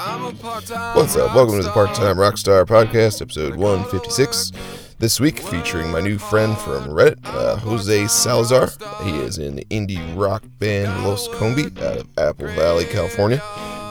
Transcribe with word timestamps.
What's 0.00 0.70
up? 1.14 1.34
Welcome 1.34 1.58
to 1.58 1.62
the 1.62 1.70
Part 1.72 1.94
Time 1.94 2.16
Rockstar 2.16 2.64
Podcast, 2.64 3.20
episode 3.20 3.54
156. 3.56 4.50
This 4.98 5.20
week, 5.20 5.40
featuring 5.40 5.90
my 5.90 6.00
new 6.00 6.16
friend 6.16 6.56
from 6.56 6.84
Reddit, 6.84 7.18
uh, 7.24 7.56
Jose 7.56 8.06
Salazar. 8.06 8.70
He 9.02 9.10
is 9.18 9.36
in 9.36 9.56
the 9.56 9.64
indie 9.66 10.00
rock 10.18 10.42
band 10.58 11.06
Los 11.06 11.28
Combi 11.28 11.66
out 11.82 11.98
of 11.98 12.08
Apple 12.16 12.46
Valley, 12.46 12.86
California. 12.86 13.42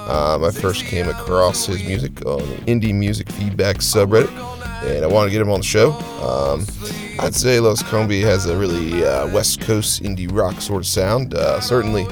Um, 0.10 0.44
I 0.44 0.50
first 0.50 0.86
came 0.86 1.08
across 1.08 1.68
his 1.68 1.84
music 1.84 2.26
on 2.26 2.40
the 2.40 2.56
Indie 2.66 2.96
Music 2.96 3.32
Feedback 3.32 3.76
subreddit, 3.76 4.32
and 4.84 5.06
I 5.06 5.08
wanted 5.08 5.28
to 5.28 5.32
get 5.34 5.42
him 5.42 5.52
on 5.52 5.60
the 5.60 5.66
show. 5.66 5.92
Um, 6.24 6.66
I'd 7.20 7.36
say 7.36 7.60
Los 7.60 7.84
Combi 7.84 8.24
has 8.24 8.48
a 8.48 8.58
really 8.58 9.06
uh, 9.06 9.28
West 9.28 9.62
Coast 9.62 10.02
indie 10.02 10.32
rock 10.32 10.60
sort 10.60 10.82
of 10.82 10.88
sound. 10.88 11.36
Uh, 11.36 11.60
certainly 11.62 12.08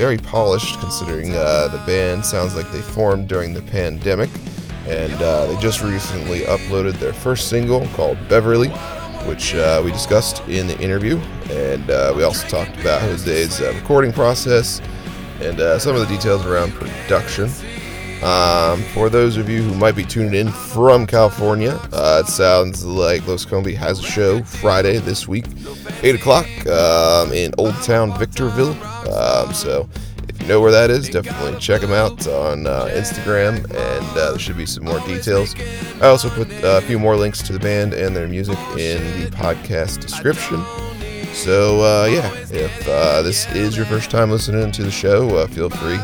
very 0.00 0.16
polished, 0.16 0.80
considering 0.80 1.34
uh, 1.34 1.68
the 1.68 1.76
band 1.84 2.24
sounds 2.24 2.56
like 2.56 2.72
they 2.72 2.80
formed 2.80 3.28
during 3.28 3.52
the 3.52 3.60
pandemic. 3.60 4.30
And 4.86 5.12
uh, 5.20 5.44
they 5.44 5.60
just 5.60 5.82
recently 5.82 6.40
uploaded 6.40 6.94
their 6.94 7.12
first 7.12 7.50
single 7.50 7.86
called 7.88 8.16
Beverly, 8.26 8.70
which 9.28 9.54
uh, 9.54 9.82
we 9.84 9.92
discussed 9.92 10.40
in 10.48 10.66
the 10.66 10.80
interview. 10.80 11.18
And 11.50 11.90
uh, 11.90 12.14
we 12.16 12.22
also 12.22 12.48
talked 12.48 12.80
about 12.80 13.02
Jose's 13.02 13.60
recording 13.60 14.10
process 14.10 14.80
and 15.42 15.58
some 15.82 15.94
of 15.94 16.00
the 16.00 16.06
details 16.06 16.46
around 16.46 16.72
production. 16.72 17.50
Um, 18.22 18.82
for 18.92 19.08
those 19.08 19.38
of 19.38 19.48
you 19.48 19.62
who 19.62 19.74
might 19.74 19.96
be 19.96 20.04
tuning 20.04 20.34
in 20.34 20.52
from 20.52 21.06
California, 21.06 21.80
uh, 21.90 22.22
it 22.22 22.30
sounds 22.30 22.84
like 22.84 23.26
Los 23.26 23.46
Combi 23.46 23.74
has 23.74 23.98
a 23.98 24.02
show 24.02 24.42
Friday 24.42 24.98
this 24.98 25.26
week, 25.26 25.46
8 26.02 26.16
o'clock 26.16 26.46
um, 26.66 27.32
in 27.32 27.54
Old 27.56 27.74
Town 27.82 28.16
Victorville. 28.18 28.76
Um, 29.10 29.54
so 29.54 29.88
if 30.28 30.38
you 30.38 30.46
know 30.46 30.60
where 30.60 30.70
that 30.70 30.90
is, 30.90 31.08
definitely 31.08 31.58
check 31.60 31.80
them 31.80 31.92
out 31.92 32.26
on 32.26 32.66
uh, 32.66 32.90
Instagram, 32.92 33.64
and 33.64 34.18
uh, 34.18 34.30
there 34.30 34.38
should 34.38 34.58
be 34.58 34.66
some 34.66 34.84
more 34.84 35.00
details. 35.00 35.54
I 36.02 36.08
also 36.08 36.28
put 36.28 36.48
a 36.62 36.82
few 36.82 36.98
more 36.98 37.16
links 37.16 37.40
to 37.44 37.54
the 37.54 37.58
band 37.58 37.94
and 37.94 38.14
their 38.14 38.28
music 38.28 38.58
in 38.76 39.00
the 39.18 39.30
podcast 39.30 40.00
description. 40.00 40.62
So, 41.32 41.80
uh, 41.80 42.06
yeah, 42.06 42.30
if 42.50 42.86
uh, 42.86 43.22
this 43.22 43.50
is 43.54 43.78
your 43.78 43.86
first 43.86 44.10
time 44.10 44.30
listening 44.30 44.72
to 44.72 44.82
the 44.82 44.90
show, 44.90 45.38
uh, 45.38 45.46
feel 45.46 45.70
free 45.70 45.98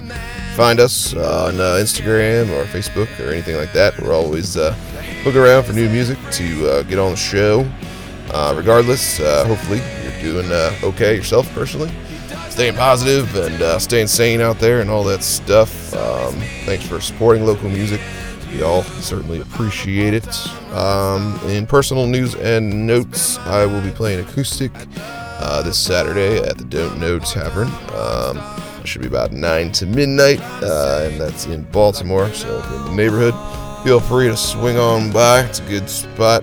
find 0.57 0.81
us 0.81 1.12
on 1.12 1.61
uh, 1.61 1.77
Instagram 1.79 2.49
or 2.49 2.65
Facebook 2.65 3.21
or 3.21 3.31
anything 3.31 3.57
like 3.57 3.75
that. 3.75 4.01
We're 4.01 4.15
always 4.15 4.57
uh, 4.57 4.75
looking 5.23 5.43
around 5.43 5.65
for 5.65 5.75
new 5.75 5.87
music 5.91 6.19
to 6.33 6.71
uh, 6.71 6.83
get 6.85 6.99
on 6.99 7.11
the 7.11 7.17
show. 7.17 7.71
Uh, 8.31 8.55
regardless, 8.57 9.21
uh, 9.21 9.45
hopefully 9.47 9.83
you're 10.03 10.33
doing 10.33 10.51
uh, 10.51 10.73
okay 10.83 11.15
yourself 11.15 11.47
personally, 11.53 11.93
staying 12.49 12.75
positive 12.75 13.37
and 13.37 13.83
staying 13.83 14.07
sane 14.07 14.41
out 14.41 14.59
there 14.59 14.81
and 14.81 14.89
all 14.89 15.05
that 15.05 15.23
stuff. 15.23 15.93
Um, 15.95 16.33
thanks 16.65 16.87
for 16.87 17.03
supporting 17.03 17.45
local 17.45 17.69
music. 17.69 18.01
We 18.51 18.62
all 18.62 18.83
certainly 18.83 19.43
appreciate 19.43 20.15
it. 20.15 20.27
Um, 20.73 21.39
in 21.51 21.67
personal 21.67 22.07
news 22.07 22.34
and 22.34 22.87
notes, 22.87 23.37
I 23.41 23.67
will 23.67 23.83
be 23.83 23.91
playing 23.91 24.21
acoustic 24.21 24.73
this 25.65 25.79
Saturday 25.79 26.39
at 26.39 26.57
the 26.57 26.65
Don't 26.65 26.99
Know 26.99 27.19
Tavern. 27.19 27.69
Um, 27.95 28.66
should 28.87 29.03
be 29.03 29.09
about 29.09 29.33
9 29.33 29.73
to 29.73 29.87
midnight, 29.87 30.41
uh, 30.62 31.09
and 31.11 31.20
that's 31.20 31.47
in 31.47 31.62
Baltimore. 31.65 32.33
So 32.33 32.59
if 32.59 32.70
you're 32.70 32.81
in 32.81 32.84
the 32.84 32.95
neighborhood, 32.95 33.34
feel 33.84 34.01
free 34.01 34.28
to 34.28 34.37
swing 34.37 34.78
on 34.78 35.12
by. 35.12 35.41
It's 35.43 35.61
a 35.61 35.65
good 35.65 35.89
spot. 35.89 36.43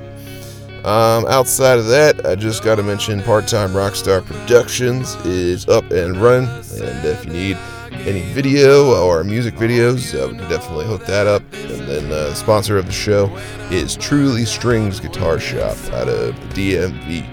Um, 0.85 1.25
outside 1.27 1.79
of 1.79 1.87
that, 1.87 2.25
I 2.25 2.35
just 2.35 2.61
got 2.63 2.75
to 2.75 2.83
mention 2.83 3.21
Part 3.21 3.47
Time 3.47 3.69
Rockstar 3.69 4.25
Productions 4.25 5.15
is 5.25 5.67
up 5.69 5.89
and 5.91 6.17
running, 6.17 6.49
and 6.49 7.05
if 7.05 7.25
you 7.25 7.31
need 7.31 7.57
any 8.05 8.21
video 8.33 8.93
or 9.01 9.23
music 9.23 9.55
videos, 9.55 10.13
we 10.13 10.37
can 10.37 10.49
definitely 10.49 10.85
hook 10.85 11.05
that 11.05 11.25
up. 11.25 11.41
And 11.53 11.87
then 11.87 12.05
uh, 12.07 12.27
the 12.29 12.35
sponsor 12.35 12.77
of 12.77 12.85
the 12.85 12.91
show 12.91 13.33
is 13.71 13.95
Truly 13.95 14.43
Strings 14.43 14.99
Guitar 14.99 15.39
Shop 15.39 15.77
out 15.93 16.09
of 16.09 16.35
the 16.53 16.73
DMV. 16.73 17.25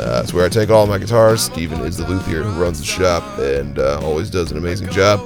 Uh, 0.00 0.20
that's 0.20 0.32
where 0.32 0.44
I 0.44 0.48
take 0.48 0.70
all 0.70 0.86
my 0.86 0.98
guitars. 0.98 1.42
Steven 1.42 1.80
is 1.82 1.96
the 1.96 2.06
luthier 2.08 2.42
who 2.42 2.62
runs 2.62 2.78
the 2.78 2.84
shop 2.84 3.38
and 3.38 3.78
uh, 3.78 4.00
always 4.02 4.30
does 4.30 4.50
an 4.50 4.58
amazing 4.58 4.88
job. 4.90 5.20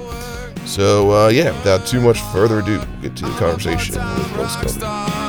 So, 0.65 1.11
uh, 1.11 1.29
yeah, 1.29 1.51
without 1.51 1.87
too 1.87 2.01
much 2.01 2.19
further 2.33 2.59
ado, 2.59 2.77
we'll 2.77 3.01
get 3.01 3.15
to 3.17 3.25
the 3.25 3.31
conversation 3.37 3.95
with 3.95 5.26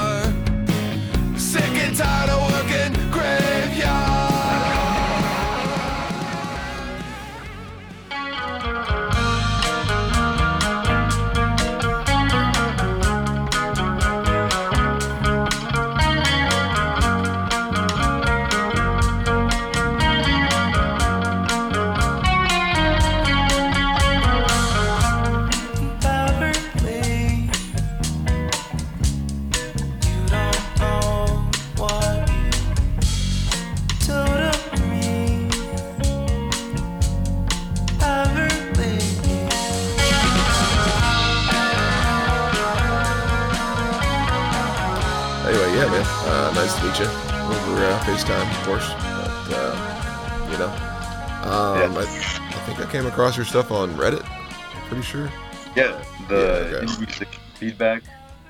your 53.39 53.45
stuff 53.45 53.71
on 53.71 53.95
Reddit. 53.95 54.29
I'm 54.29 54.89
pretty 54.89 55.05
sure. 55.05 55.31
Yeah, 55.77 56.03
the 56.29 56.69
yeah, 56.73 57.05
okay. 57.07 57.27
feedback. 57.55 58.03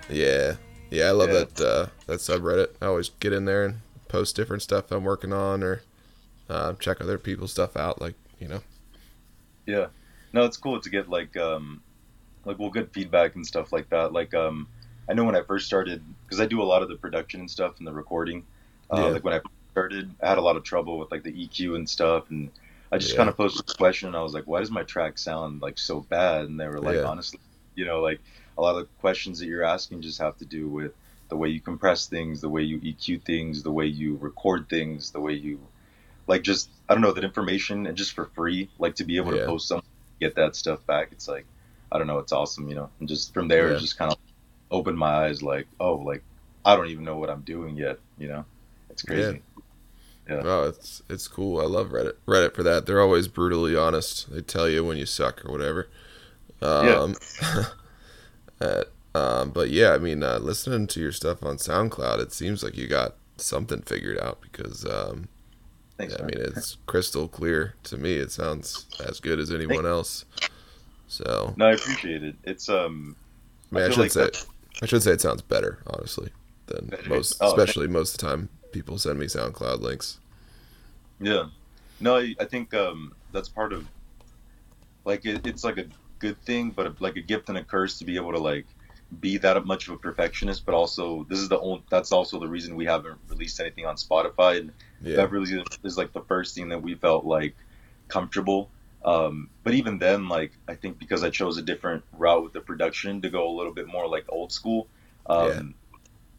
Yeah, 0.09 0.57
yeah, 0.91 1.09
I 1.09 1.11
love 1.11 1.29
yeah. 1.29 1.45
that 1.45 1.61
uh, 1.61 1.87
that 2.07 2.21
subreddit. 2.21 2.69
I 2.81 2.87
always 2.87 3.11
get 3.21 3.35
in 3.35 3.45
there 3.45 3.67
and 3.67 3.81
post 4.09 4.35
different 4.35 4.63
stuff 4.63 4.91
I'm 4.91 5.05
working 5.05 5.35
on, 5.35 5.63
or 5.63 5.83
uh, 6.49 6.73
check 6.75 7.03
other 7.03 7.19
people's 7.19 7.53
stuff 7.53 7.77
out. 7.77 8.01
Like 8.01 8.15
you 8.41 8.49
know. 8.49 8.63
Yeah, 9.67 9.89
no, 10.33 10.47
it's 10.47 10.57
cool 10.57 10.81
to 10.81 10.89
get 10.89 11.11
like 11.11 11.37
um, 11.37 11.83
like 12.47 12.59
well, 12.59 12.71
good 12.71 12.91
feedback 12.91 13.35
and 13.35 13.47
stuff 13.47 13.75
like 13.75 13.91
that. 13.91 14.15
Like 14.15 14.33
um, 14.33 14.69
I 15.07 15.13
know 15.13 15.25
when 15.25 15.37
I 15.37 15.43
first 15.43 15.67
started 15.67 16.03
because 16.25 16.41
I 16.41 16.47
do 16.47 16.63
a 16.63 16.65
lot 16.65 16.83
of 16.83 16.89
the 16.89 16.97
production 16.97 17.41
and 17.41 17.51
stuff 17.51 17.75
and 17.77 17.87
the 17.87 17.93
recording. 17.93 18.43
Uh, 18.91 19.01
yeah. 19.01 19.05
Like 19.09 19.25
when 19.25 19.35
I 19.35 19.41
started, 19.73 20.11
I 20.23 20.31
had 20.31 20.39
a 20.39 20.43
lot 20.43 20.57
of 20.57 20.65
trouble 20.65 20.99
with 20.99 21.11
like 21.11 21.25
the 21.25 21.47
EQ 21.47 21.77
and 21.77 21.87
stuff 21.87 22.31
and 22.31 22.51
I 22.91 22.99
just 22.99 23.13
yeah. 23.13 23.19
kind 23.19 23.29
of 23.29 23.37
posted 23.37 23.67
this 23.67 23.77
question 23.77 24.09
and 24.09 24.17
I 24.17 24.23
was 24.23 24.33
like, 24.33 24.45
why 24.45 24.61
does 24.61 24.71
my 24.71 24.83
track 24.83 25.19
sound 25.19 25.61
like 25.61 25.79
so 25.79 26.01
bad? 26.01 26.47
And 26.47 26.59
they 26.59 26.67
were 26.67 26.81
like, 26.81 26.97
yeah. 26.97 27.05
honestly, 27.05 27.41
you 27.75 27.85
know, 27.85 28.01
like 28.01 28.21
a 28.57 28.63
lot 28.63 28.77
of 28.77 28.83
the 28.83 28.89
questions 29.01 29.39
that 29.41 29.47
you're 29.47 29.65
asking 29.65 30.03
just 30.03 30.21
have 30.21 30.37
to 30.39 30.45
do 30.45 30.69
with 30.69 30.93
the 31.29 31.37
way 31.37 31.49
you 31.49 31.61
compress 31.61 32.07
things, 32.07 32.41
the 32.41 32.49
way 32.49 32.63
you 32.63 32.79
EQ 32.81 33.23
things, 33.23 33.63
the 33.63 33.71
way 33.71 33.87
you 33.87 34.17
record 34.17 34.69
things, 34.69 35.11
the 35.11 35.21
way 35.21 35.35
you 35.35 35.61
like 36.27 36.43
just 36.43 36.71
I 36.89 36.95
don't 36.95 37.03
know 37.03 37.13
that 37.13 37.25
information 37.25 37.87
and 37.87 37.97
just 37.97 38.13
for 38.13 38.27
free, 38.27 38.71
like 38.79 38.97
to 38.97 39.05
be 39.05 39.17
able 39.17 39.35
yeah. 39.35 39.43
to 39.43 39.47
post 39.47 39.69
something, 39.69 39.89
get 40.21 40.37
that 40.37 40.57
stuff 40.57 40.85
back. 40.87 41.09
It's 41.13 41.29
like 41.29 41.47
I 41.93 41.99
don't 41.99 42.07
know, 42.07 42.19
it's 42.19 42.33
awesome, 42.33 42.69
you 42.69 42.75
know. 42.75 42.91
And 43.01 43.09
just 43.09 43.35
from 43.35 43.49
there, 43.49 43.73
it 43.73 43.81
just 43.81 43.99
kind 43.99 44.13
of 44.13 44.19
opened 44.71 44.99
my 44.99 45.27
eyes, 45.27 45.43
like 45.43 45.67
oh, 45.79 45.97
like 45.97 46.23
I 46.65 46.77
don't 46.77 46.89
even 46.89 47.05
know 47.05 47.17
what 47.17 47.31
I'm 47.31 47.43
doing 47.43 47.77
yet, 47.77 47.99
you 48.19 48.29
know. 48.29 48.45
It's 48.91 49.03
crazy. 49.03 49.43
Yeah. 50.29 50.43
Oh, 50.45 50.69
it's 50.69 51.03
it's 51.09 51.27
cool. 51.27 51.61
I 51.61 51.65
love 51.65 51.89
Reddit. 51.89 52.15
Reddit 52.27 52.55
for 52.55 52.63
that. 52.63 52.85
They're 52.85 53.01
always 53.01 53.29
brutally 53.29 53.75
honest. 53.75 54.31
They 54.31 54.43
tell 54.43 54.69
you 54.69 54.85
when 54.85 54.99
you 54.99 55.07
suck 55.07 55.45
or 55.45 55.53
whatever. 55.53 55.89
Um, 56.61 57.15
yeah. 57.43 57.65
at, 58.61 58.89
um, 59.15 59.51
but 59.51 59.71
yeah, 59.71 59.93
I 59.93 59.99
mean, 59.99 60.23
uh, 60.23 60.39
listening 60.39 60.87
to 60.89 61.01
your 61.01 61.13
stuff 61.13 61.43
on 61.43 61.57
SoundCloud, 61.57 62.21
it 62.21 62.33
seems 62.33 62.63
like 62.63 62.77
you 62.77 62.87
got 62.87 63.15
something 63.37 63.83
figured 63.83 64.19
out 64.19 64.41
because, 64.43 64.85
um, 64.85 65.29
Thanks, 65.97 66.15
yeah, 66.15 66.23
I 66.23 66.27
mean, 66.27 66.39
it's 66.39 66.77
crystal 66.87 67.27
clear 67.27 67.75
to 67.85 67.97
me. 67.97 68.15
It 68.17 68.31
sounds 68.31 68.87
as 69.05 69.21
good 69.21 69.39
as 69.39 69.51
anyone 69.51 69.85
Thanks. 69.85 69.89
else. 69.89 70.25
So 71.09 71.55
no, 71.57 71.67
I 71.67 71.73
appreciate 71.73 72.23
it. 72.23 72.37
It's 72.45 72.69
um, 72.69 73.17
I, 73.73 73.75
mean, 73.75 73.85
I, 73.85 73.87
I 73.87 73.91
should 73.91 74.01
like 74.01 74.11
say 74.11 74.25
that's... 74.25 74.47
I 74.83 74.87
should 74.87 75.03
say 75.03 75.13
it 75.13 75.21
sounds 75.21 75.43
better, 75.43 75.83
honestly, 75.87 76.31
than 76.67 76.93
most, 77.09 77.39
oh, 77.41 77.49
especially 77.49 77.89
most 77.89 78.15
of 78.15 78.21
the 78.21 78.27
time 78.27 78.49
people 78.73 78.99
send 78.99 79.19
me 79.19 79.27
SoundCloud 79.27 79.81
links. 79.81 80.21
Yeah, 81.21 81.47
no, 82.01 82.17
I, 82.17 82.35
I 82.41 82.45
think 82.45 82.75
um, 82.75 83.13
that's 83.33 83.49
part 83.49 83.73
of 83.73 83.87
like 85.05 85.25
it, 85.27 85.47
it's 85.47 85.65
like 85.65 85.79
a 85.79 85.87
good 86.19 86.41
thing, 86.43 86.71
but 86.71 86.87
a, 86.87 86.95
like 87.01 87.17
a 87.17 87.21
gift 87.23 87.49
and 87.49 87.59
a 87.59 87.65
curse 87.65 87.99
to 87.99 88.05
be 88.05 88.17
able 88.17 88.33
to 88.33 88.39
like 88.39 88.67
be 89.21 89.39
that 89.39 89.65
much 89.65 89.89
of 89.89 89.95
a 89.95 89.99
perfectionist. 89.99 90.67
But 90.67 90.75
also, 90.75 91.25
this 91.29 91.39
is 91.39 91.49
the 91.49 91.59
only 91.59 91.83
that's 91.91 92.13
also 92.13 92.39
the 92.39 92.49
reason 92.49 92.77
we 92.77 92.85
haven't 92.85 93.19
released 93.29 93.59
anything 93.61 93.87
on 93.87 93.97
Spotify. 93.97 94.61
And 94.61 94.73
yeah. 95.03 95.17
Beverly 95.17 95.65
is 95.85 95.97
like 95.97 96.13
the 96.13 96.23
first 96.23 96.55
thing 96.55 96.69
that 96.69 96.83
we 96.83 96.95
felt 96.95 97.25
like 97.25 97.57
comfortable 98.09 98.71
Um, 99.05 99.49
but 99.63 99.75
even 99.75 99.99
then, 99.99 100.29
like 100.29 100.53
I 100.67 100.75
think 100.75 100.99
because 100.99 101.23
I 101.25 101.31
chose 101.31 101.57
a 101.57 101.63
different 101.63 102.05
route 102.13 102.43
with 102.43 102.53
the 102.53 102.61
production 102.61 103.23
to 103.23 103.31
go 103.31 103.49
a 103.49 103.55
little 103.57 103.73
bit 103.73 103.87
more 103.87 104.09
like 104.09 104.25
old 104.29 104.53
school, 104.53 104.89
um, 105.27 105.49
Yeah. 105.49 105.63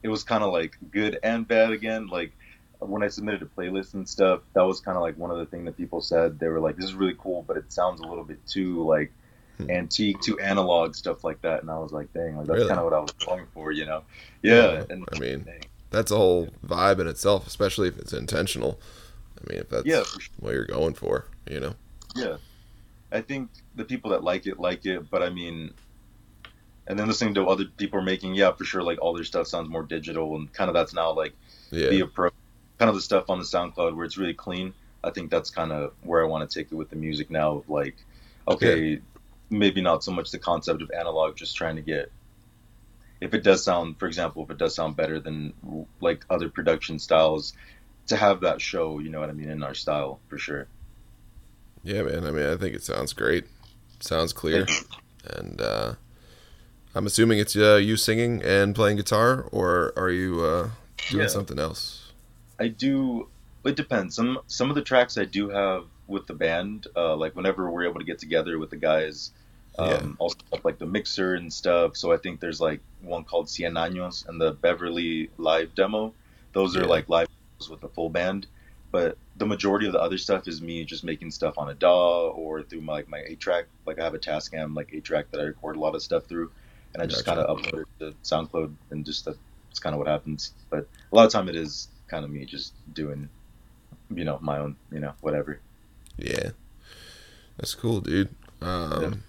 It 0.03 0.09
was 0.09 0.23
kind 0.23 0.43
of 0.43 0.51
like 0.53 0.77
good 0.91 1.19
and 1.23 1.47
bad 1.47 1.71
again. 1.71 2.07
Like 2.07 2.33
when 2.79 3.03
I 3.03 3.07
submitted 3.09 3.41
a 3.41 3.45
playlist 3.45 3.93
and 3.93 4.07
stuff, 4.07 4.41
that 4.53 4.63
was 4.65 4.81
kind 4.81 4.97
of 4.97 5.03
like 5.03 5.17
one 5.17 5.31
of 5.31 5.37
the 5.37 5.45
things 5.45 5.65
that 5.65 5.77
people 5.77 6.01
said. 6.01 6.39
They 6.39 6.47
were 6.47 6.59
like, 6.59 6.75
"This 6.77 6.85
is 6.85 6.93
really 6.95 7.15
cool, 7.17 7.43
but 7.43 7.57
it 7.57 7.71
sounds 7.71 7.99
a 8.01 8.05
little 8.05 8.23
bit 8.23 8.45
too 8.47 8.85
like 8.85 9.11
Hmm. 9.57 9.69
antique, 9.69 10.21
too 10.21 10.39
analog, 10.39 10.95
stuff 10.95 11.23
like 11.23 11.41
that." 11.41 11.61
And 11.61 11.71
I 11.71 11.79
was 11.79 11.91
like, 11.91 12.11
"Dang, 12.13 12.37
like 12.37 12.47
that's 12.47 12.63
Really? 12.63 12.67
kind 12.67 12.79
of 12.79 12.85
what 12.85 12.93
I 12.93 12.99
was 12.99 13.13
going 13.25 13.47
for," 13.53 13.71
you 13.71 13.85
know? 13.85 14.03
Yeah. 14.41 14.77
Yeah, 14.77 14.83
and 14.89 15.05
I 15.11 15.19
mean, 15.19 15.45
dang. 15.45 15.69
That's 15.91 16.11
a 16.11 16.17
whole 16.17 16.49
vibe 16.65 16.99
in 16.99 17.07
itself, 17.07 17.47
especially 17.47 17.87
if 17.87 17.97
it's 17.97 18.13
intentional. 18.13 18.79
I 19.39 19.51
mean, 19.51 19.59
if 19.61 19.69
that's 19.69 19.85
yeah, 19.85 20.03
sure. 20.03 20.21
what 20.39 20.53
you're 20.53 20.65
going 20.65 20.93
for, 20.93 21.25
you 21.49 21.59
know. 21.59 21.75
Yeah, 22.15 22.37
I 23.11 23.21
think 23.21 23.51
the 23.75 23.85
people 23.85 24.11
that 24.11 24.23
like 24.23 24.47
it 24.47 24.59
like 24.59 24.85
it, 24.85 25.09
but 25.09 25.23
I 25.23 25.29
mean, 25.29 25.73
and 26.89 26.99
then 26.99 27.07
listening 27.07 27.35
to 27.35 27.45
other 27.47 27.65
people 27.65 27.99
are 27.99 28.03
making, 28.03 28.33
yeah, 28.33 28.51
for 28.51 28.65
sure, 28.65 28.81
like 28.83 28.99
all 29.01 29.13
their 29.13 29.23
stuff 29.23 29.47
sounds 29.47 29.69
more 29.69 29.83
digital, 29.83 30.35
and 30.35 30.51
kind 30.51 30.69
of 30.69 30.73
that's 30.73 30.93
now 30.93 31.13
like 31.13 31.33
Yeah. 31.71 31.89
the 31.89 32.01
approach, 32.01 32.33
kind 32.79 32.89
of 32.89 32.95
the 32.95 33.01
stuff 33.01 33.29
on 33.29 33.37
the 33.37 33.45
SoundCloud 33.45 33.95
where 33.95 34.05
it's 34.05 34.17
really 34.17 34.33
clean. 34.33 34.73
I 35.03 35.11
think 35.11 35.29
that's 35.31 35.51
kind 35.51 35.71
of 35.71 35.93
where 36.01 36.21
I 36.21 36.27
want 36.27 36.49
to 36.49 36.59
take 36.59 36.71
it 36.71 36.75
with 36.75 36.89
the 36.89 36.95
music 36.97 37.29
now. 37.29 37.57
Of 37.57 37.69
like, 37.69 37.95
okay, 38.47 38.99
maybe 39.49 39.81
not 39.81 40.03
so 40.03 40.11
much 40.11 40.31
the 40.31 40.39
concept 40.39 40.81
of 40.81 40.91
analog, 40.91 41.37
just 41.37 41.55
trying 41.55 41.77
to 41.77 41.81
get. 41.81 42.11
If 43.21 43.33
it 43.33 43.43
does 43.43 43.63
sound, 43.63 43.99
for 43.99 44.07
example, 44.07 44.43
if 44.43 44.49
it 44.49 44.57
does 44.57 44.73
sound 44.73 44.95
better 44.95 45.19
than 45.19 45.53
like 46.01 46.25
other 46.29 46.49
production 46.49 46.99
styles, 46.99 47.53
to 48.07 48.15
have 48.15 48.41
that 48.41 48.59
show, 48.61 48.99
you 48.99 49.09
know 49.09 49.19
what 49.19 49.29
I 49.29 49.33
mean, 49.33 49.49
in 49.49 49.61
our 49.61 49.75
style 49.75 50.19
for 50.27 50.37
sure. 50.37 50.67
Yeah, 51.83 52.01
man. 52.01 52.25
I 52.25 52.31
mean, 52.31 52.47
I 52.47 52.57
think 52.57 52.75
it 52.75 52.83
sounds 52.83 53.13
great. 53.13 53.45
Sounds 53.99 54.33
clear. 54.33 54.65
And 55.35 55.61
uh, 55.61 55.93
I'm 56.95 57.05
assuming 57.05 57.39
it's 57.39 57.55
uh, 57.55 57.75
you 57.75 57.97
singing 57.97 58.41
and 58.43 58.73
playing 58.75 58.97
guitar, 58.97 59.47
or 59.51 59.93
are 59.95 60.09
you 60.09 60.41
uh, 60.41 60.69
doing 61.09 61.23
Yeah. 61.23 61.27
something 61.27 61.59
else? 61.59 62.11
I 62.59 62.67
do. 62.67 63.27
It 63.63 63.75
depends. 63.75 64.15
Some 64.15 64.39
some 64.47 64.69
of 64.69 64.75
the 64.75 64.81
tracks 64.81 65.17
I 65.17 65.25
do 65.25 65.49
have 65.49 65.85
with 66.07 66.25
the 66.27 66.33
band, 66.33 66.87
uh, 66.95 67.15
like 67.15 67.35
whenever 67.35 67.69
we're 67.69 67.85
able 67.85 67.99
to 67.99 68.05
get 68.05 68.17
together 68.19 68.57
with 68.57 68.71
the 68.71 68.77
guys, 68.77 69.31
um, 69.77 69.87
Yeah. 69.89 70.07
also 70.17 70.35
stuff 70.47 70.65
like 70.65 70.79
the 70.79 70.87
mixer 70.87 71.35
and 71.35 71.53
stuff. 71.53 71.95
So 71.95 72.11
I 72.11 72.17
think 72.17 72.39
there's 72.39 72.59
like 72.59 72.79
one 73.01 73.23
called 73.23 73.45
Cien 73.47 73.73
Años 73.73 74.27
and 74.27 74.41
the 74.41 74.51
Beverly 74.53 75.29
live 75.37 75.75
demo. 75.75 76.13
Those 76.53 76.75
are 76.75 76.85
like 76.85 77.07
live 77.09 77.27
with 77.69 77.81
the 77.81 77.89
full 77.89 78.09
band. 78.09 78.47
But 78.91 79.17
the 79.37 79.45
majority 79.45 79.85
of 79.85 79.93
the 79.93 80.01
other 80.01 80.17
stuff 80.17 80.47
is 80.47 80.63
me 80.63 80.83
just 80.83 81.03
making 81.03 81.29
stuff 81.29 81.59
on 81.59 81.69
a 81.69 81.75
DAW 81.75 82.29
or 82.29 82.63
through 82.63 82.81
my 82.81 82.93
like 82.93 83.07
my 83.07 83.19
eight 83.27 83.39
track. 83.39 83.65
Like 83.85 83.99
I 83.99 84.03
have 84.03 84.15
a 84.15 84.19
Tascam 84.19 84.75
like 84.75 84.89
eight 84.91 85.03
track 85.03 85.29
that 85.31 85.39
I 85.39 85.43
record 85.43 85.75
a 85.75 85.79
lot 85.79 85.93
of 85.93 86.01
stuff 86.01 86.25
through, 86.25 86.49
and 86.93 87.03
I 87.03 87.05
just 87.05 87.25
Gotcha. 87.25 87.43
kind 87.43 87.47
of 87.47 87.57
upload 87.57 87.81
it 87.81 87.87
to 87.99 88.13
SoundCloud 88.23 88.73
and 88.91 89.05
just 89.05 89.25
that's 89.25 89.79
kind 89.79 89.93
of 89.93 89.99
what 89.99 90.07
happens. 90.07 90.53
But 90.69 90.87
a 91.11 91.15
lot 91.15 91.25
of 91.25 91.31
time 91.31 91.49
it 91.49 91.55
is 91.55 91.87
kind 92.07 92.25
of 92.25 92.31
me 92.31 92.45
just 92.45 92.73
doing, 92.93 93.29
you 94.13 94.23
know, 94.25 94.39
my 94.41 94.57
own, 94.59 94.75
you 94.91 94.99
know, 94.99 95.13
whatever. 95.21 95.59
Yeah, 96.17 96.49
that's 97.57 97.75
cool, 97.75 98.01
dude. 98.01 98.29
Um, 98.61 99.23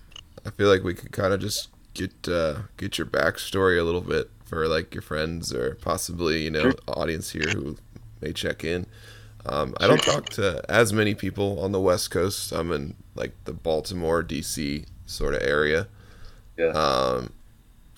I 0.45 0.51
feel 0.51 0.69
like 0.69 0.83
we 0.83 0.95
could 0.95 1.13
kind 1.13 1.33
of 1.33 1.41
just 1.41 1.69
get 1.95 2.29
uh, 2.29 2.63
get 2.77 2.99
your 2.99 3.07
backstory 3.07 3.79
a 3.79 3.83
little 3.85 4.01
bit 4.01 4.31
for 4.45 4.67
like 4.67 4.95
your 4.95 5.03
friends 5.03 5.53
or 5.53 5.77
possibly 5.77 6.43
you 6.43 6.51
know 6.51 6.63
Sure. 6.63 6.75
audience 6.89 7.31
here 7.31 7.51
who 7.51 7.77
may 8.21 8.33
check 8.33 8.65
in. 8.65 8.87
Um, 9.47 9.75
I 9.81 9.87
don't 9.87 10.03
talk 10.03 10.29
to 10.31 10.63
as 10.69 10.93
many 10.93 11.15
people 11.15 11.61
on 11.61 11.73
the 11.73 11.81
West 11.81 12.11
Coast. 12.11 12.53
I'm 12.53 12.73
in 12.73 12.95
like 13.15 13.33
the 13.45 13.53
Baltimore, 13.53 14.23
DC 14.23 14.85
sort 15.07 15.35
of 15.35 15.43
area. 15.43 15.89
Yeah. 16.59 16.67
Um, 16.69 17.33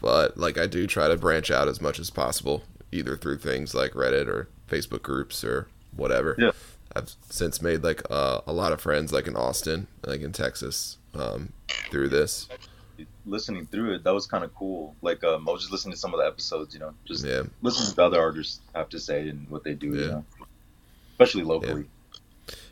but 0.03 0.37
like 0.37 0.59
I 0.59 0.67
do 0.67 0.87
try 0.87 1.09
to 1.09 1.17
branch 1.17 1.51
out 1.51 1.69
as 1.69 1.81
much 1.81 1.99
as 1.99 2.11
possible, 2.11 2.65
either 2.91 3.17
through 3.17 3.39
things 3.39 3.75
like 3.75 3.93
Reddit 3.93 4.27
or 4.27 4.49
Facebook 4.69 5.03
groups 5.03 5.43
or 5.45 5.69
whatever. 5.97 6.35
Yeah. 6.39 6.51
I've 6.95 7.11
since 7.31 7.63
made 7.63 7.83
like 7.83 8.03
uh, 8.11 8.43
a 8.47 8.53
lot 8.53 8.73
of 8.73 8.81
friends, 8.83 9.13
like 9.13 9.27
in 9.27 9.35
Austin, 9.37 9.87
like 10.05 10.21
in 10.21 10.33
Texas, 10.33 10.99
um, 11.15 11.53
through 11.91 12.11
this. 12.11 12.49
Listening 13.25 13.67
through 13.67 13.95
it, 13.95 14.05
that 14.05 14.13
was 14.13 14.27
kind 14.27 14.45
of 14.45 14.55
cool. 14.55 14.95
Like, 15.01 15.23
um, 15.25 15.49
I 15.49 15.53
was 15.53 15.63
just 15.63 15.73
listening 15.73 15.93
to 15.95 15.99
some 15.99 16.13
of 16.13 16.21
the 16.21 16.27
episodes, 16.27 16.75
you 16.75 16.81
know, 16.81 16.93
just 17.07 17.25
Yeah, 17.25 17.45
listening 17.63 17.95
to 17.95 18.01
what 18.01 18.07
other 18.09 18.21
artists 18.21 18.61
have 18.75 18.89
to 18.91 18.99
say 19.01 19.29
and 19.29 19.49
what 19.49 19.65
they 19.65 19.75
do, 19.75 19.87
Yeah. 19.95 20.01
you 20.01 20.07
know, 20.09 20.25
especially 21.13 21.45
locally. 21.45 21.87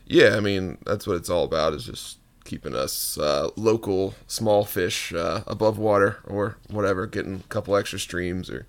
yeah. 0.05 0.35
I 0.35 0.39
mean, 0.41 0.77
that's 0.85 1.07
what 1.07 1.15
it's 1.15 1.29
all 1.29 1.45
about. 1.45 1.73
Is 1.73 1.85
just 1.85 2.17
keeping 2.51 2.75
us 2.75 3.17
uh, 3.17 3.49
local 3.55 4.13
small 4.27 4.65
fish 4.65 5.13
uh, 5.13 5.41
above 5.47 5.77
water 5.77 6.17
or 6.25 6.57
whatever, 6.69 7.07
getting 7.07 7.35
a 7.35 7.47
couple 7.47 7.77
extra 7.77 7.97
streams 7.97 8.49
or 8.49 8.67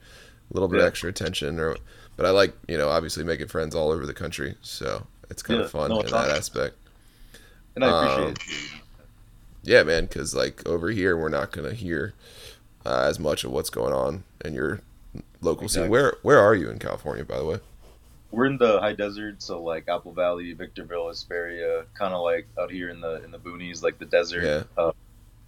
a 0.48 0.54
little 0.54 0.68
bit 0.68 0.78
Yeah. 0.78 0.86
extra 0.86 1.08
attention. 1.10 1.58
Or, 1.58 1.76
but 2.16 2.24
I 2.24 2.30
like 2.30 2.54
you 2.68 2.78
know 2.78 2.90
obviously 2.90 3.24
making 3.24 3.48
friends 3.48 3.74
all 3.74 3.90
over 3.90 4.06
the 4.06 4.14
country, 4.14 4.54
so 4.62 5.08
it's 5.30 5.42
kind 5.42 5.58
Yeah. 5.58 5.64
of 5.64 5.72
fun 5.72 5.90
No, 5.90 5.98
in 5.98 6.06
that 6.06 6.14
awesome. 6.14 6.36
aspect. 6.36 6.76
And 7.74 7.84
I 7.84 7.88
appreciate 7.88 8.28
Um, 8.28 8.34
it. 8.34 8.38
Yeah, 9.64 9.82
man, 9.82 10.04
because 10.06 10.32
like 10.32 10.64
over 10.64 10.90
here, 10.90 11.16
we're 11.16 11.28
not 11.28 11.50
gonna 11.50 11.74
hear 11.74 12.14
uh, 12.86 13.06
as 13.08 13.18
much 13.18 13.42
of 13.42 13.50
what's 13.50 13.70
going 13.70 13.92
on 13.92 14.22
in 14.44 14.54
your 14.54 14.80
local 15.40 15.68
scene. 15.68 15.88
Where 15.88 16.18
Where 16.22 16.38
are 16.38 16.54
you 16.54 16.70
in 16.70 16.78
California, 16.78 17.24
by 17.24 17.38
the 17.38 17.44
way? 17.44 17.58
We're 18.32 18.46
in 18.46 18.56
the 18.58 18.80
high 18.80 18.94
desert, 18.94 19.40
so 19.42 19.62
like 19.62 19.88
Apple 19.88 20.12
Valley, 20.12 20.52
Victorville, 20.54 21.06
Hesperia, 21.08 21.84
kind 21.94 22.12
of 22.14 22.22
like 22.22 22.48
out 22.58 22.70
here 22.72 22.88
in 22.88 23.00
the 23.00 23.22
in 23.22 23.30
the 23.30 23.38
boonies, 23.38 23.82
like 23.82 23.98
the 23.98 24.06
desert, 24.06 24.42
Yeah. 24.42 24.82
uh, 24.82 24.92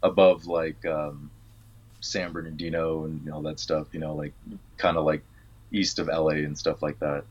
above 0.02 0.46
like 0.46 0.84
um, 0.86 1.31
San 2.00 2.32
Bernardino 2.32 3.04
and 3.04 3.28
all 3.32 3.42
that 3.42 3.58
stuff. 3.58 3.88
You 3.92 4.00
know, 4.00 4.14
like 4.14 4.32
kind 4.76 4.96
of 4.96 5.04
like 5.04 5.22
east 5.72 5.98
of 5.98 6.06
LA 6.08 6.44
and 6.44 6.56
stuff 6.56 6.82
like 6.82 6.98
that. 7.00 7.25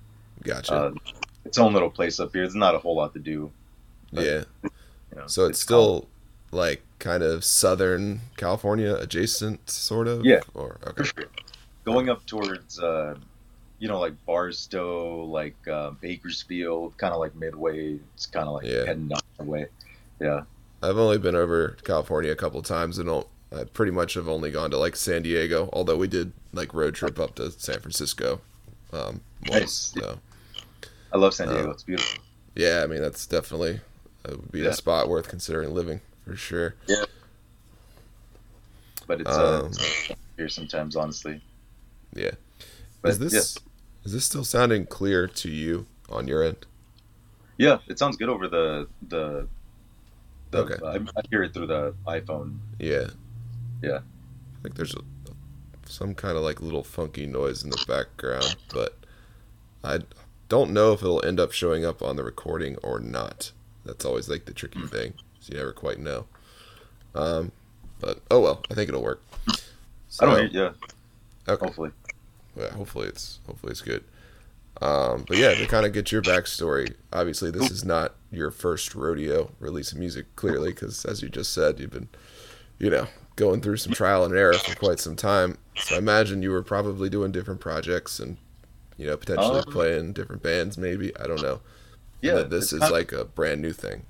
Gotcha. 0.44 0.74
Uh, 0.74 0.94
its 1.46 1.58
own 1.60 1.72
little 1.74 1.90
place 1.92 2.20
up 2.20 2.34
here. 2.34 2.42
There's 2.42 2.56
not 2.56 2.74
a 2.76 2.80
whole 2.80 2.96
lot 2.96 3.14
to 3.14 3.20
do. 3.20 3.52
but, 4.12 4.26
yeah. 4.26 4.44
You 4.64 4.70
know, 5.18 5.28
So 5.28 5.46
it's, 5.46 5.64
calm. 5.64 5.78
still 5.78 6.08
like 6.52 6.82
kind 7.00 7.22
of 7.22 7.44
Southern 7.44 8.22
California 8.38 8.96
adjacent, 8.96 9.70
sort 9.70 10.08
of. 10.08 10.26
Yeah. 10.26 10.40
Or 10.56 10.78
okay. 10.88 11.04
Going 11.86 12.10
up 12.10 12.26
towards, 12.26 12.80
uh, 12.80 13.16
you 13.84 13.90
know, 13.90 14.00
like 14.00 14.14
Barstow, 14.26 15.26
like 15.26 15.58
uh, 15.68 15.92
Bakersfield, 16.00 16.98
kind 16.98 17.14
of 17.14 17.20
like 17.20 17.36
midway. 17.36 18.00
It's 18.16 18.26
kind 18.26 18.48
of 18.48 18.54
like 18.54 18.66
Yeah. 18.66 18.86
heading 18.86 19.10
down 19.10 19.20
that 19.38 19.46
way. 19.46 19.66
Yeah. 20.22 20.44
I've 20.82 20.98
only 20.98 21.18
been 21.18 21.36
over 21.36 21.72
to 21.72 21.84
California 21.84 22.32
a 22.32 22.36
couple 22.38 22.62
times, 22.62 22.98
and 22.98 23.10
I 23.10 23.66
pretty 23.74 23.92
much 23.92 24.14
have 24.14 24.30
only 24.30 24.52
gone 24.52 24.72
to 24.72 24.78
like 24.78 24.96
San 24.96 25.24
Diego. 25.24 25.70
Although 25.74 25.98
we 25.98 26.08
did 26.08 26.32
like 26.54 26.74
road 26.74 26.96
trip 26.96 27.20
up 27.20 27.36
to 27.36 27.52
San 27.52 27.82
Francisco. 27.82 28.40
Um, 28.94 29.20
once, 29.50 29.94
Nice. 29.94 29.94
so 30.06 30.18
I 31.12 31.18
love 31.18 31.34
San 31.34 31.50
Diego. 31.50 31.68
Uh, 31.68 31.72
it's 31.72 31.84
beautiful. 31.84 32.24
yeah, 32.56 32.84
I 32.86 32.88
mean 32.88 33.02
that's 33.02 33.28
definitely 33.28 33.82
that 34.24 34.38
would 34.40 34.50
be 34.54 34.62
Yeah. 34.62 34.70
a 34.70 34.74
spot 34.74 35.10
worth 35.10 35.28
considering 35.28 35.74
living 35.74 36.00
for 36.26 36.38
sure. 36.38 36.76
Yeah. 36.88 37.04
But 39.08 39.20
it's, 39.20 39.30
uh, 39.30 39.60
um, 39.64 39.66
it's 39.72 40.12
here 40.38 40.48
sometimes, 40.48 40.96
honestly. 40.96 41.42
Yeah. 42.14 42.32
But, 43.02 43.12
is 43.12 43.20
this 43.20 43.58
is 44.04 44.14
this 44.14 44.26
still 44.26 44.44
sounding 44.44 44.86
clear 44.86 45.28
to 45.28 45.50
you 45.50 45.86
on 46.10 46.28
your 46.28 46.44
end? 46.44 46.66
Yeah. 47.58 47.80
it 47.88 48.00
sounds 48.00 48.18
good 48.18 48.30
over 48.30 48.48
the 48.48 48.88
the. 49.08 49.48
the 50.52 50.58
Okay. 50.64 50.76
I, 50.86 50.96
I 50.96 51.22
hear 51.30 51.44
it 51.44 51.54
through 51.54 51.68
the 51.68 51.94
iPhone. 52.08 52.58
Yeah. 52.80 53.08
Yeah. 53.82 54.00
I 54.00 54.62
think 54.64 54.76
there's 54.76 54.96
a, 54.96 55.02
some 55.86 56.16
kind 56.16 56.38
of 56.38 56.44
like 56.44 56.62
little 56.62 56.84
funky 56.84 57.26
noise 57.26 57.64
in 57.64 57.70
the 57.70 57.84
background, 57.88 58.56
but 58.74 58.98
I 59.84 60.00
don't 60.50 60.72
know 60.72 60.94
if 60.94 61.02
it'll 61.02 61.24
end 61.26 61.40
up 61.40 61.52
showing 61.52 61.86
up 61.86 62.02
on 62.02 62.16
the 62.16 62.24
recording 62.24 62.78
or 62.84 63.00
not. 63.00 63.52
That's 63.86 64.06
always 64.06 64.30
like 64.30 64.46
the 64.46 64.54
tricky 64.54 64.86
thing. 64.88 65.14
So 65.40 65.52
you 65.54 65.58
never 65.60 65.74
quite 65.74 66.00
know. 66.00 66.26
Um, 67.16 67.52
but 68.00 68.20
oh 68.32 68.40
well, 68.40 68.64
I 68.72 68.74
think 68.74 68.90
it'll 68.90 69.04
work. 69.04 69.22
I 70.20 70.26
don't. 70.26 70.52
So, 70.54 70.60
Yeah. 70.60 70.72
okay. 71.50 71.66
Hopefully. 71.66 71.92
Yeah, 72.56 72.70
hopefully 72.72 73.08
it's 73.08 73.40
hopefully 73.48 73.72
it's 73.72 73.82
good. 73.82 74.04
Um, 74.82 75.24
but 75.28 75.38
yeah, 75.38 75.54
to 75.54 75.68
kind 75.68 75.86
of 75.86 75.94
get 75.94 76.12
your 76.12 76.22
backstory, 76.22 76.96
obviously 77.14 77.52
this 77.52 77.70
is 77.70 77.86
not 77.86 78.16
your 78.32 78.50
first 78.52 78.96
rodeo 78.96 79.52
releasing 79.60 80.00
music, 80.00 80.36
clearly, 80.36 80.70
because 80.72 81.06
as 81.06 81.22
you 81.22 81.30
just 81.30 81.54
said, 81.54 81.80
you've 81.80 81.92
been, 81.92 82.10
you 82.80 82.90
know, 82.90 83.08
going 83.36 83.62
through 83.62 83.78
some 83.78 83.94
trial 83.94 84.26
and 84.26 84.34
error 84.36 84.54
for 84.54 84.76
quite 84.76 85.00
some 85.00 85.16
time. 85.16 85.58
So 85.78 85.96
I 85.96 86.00
imagine 86.00 86.42
you 86.42 86.52
were 86.52 86.64
probably 86.64 87.10
doing 87.10 87.32
different 87.32 87.60
projects 87.62 88.20
and, 88.20 88.38
you 88.98 89.06
know, 89.08 89.16
potentially 89.16 89.60
Um, 89.60 89.72
playing 89.72 90.14
different 90.14 90.42
bands, 90.42 90.78
maybe. 90.78 91.16
I 91.18 91.28
don't 91.28 91.42
know. 91.42 91.62
Yeah. 92.22 92.42
this 92.42 92.74
is 92.74 92.82
like 92.90 93.12
a 93.12 93.26
brand 93.26 93.62
new 93.62 93.74
thing. 93.74 94.04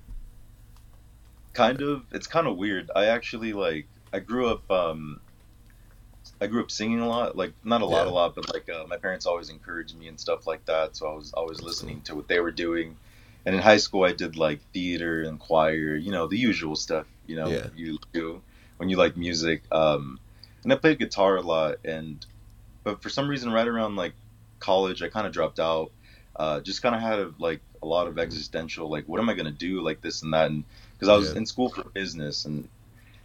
kind 1.54 1.82
of 1.82 2.04
it's 2.12 2.26
kind 2.26 2.48
of 2.48 2.58
weird 2.58 2.90
i 2.96 3.06
actually 3.06 3.54
like 3.54 3.86
i 4.12 4.20
grew 4.20 4.48
up 4.48 4.70
um 4.72 5.20
i 6.42 6.48
grew 6.48 6.62
up 6.62 6.72
singing 6.72 7.00
a 7.00 7.08
lot 7.08 7.36
like 7.38 7.54
not 7.64 7.82
a 7.82 7.86
lot 7.86 8.06
Yeah. 8.06 8.12
a 8.12 8.14
lot 8.14 8.36
but 8.36 8.54
like 8.54 8.70
uh, 8.70 8.86
my 8.88 8.98
parents 8.98 9.26
always 9.26 9.50
encouraged 9.50 9.96
me 9.98 10.08
and 10.08 10.20
stuff 10.20 10.48
like 10.48 10.66
that 10.66 10.96
so 10.96 11.08
i 11.12 11.16
was 11.16 11.34
always 11.34 11.62
listening 11.62 12.02
to 12.04 12.16
what 12.16 12.28
they 12.28 12.40
were 12.40 12.52
doing 12.52 12.98
And 13.46 13.56
in 13.56 13.62
high 13.62 13.78
school, 13.78 14.06
I 14.06 14.14
did 14.14 14.38
like 14.38 14.62
theater 14.74 15.24
and 15.24 15.40
choir, 15.40 15.96
you 15.96 16.12
know, 16.12 16.28
the 16.28 16.38
usual 16.38 16.76
stuff, 16.78 17.08
you 17.28 17.36
know, 17.36 17.50
Yeah. 17.50 17.68
you 17.76 17.98
do 18.14 18.42
when 18.78 18.90
you 18.90 18.98
like 18.98 19.18
music. 19.18 19.64
Um, 19.72 20.20
and 20.64 20.72
I 20.74 20.78
played 20.78 21.00
guitar 21.00 21.36
a 21.38 21.42
lot. 21.42 21.76
And, 21.84 22.26
but 22.84 23.02
for 23.04 23.10
some 23.10 23.28
reason, 23.30 23.52
right 23.52 23.68
around 23.68 23.96
like 23.98 24.14
college, 24.60 25.02
I 25.04 25.10
kind 25.10 25.28
of 25.28 25.34
dropped 25.34 25.60
out. 25.60 25.92
Uh, 26.36 26.62
just 26.62 26.82
kind 26.82 26.96
of 26.96 27.02
had 27.02 27.20
a, 27.20 27.34
like 27.40 27.62
a 27.82 27.86
lot 27.88 28.08
of 28.08 28.18
existential, 28.18 28.90
like, 28.90 29.08
what 29.10 29.20
am 29.20 29.30
I 29.30 29.34
going 29.34 29.46
to 29.46 29.52
do? 29.70 29.82
Like 29.82 30.02
this 30.02 30.24
and 30.24 30.34
that. 30.34 30.50
And 30.52 30.64
because 30.94 31.10
I 31.10 31.16
was 31.16 31.34
Yeah. 31.34 31.38
in 31.40 31.46
school 31.46 31.70
for 31.70 31.84
business 31.94 32.46
and 32.46 32.70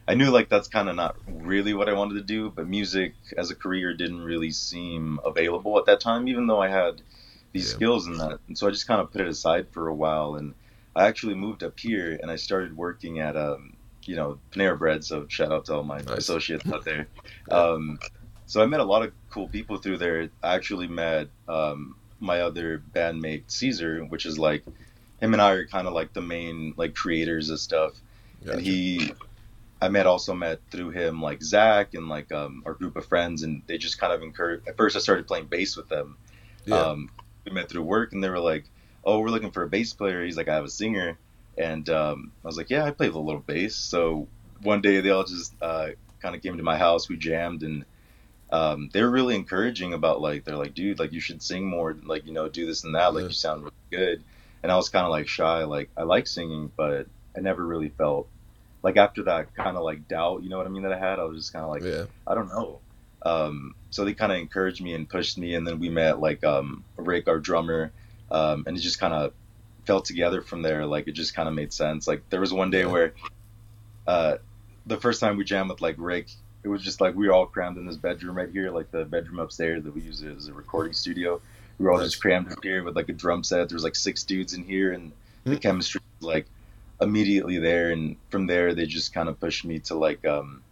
I 0.08 0.14
knew 0.14 0.30
like 0.30 0.48
that's 0.48 0.68
kind 0.68 0.88
of 0.88 0.96
not 0.96 1.16
really 1.28 1.74
what 1.74 1.88
I 1.90 1.94
wanted 1.94 2.14
to 2.14 2.22
do, 2.22 2.50
but 2.50 2.68
music 2.68 3.14
as 3.36 3.50
a 3.52 3.56
career 3.56 3.94
didn't 3.94 4.22
really 4.22 4.52
seem 4.52 5.20
available 5.24 5.78
at 5.78 5.86
that 5.86 6.00
time, 6.00 6.28
even 6.28 6.48
though 6.48 6.62
I 6.62 6.68
had 6.68 7.02
these 7.52 7.68
Yeah. 7.68 7.74
skills 7.74 8.08
in 8.08 8.18
that. 8.18 8.40
And 8.48 8.58
so 8.58 8.68
I 8.68 8.70
just 8.72 8.88
kind 8.88 9.02
of 9.02 9.12
put 9.12 9.20
it 9.20 9.28
aside 9.28 9.68
for 9.70 9.88
a 9.88 9.94
while. 9.94 10.36
And 10.36 10.54
I 10.96 11.08
actually 11.08 11.34
moved 11.34 11.62
up 11.62 11.78
here 11.78 12.18
and 12.22 12.30
I 12.30 12.36
started 12.36 12.76
working 12.76 13.20
at, 13.20 13.36
um, 13.36 13.76
you 14.06 14.16
know, 14.16 14.40
Panera 14.52 14.78
Bread. 14.78 15.04
So 15.04 15.26
shout 15.28 15.52
out 15.52 15.66
to 15.66 15.74
all 15.76 15.84
my 15.84 16.00
Nice. 16.00 16.18
associates 16.18 16.64
out 16.72 16.84
there. 16.84 17.08
Um, 17.50 18.00
so 18.46 18.62
I 18.62 18.66
met 18.66 18.80
a 18.80 18.84
lot 18.84 19.02
of 19.04 19.12
cool 19.30 19.48
people 19.48 19.78
through 19.78 19.98
there. 19.98 20.30
I 20.42 20.54
actually 20.54 20.88
met 20.88 21.28
um, 21.48 21.96
my 22.20 22.40
other 22.40 22.82
bandmate 22.94 23.50
Caesar, 23.50 24.04
which 24.06 24.26
is 24.26 24.38
like 24.38 24.64
him 25.20 25.34
and 25.34 25.42
I 25.42 25.52
are 25.52 25.66
kind 25.66 25.86
of 25.86 25.94
like 25.94 26.14
the 26.14 26.22
main 26.22 26.74
like 26.78 26.94
creators 26.94 27.50
of 27.50 27.60
stuff 27.60 27.92
Gotcha. 28.44 28.52
and 28.52 28.62
he 28.62 29.12
i 29.80 29.88
met 29.88 30.06
also 30.06 30.34
met 30.34 30.60
through 30.70 30.90
him 30.90 31.22
like 31.22 31.42
zach 31.42 31.94
and 31.94 32.08
like 32.08 32.30
um, 32.32 32.62
our 32.66 32.74
group 32.74 32.96
of 32.96 33.06
friends 33.06 33.42
and 33.42 33.62
they 33.66 33.78
just 33.78 33.98
kind 33.98 34.12
of 34.12 34.22
encouraged 34.22 34.66
at 34.68 34.76
first 34.76 34.96
i 34.96 34.98
started 34.98 35.26
playing 35.26 35.46
bass 35.46 35.76
with 35.76 35.88
them. 35.88 36.16
Yeah. 36.64 36.76
um, 36.76 37.10
we 37.46 37.52
met 37.52 37.68
through 37.68 37.82
work 37.82 38.12
and 38.12 38.22
they 38.22 38.28
were 38.28 38.40
like 38.40 38.64
oh 39.04 39.20
we're 39.20 39.28
looking 39.28 39.52
for 39.52 39.62
a 39.62 39.68
bass 39.68 39.92
player. 39.94 40.24
He's 40.24 40.36
like 40.36 40.48
i 40.48 40.54
have 40.54 40.64
a 40.64 40.68
singer. 40.70 41.18
And 41.56 41.88
um, 41.88 42.32
i 42.44 42.46
was 42.46 42.56
like 42.56 42.70
yeah 42.70 42.84
i 42.84 42.90
play 42.90 43.08
a 43.08 43.12
little 43.12 43.40
bass. 43.40 43.76
So 43.76 44.28
one 44.62 44.80
day 44.80 45.00
they 45.00 45.10
all 45.10 45.24
just 45.24 45.54
uh, 45.62 45.90
kind 46.20 46.34
of 46.34 46.42
came 46.42 46.56
to 46.56 46.62
my 46.62 46.76
house 46.76 47.08
we 47.08 47.16
jammed 47.16 47.62
and 47.62 47.84
um, 48.50 48.88
they 48.92 49.02
were 49.02 49.10
really 49.10 49.34
encouraging 49.34 49.92
about 49.92 50.20
like 50.20 50.44
they're 50.44 50.56
like 50.56 50.74
dude 50.74 50.98
like 50.98 51.12
you 51.12 51.20
should 51.20 51.42
sing 51.42 51.66
more 51.66 51.96
like 52.04 52.26
you 52.26 52.32
know 52.32 52.48
do 52.48 52.66
this 52.66 52.84
and 52.84 52.94
that 52.94 53.14
like 53.14 53.22
Yeah. 53.22 53.28
you 53.28 53.34
sound 53.34 53.62
really 53.62 53.72
good. 53.90 54.24
And 54.62 54.72
i 54.72 54.76
was 54.76 54.88
kind 54.88 55.04
of 55.04 55.10
like 55.10 55.28
shy 55.28 55.64
like 55.64 55.90
i 55.96 56.02
like 56.02 56.26
singing 56.26 56.72
but 56.76 57.06
i 57.36 57.40
never 57.40 57.64
really 57.64 57.90
felt 57.90 58.28
like 58.82 58.96
after 58.96 59.24
that 59.24 59.54
kind 59.54 59.76
of 59.76 59.82
like 59.82 60.08
doubt 60.08 60.42
you 60.42 60.48
know 60.48 60.58
what 60.58 60.66
i 60.66 60.70
mean 60.70 60.82
that 60.82 60.92
i 60.92 60.98
had 60.98 61.18
i 61.18 61.24
was 61.24 61.38
just 61.38 61.52
kind 61.52 61.64
of 61.64 61.70
like 61.70 61.82
yeah. 61.84 62.04
I 62.26 62.34
don't 62.34 62.48
know. 62.48 62.80
Um, 63.24 63.74
so 63.90 64.04
they 64.04 64.14
kind 64.14 64.30
of 64.32 64.38
encouraged 64.38 64.82
me 64.82 64.94
and 64.94 65.08
pushed 65.08 65.38
me, 65.38 65.54
and 65.54 65.66
then 65.66 65.80
we 65.80 65.88
met 65.88 66.20
like 66.20 66.44
um, 66.44 66.84
Rick, 66.96 67.26
our 67.26 67.38
drummer, 67.38 67.92
um, 68.30 68.64
and 68.66 68.76
it 68.76 68.80
just 68.80 69.00
kind 69.00 69.14
of 69.14 69.32
fell 69.86 70.02
together 70.02 70.42
from 70.42 70.62
there. 70.62 70.86
Like 70.86 71.08
it 71.08 71.12
just 71.12 71.34
kind 71.34 71.48
of 71.48 71.54
made 71.54 71.72
sense. 71.72 72.06
Like 72.06 72.28
there 72.30 72.40
was 72.40 72.52
one 72.52 72.70
day 72.70 72.84
Yeah. 72.84 72.86
where 72.86 73.14
uh, 74.06 74.36
the 74.86 74.98
first 74.98 75.20
time 75.20 75.36
we 75.36 75.44
jammed 75.44 75.70
with 75.70 75.80
like 75.80 75.96
Rick, 75.98 76.30
it 76.64 76.68
was 76.68 76.82
just 76.82 77.00
like 77.00 77.14
we 77.14 77.26
were 77.26 77.34
all 77.34 77.46
crammed 77.46 77.78
in 77.78 77.86
this 77.86 77.96
bedroom 77.96 78.36
right 78.36 78.50
here, 78.50 78.70
like 78.70 78.90
the 78.90 79.04
bedroom 79.04 79.38
upstairs 79.38 79.84
that 79.84 79.94
we 79.94 80.02
use 80.02 80.22
as 80.22 80.48
a 80.48 80.54
recording 80.54 80.92
studio. 80.92 81.40
We 81.78 81.84
were 81.86 81.92
all 81.92 82.02
just 82.02 82.20
crammed 82.20 82.52
up 82.52 82.62
here 82.62 82.84
with 82.84 82.96
like 82.96 83.08
a 83.08 83.14
drum 83.14 83.44
set. 83.44 83.68
There 83.68 83.76
was 83.76 83.84
like 83.84 83.96
six 83.96 84.24
dudes 84.24 84.54
in 84.54 84.64
here, 84.64 84.92
and 84.92 85.12
the 85.44 85.56
Hmm. 85.56 85.60
chemistry 85.60 86.00
was 86.20 86.26
like 86.28 86.46
immediately 87.00 87.58
there. 87.58 87.90
And 87.90 88.16
from 88.30 88.46
there, 88.46 88.74
they 88.74 88.86
just 88.86 89.12
kind 89.12 89.28
of 89.28 89.40
pushed 89.40 89.64
me 89.64 89.80
to 89.80 89.94
like 89.96 90.24
um, 90.26 90.62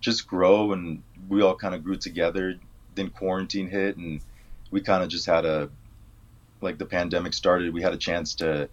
just 0.00 0.26
grow, 0.26 0.72
and 0.72 1.02
we 1.28 1.42
all 1.42 1.56
kind 1.56 1.74
of 1.74 1.84
grew 1.84 1.96
together. 1.96 2.56
Then 2.94 3.10
quarantine 3.10 3.68
hit, 3.68 3.96
and 3.96 4.20
we 4.70 4.80
kind 4.80 5.02
of 5.02 5.08
just 5.08 5.26
had 5.26 5.44
a 5.44 5.70
like 6.60 6.78
the 6.78 6.86
pandemic 6.86 7.34
started. 7.34 7.72
We 7.74 7.82
had 7.82 7.92
a 7.94 7.98
chance 7.98 8.34
to 8.36 8.68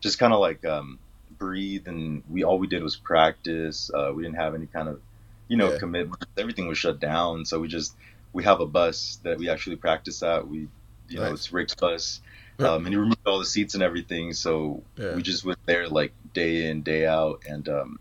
just 0.00 0.18
kind 0.18 0.32
of 0.32 0.40
like 0.40 0.64
um, 0.64 0.98
breathe, 1.38 1.88
and 1.88 2.22
we 2.30 2.44
all 2.44 2.58
we 2.58 2.66
did 2.66 2.82
was 2.82 2.96
practice. 2.96 3.90
Uh, 3.92 4.12
we 4.14 4.22
didn't 4.22 4.36
have 4.36 4.54
any 4.54 4.66
kind 4.66 4.88
of 4.88 5.00
you 5.48 5.56
know 5.56 5.72
Yeah. 5.72 5.78
commitment. 5.78 6.24
Everything 6.36 6.68
was 6.68 6.78
shut 6.78 7.00
down, 7.00 7.44
so 7.44 7.60
we 7.60 7.68
just 7.68 7.96
we 8.32 8.44
have 8.44 8.60
a 8.60 8.66
bus 8.66 9.18
that 9.24 9.38
we 9.38 9.48
actually 9.48 9.76
practice 9.76 10.22
at. 10.22 10.46
We 10.48 10.68
you 11.08 11.20
know 11.20 11.32
it's 11.32 11.52
Rick's 11.52 11.74
bus. 11.74 12.20
Yeah. 12.58 12.72
Um, 12.72 12.86
and 12.86 12.92
he 12.92 12.96
removed 12.96 13.20
all 13.26 13.38
the 13.38 13.44
seats 13.44 13.74
and 13.74 13.82
everything, 13.82 14.32
so 14.32 14.82
Yeah. 14.96 15.14
we 15.14 15.22
just 15.22 15.44
went 15.44 15.58
there 15.66 15.88
like 15.88 16.12
day 16.34 16.66
in 16.66 16.82
day 16.82 17.06
out 17.06 17.42
and 17.48 17.68
um, 17.68 17.98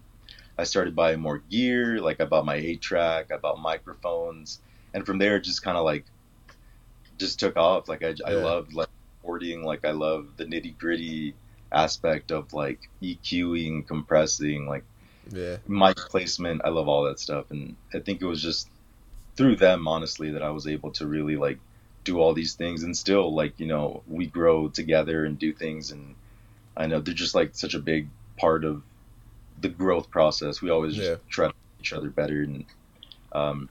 i 0.58 0.64
started 0.64 0.96
buying 0.96 1.20
more 1.20 1.38
gear 1.38 2.00
like 2.02 2.20
i 2.22 2.26
bought 2.26 2.46
my 2.46 2.56
8 2.56 2.82
track 2.82 3.32
i 3.32 3.38
bought 3.38 3.60
microphones 3.60 4.60
and 4.94 5.06
from 5.06 5.18
there 5.20 5.38
it 5.38 5.44
just 5.44 5.62
kind 5.64 5.78
of 5.78 5.86
like 5.86 6.06
just 7.18 7.40
took 7.40 7.58
off 7.58 7.88
like 7.88 8.04
i, 8.04 8.14
I 8.26 8.34
loved 8.34 8.74
like 8.74 8.90
recording 9.22 9.64
like 9.64 9.86
i 9.86 9.92
love 9.92 10.28
the 10.38 10.46
nitty 10.46 10.78
gritty 10.78 11.36
aspect 11.72 12.32
of 12.32 12.54
like 12.54 12.80
eqing 13.02 13.88
compressing 13.88 14.68
like 14.68 14.84
Yeah. 15.32 15.58
mic 15.68 15.98
placement 15.98 16.62
i 16.64 16.70
love 16.70 16.88
all 16.88 17.04
that 17.06 17.20
stuff 17.20 17.52
and 17.52 17.76
i 17.94 18.00
think 18.00 18.22
it 18.22 18.26
was 18.26 18.42
just 18.42 18.70
through 19.36 19.56
them 19.58 19.88
honestly 19.88 20.32
that 20.32 20.44
i 20.44 20.50
was 20.50 20.68
able 20.68 20.92
to 20.92 21.06
really 21.08 21.36
like 21.36 21.60
do 22.08 22.20
all 22.22 22.34
these 22.34 22.56
things 22.56 22.84
and 22.84 22.96
still 22.98 23.28
like 23.42 23.60
you 23.60 23.68
know 23.68 24.02
we 24.08 24.26
grow 24.26 24.70
together 24.70 25.26
and 25.26 25.38
do 25.38 25.52
things. 25.54 25.92
And 25.92 26.16
i 26.76 26.88
know 26.88 27.00
they're 27.02 27.14
just 27.26 27.36
like 27.36 27.52
such 27.54 27.74
a 27.76 27.80
big 27.80 28.08
part 28.38 28.64
of 28.64 28.82
the 29.62 29.70
growth 29.70 30.10
process. 30.10 30.62
We 30.62 30.70
always 30.70 30.96
just 30.96 31.10
Yeah. 31.12 31.18
try 31.30 31.46
to 31.48 31.54
make 31.54 31.82
each 31.82 31.94
other 31.94 32.10
better. 32.10 32.42
And 32.44 32.66
um 33.34 33.70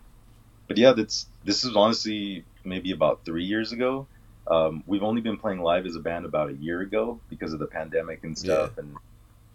but 0.68 0.76
yeah 0.76 0.92
that's 0.92 1.26
this 1.44 1.64
is 1.64 1.74
honestly 1.76 2.44
maybe 2.64 2.92
about 2.92 3.24
three 3.24 3.44
years 3.44 3.72
ago. 3.72 4.06
Um, 4.48 4.84
we've 4.86 5.02
only 5.02 5.22
been 5.22 5.38
playing 5.38 5.60
live 5.60 5.86
as 5.86 5.96
a 5.96 6.00
band 6.00 6.24
about 6.24 6.50
a 6.50 6.54
year 6.54 6.80
ago 6.80 7.18
because 7.30 7.52
of 7.52 7.58
the 7.58 7.66
pandemic 7.66 8.22
and 8.22 8.36
stuff. 8.38 8.78
And 8.78 8.96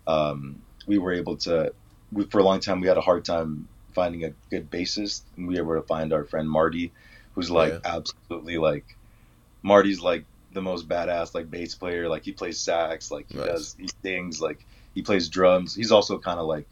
um, 0.07 0.61
we 0.87 0.97
were 0.97 1.13
able 1.13 1.37
to 1.47 1.73
we, 2.11 2.25
for 2.25 2.39
a 2.39 2.43
long 2.43 2.59
time 2.59 2.81
we 2.81 2.87
had 2.87 2.97
a 2.97 3.01
hard 3.09 3.23
time 3.25 3.67
finding 3.93 4.23
a 4.25 4.31
good 4.49 4.69
bassist. 4.71 5.21
And 5.35 5.47
we 5.47 5.61
were 5.61 5.75
able 5.75 5.81
to 5.83 5.87
find 5.87 6.11
our 6.13 6.25
friend 6.25 6.49
marty 6.49 6.91
who's 7.33 7.49
like 7.51 7.71
Yeah. 7.73 7.79
absolutely 7.85 8.57
like 8.57 8.85
marty's 9.63 9.99
like 10.01 10.25
the 10.53 10.61
most 10.61 10.87
badass 10.87 11.33
like 11.33 11.49
bass 11.49 11.75
player 11.75 12.09
like 12.09 12.23
he 12.25 12.31
plays 12.31 12.59
sax 12.59 13.09
like 13.11 13.25
he 13.31 13.37
Nice. 13.37 13.47
does 13.47 13.75
he 13.79 13.87
sings 14.03 14.41
like 14.41 14.65
he 14.93 15.01
plays 15.01 15.29
drums 15.29 15.73
he's 15.75 15.91
also 15.91 16.17
kind 16.17 16.39
of 16.39 16.45
like 16.47 16.67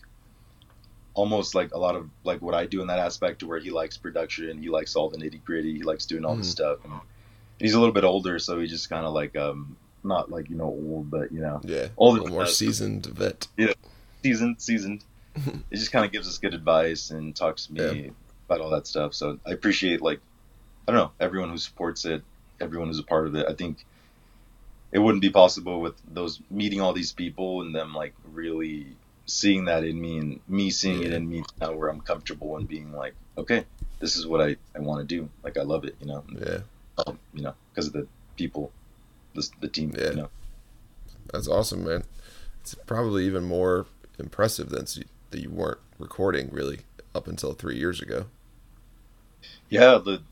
almost 1.13 1.55
like 1.55 1.73
a 1.73 1.77
lot 1.77 1.95
of 1.95 2.09
like 2.23 2.41
what 2.41 2.53
i 2.55 2.65
do 2.65 2.81
in 2.81 2.87
that 2.87 2.99
aspect 2.99 3.39
to 3.39 3.47
where 3.47 3.59
he 3.59 3.71
likes 3.71 3.97
production 3.97 4.61
he 4.61 4.69
likes 4.69 4.95
all 4.95 5.09
the 5.09 5.17
nitty 5.17 5.43
gritty 5.43 5.73
he 5.75 5.83
likes 5.83 6.05
doing 6.05 6.23
all 6.25 6.35
Mhm. 6.35 6.39
this 6.39 6.49
stuff 6.51 6.77
and 6.85 6.93
he's 7.59 7.73
a 7.73 7.79
little 7.79 7.93
bit 7.93 8.03
older 8.03 8.39
so 8.39 8.59
he's 8.59 8.69
just 8.69 8.89
kind 8.89 9.05
of 9.05 9.13
like 9.13 9.35
um 9.35 9.75
not 10.03 10.29
like 10.31 10.49
you 10.49 10.55
know 10.55 10.65
old 10.65 11.09
but 11.11 11.31
you 11.31 11.41
know 11.41 11.59
Yeah. 11.63 11.87
older 11.97 12.19
A 12.21 12.23
little 12.23 12.35
more 12.35 12.43
us 12.43 12.57
seasoned 12.57 13.05
vet. 13.07 13.47
Yeah, 13.57 13.73
seasoned, 14.23 14.61
seasoned. 14.61 15.03
it 15.35 15.75
just 15.75 15.91
kind 15.91 16.05
of 16.05 16.11
gives 16.13 16.25
us 16.27 16.37
good 16.37 16.53
advice 16.53 17.11
and 17.11 17.35
talks 17.35 17.65
to 17.65 17.73
me 17.73 18.11
about 18.47 18.61
all 18.61 18.69
that 18.69 18.87
stuff. 18.87 19.13
So 19.13 19.39
I 19.45 19.51
appreciate 19.51 20.01
like 20.01 20.21
I 20.89 20.91
don't 20.91 21.01
know 21.01 21.11
everyone 21.19 21.49
who 21.51 21.57
supports 21.59 22.03
it, 22.05 22.23
everyone 22.59 22.87
who's 22.87 22.97
a 22.97 23.03
part 23.03 23.27
of 23.27 23.35
it. 23.35 23.45
I 23.47 23.53
think 23.53 23.85
it 24.91 24.97
wouldn't 24.97 25.21
be 25.21 25.29
possible 25.29 25.81
with 25.81 25.93
those 26.11 26.41
meeting 26.49 26.81
all 26.81 26.93
these 26.93 27.11
people 27.13 27.61
and 27.61 27.75
them 27.75 27.93
like 27.93 28.15
really 28.33 28.87
seeing 29.27 29.65
that 29.65 29.83
in 29.83 30.01
me 30.01 30.17
and 30.17 30.39
me 30.47 30.71
seeing 30.71 31.03
it 31.03 31.13
in 31.13 31.29
me 31.29 31.43
now 31.61 31.73
where 31.73 31.89
I'm 31.89 32.01
comfortable 32.01 32.57
and 32.57 32.67
being 32.67 32.91
like, 32.91 33.13
okay, 33.37 33.65
this 33.99 34.17
is 34.17 34.25
what 34.25 34.41
I, 34.41 34.55
I 34.75 34.79
want 34.79 35.07
to 35.07 35.15
do. 35.15 35.29
Like 35.43 35.57
I 35.59 35.61
love 35.61 35.83
it, 35.85 35.95
you 36.01 36.07
know, 36.07 36.23
Yeah. 36.35 36.61
um, 37.05 37.19
you 37.35 37.43
know, 37.43 37.53
because 37.71 37.85
of 37.85 37.93
the 37.93 38.07
people, 38.35 38.71
the, 39.35 39.47
the 39.61 39.67
team, 39.67 39.93
Yeah. 39.95 40.09
you 40.09 40.15
know. 40.15 40.29
That's 41.31 41.47
awesome, 41.47 41.83
man. 41.85 42.03
It's 42.61 42.73
probably 42.87 43.27
even 43.27 43.43
more 43.43 43.85
impressive 44.17 44.69
than 44.69 44.85
that 45.29 45.39
you 45.39 45.51
weren't 45.51 45.77
recording 45.99 46.49
really 46.51 46.79
up 47.13 47.27
until 47.27 47.53
three 47.53 47.77
years 47.77 48.01
ago. 48.01 48.25
Yeah, 49.69 49.99
the 50.03 50.23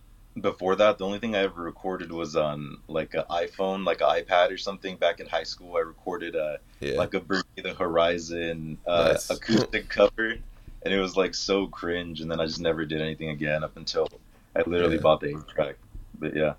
before 0.41 0.75
that, 0.75 0.97
the 0.97 1.05
only 1.05 1.19
thing 1.19 1.35
I 1.35 1.39
ever 1.39 1.61
recorded 1.61 2.11
was 2.11 2.35
on 2.35 2.77
like 2.87 3.13
an 3.13 3.23
iPhone, 3.29 3.85
like 3.85 4.01
an 4.01 4.07
iPad 4.07 4.51
or 4.51 4.57
something. 4.57 4.97
Back 4.97 5.19
in 5.19 5.27
high 5.27 5.43
school, 5.43 5.75
I 5.75 5.79
recorded 5.79 6.35
a 6.35 6.59
Yeah. 6.79 6.97
like 6.97 7.13
a 7.13 7.19
Bring 7.19 7.43
the 7.55 7.73
Horizon 7.73 8.77
uh, 8.87 9.13
Nice. 9.13 9.29
acoustic 9.31 9.89
cover, 9.99 10.35
and 10.83 10.93
it 10.93 10.99
was 10.99 11.15
like 11.17 11.33
so 11.35 11.67
cringe. 11.67 12.21
And 12.21 12.29
then 12.29 12.39
I 12.39 12.45
just 12.45 12.61
never 12.61 12.85
did 12.85 13.01
anything 13.01 13.29
again 13.29 13.63
up 13.63 13.77
until 13.77 14.07
I 14.55 14.61
literally 14.67 14.95
Yeah. 14.95 15.01
bought 15.01 15.21
the 15.21 15.29
eight 15.29 15.47
track. 15.47 15.77
But 16.19 16.35
yeah, 16.35 16.53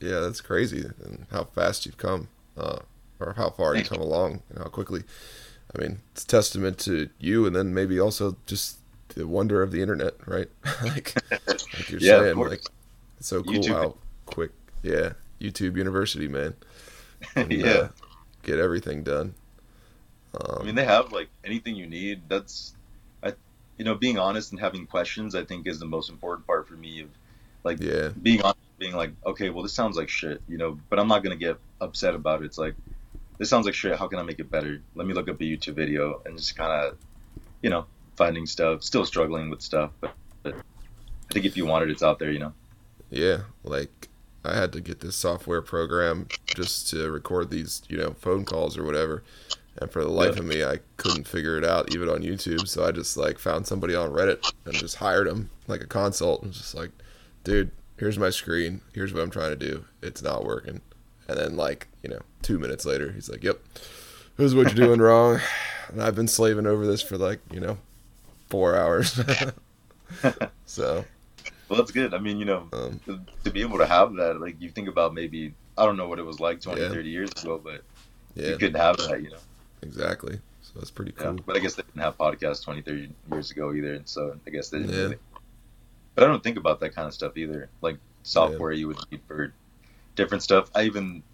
Yeah, 0.00 0.20
that's 0.20 0.40
crazy, 0.40 0.84
and 1.04 1.26
how 1.30 1.44
fast 1.44 1.86
you've 1.86 1.96
come, 1.96 2.28
uh, 2.56 2.80
or 3.20 3.34
how 3.36 3.50
far 3.50 3.74
you've 3.74 3.88
come 3.88 4.00
along, 4.00 4.42
and 4.50 4.58
how 4.58 4.64
quickly. 4.68 5.04
I 5.74 5.80
mean, 5.80 6.00
it's 6.12 6.24
testament 6.24 6.78
to 6.80 7.08
you, 7.18 7.46
and 7.46 7.56
then 7.56 7.74
maybe 7.74 7.98
also 7.98 8.36
just 8.46 8.78
the 9.14 9.26
wonder 9.26 9.62
of 9.62 9.70
the 9.70 9.80
internet, 9.82 10.14
right? 10.26 10.48
like, 10.84 11.14
like 11.74 11.90
you're 11.90 12.00
Yeah, 12.00 12.20
saying, 12.20 12.42
like 12.42 12.62
it's 13.18 13.28
so 13.28 13.42
cool 13.42 13.68
YouTube. 13.68 13.70
how 13.70 13.96
quick. 14.26 14.52
Yeah, 14.82 15.14
YouTube 15.40 15.76
University, 15.76 16.28
man. 16.28 16.54
And, 17.36 17.62
yeah. 17.64 17.64
uh, 17.64 17.88
get 18.42 18.58
everything 18.58 19.02
done. 19.02 19.34
Um, 20.34 20.62
I 20.62 20.64
mean, 20.66 20.74
they 20.74 20.84
have 20.84 21.12
like 21.12 21.28
anything 21.44 21.76
you 21.76 21.86
need. 21.86 22.28
That's, 22.28 22.74
I, 23.22 23.34
you 23.78 23.84
know, 23.84 23.94
being 23.94 24.18
honest 24.18 24.52
and 24.52 24.60
having 24.60 24.86
questions. 24.86 25.34
I 25.34 25.44
think 25.44 25.66
is 25.66 25.78
the 25.78 25.86
most 25.86 26.10
important 26.10 26.46
part 26.46 26.68
for 26.68 26.74
me. 26.74 27.00
Of 27.02 27.10
like 27.64 27.80
yeah, 27.80 28.10
being 28.20 28.42
honest, 28.42 28.58
being 28.78 28.94
like, 28.96 29.12
okay, 29.26 29.50
well, 29.50 29.62
this 29.62 29.74
sounds 29.74 29.96
like 29.96 30.08
shit, 30.08 30.42
you 30.48 30.58
know, 30.58 30.78
but 30.88 30.98
I'm 30.98 31.08
not 31.08 31.22
gonna 31.22 31.36
get 31.36 31.58
upset 31.80 32.14
about 32.14 32.42
it. 32.42 32.46
It's 32.46 32.58
like, 32.58 32.74
this 33.38 33.50
sounds 33.50 33.66
like 33.66 33.74
shit. 33.74 33.98
How 33.98 34.08
can 34.08 34.18
I 34.18 34.22
make 34.22 34.40
it 34.40 34.50
better? 34.50 34.82
Let 34.94 35.06
me 35.06 35.14
look 35.14 35.28
up 35.28 35.40
a 35.40 35.44
YouTube 35.44 35.74
video 35.74 36.22
and 36.26 36.36
just 36.38 36.56
kind 36.56 36.72
of, 36.72 36.98
you 37.62 37.70
know, 37.70 37.86
finding 38.16 38.46
stuff. 38.46 38.82
Still 38.82 39.04
struggling 39.04 39.50
with 39.50 39.62
stuff, 39.62 39.90
but, 40.00 40.14
but 40.42 40.54
I 40.54 41.32
think 41.32 41.46
if 41.46 41.56
you 41.56 41.66
want 41.66 41.84
it, 41.84 41.90
it's 41.90 42.02
out 42.02 42.18
there. 42.18 42.30
You 42.30 42.40
know. 42.40 42.52
Yeah, 43.10 43.40
like 43.62 44.08
I 44.44 44.54
had 44.54 44.72
to 44.72 44.80
get 44.80 45.00
this 45.00 45.16
software 45.16 45.62
program 45.62 46.28
just 46.46 46.90
to 46.90 47.10
record 47.10 47.50
these, 47.50 47.82
you 47.88 47.96
know, 47.96 48.14
phone 48.18 48.44
calls 48.44 48.76
or 48.76 48.84
whatever. 48.84 49.22
And 49.78 49.90
for 49.90 50.02
the 50.02 50.10
life 50.10 50.34
yeah. 50.34 50.40
of 50.40 50.44
me, 50.44 50.64
I 50.64 50.80
couldn't 50.98 51.26
figure 51.26 51.56
it 51.56 51.64
out 51.64 51.94
even 51.94 52.08
on 52.08 52.22
YouTube. 52.22 52.68
So 52.68 52.84
I 52.84 52.92
just 52.92 53.16
like 53.16 53.38
found 53.38 53.66
somebody 53.66 53.94
on 53.94 54.10
Reddit 54.10 54.52
and 54.64 54.74
just 54.74 54.96
hired 54.96 55.26
him 55.26 55.50
like 55.66 55.80
a 55.80 55.86
consult 55.86 56.42
and 56.42 56.52
just 56.52 56.74
like, 56.74 56.90
dude, 57.42 57.70
here's 57.96 58.18
my 58.18 58.30
screen. 58.30 58.82
Here's 58.92 59.12
what 59.12 59.22
I'm 59.22 59.30
trying 59.30 59.50
to 59.50 59.56
do. 59.56 59.84
It's 60.02 60.22
not 60.22 60.44
working. 60.44 60.80
And 61.26 61.38
then 61.38 61.56
like, 61.56 61.88
you 62.02 62.10
know, 62.10 62.20
two 62.42 62.58
minutes 62.58 62.84
later, 62.84 63.12
he's 63.12 63.30
like, 63.30 63.42
yep, 63.42 63.60
this 64.36 64.46
is 64.46 64.54
what 64.54 64.66
you're 64.66 64.86
doing 64.86 65.00
wrong. 65.00 65.40
And 65.88 66.02
I've 66.02 66.14
been 66.14 66.28
slaving 66.28 66.66
over 66.66 66.86
this 66.86 67.02
for 67.02 67.16
like, 67.16 67.40
you 67.50 67.60
know, 67.60 67.78
four 68.54 68.76
hours. 68.76 69.20
so. 70.66 71.04
Well, 71.68 71.78
that's 71.78 71.90
good. 71.90 72.14
I 72.14 72.18
mean, 72.18 72.38
you 72.38 72.44
know, 72.44 72.68
um, 72.72 73.00
to 73.42 73.50
be 73.50 73.62
able 73.62 73.78
to 73.78 73.86
have 73.86 74.14
that, 74.14 74.40
like 74.40 74.60
you 74.60 74.68
think 74.70 74.88
about 74.88 75.12
maybe, 75.12 75.52
I 75.76 75.84
don't 75.84 75.96
know 75.96 76.06
what 76.06 76.20
it 76.20 76.24
was 76.24 76.38
like 76.38 76.60
20, 76.60 76.80
yeah. 76.80 76.88
30 76.88 77.08
years 77.08 77.30
ago, 77.42 77.60
but 77.62 77.82
yeah. 78.34 78.50
you 78.50 78.56
couldn't 78.58 78.80
have 78.80 78.96
that, 78.98 79.22
you 79.22 79.30
know. 79.30 79.38
Exactly. 79.82 80.38
So 80.62 80.72
that's 80.76 80.92
pretty 80.92 81.10
cool. 81.12 81.34
Yeah, 81.34 81.42
but 81.44 81.56
I 81.56 81.58
guess 81.58 81.74
they 81.74 81.82
didn't 81.82 82.02
have 82.02 82.16
podcasts 82.16 82.62
20, 82.62 82.82
30 82.82 83.10
years 83.32 83.50
ago 83.50 83.72
either. 83.72 83.94
And 83.94 84.08
so 84.08 84.36
I 84.46 84.50
guess 84.50 84.68
they 84.68 84.78
didn't 84.78 84.94
really. 84.94 85.16
But 86.14 86.24
I 86.24 86.26
don't 86.28 86.44
think 86.44 86.58
about 86.58 86.78
that 86.80 86.94
kind 86.94 87.08
of 87.08 87.14
stuff 87.14 87.36
either. 87.36 87.68
Like 87.80 87.96
software 88.22 88.70
you 88.70 88.86
would 88.86 88.98
need 89.10 89.20
for 89.26 89.52
different 90.14 90.44
stuff. 90.44 90.70
I 90.76 90.84
even 90.84 91.24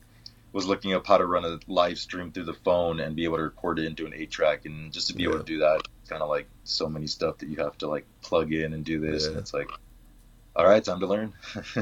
was 0.52 0.66
looking 0.66 0.92
up 0.92 1.06
how 1.06 1.18
to 1.18 1.26
run 1.26 1.44
a 1.44 1.58
live 1.66 1.98
stream 1.98 2.32
through 2.32 2.44
the 2.44 2.54
phone 2.54 3.00
and 3.00 3.14
be 3.14 3.24
able 3.24 3.36
to 3.36 3.44
record 3.44 3.78
it 3.78 3.84
into 3.84 4.06
an 4.06 4.12
eight 4.14 4.30
track 4.30 4.64
and 4.64 4.92
just 4.92 5.08
to 5.08 5.14
be 5.14 5.24
able 5.24 5.38
to 5.38 5.44
do 5.44 5.58
that 5.58 5.80
kind 6.08 6.22
of 6.22 6.28
like 6.28 6.48
so 6.64 6.88
many 6.88 7.06
stuff 7.06 7.38
that 7.38 7.48
you 7.48 7.56
have 7.56 7.78
to 7.78 7.86
like 7.86 8.04
plug 8.22 8.52
in 8.52 8.72
and 8.72 8.84
do 8.84 8.98
this 8.98 9.26
and 9.26 9.36
it's 9.36 9.54
like 9.54 9.70
all 10.56 10.66
right 10.66 10.84
time 10.84 10.98
to 10.98 11.06
learn 11.06 11.32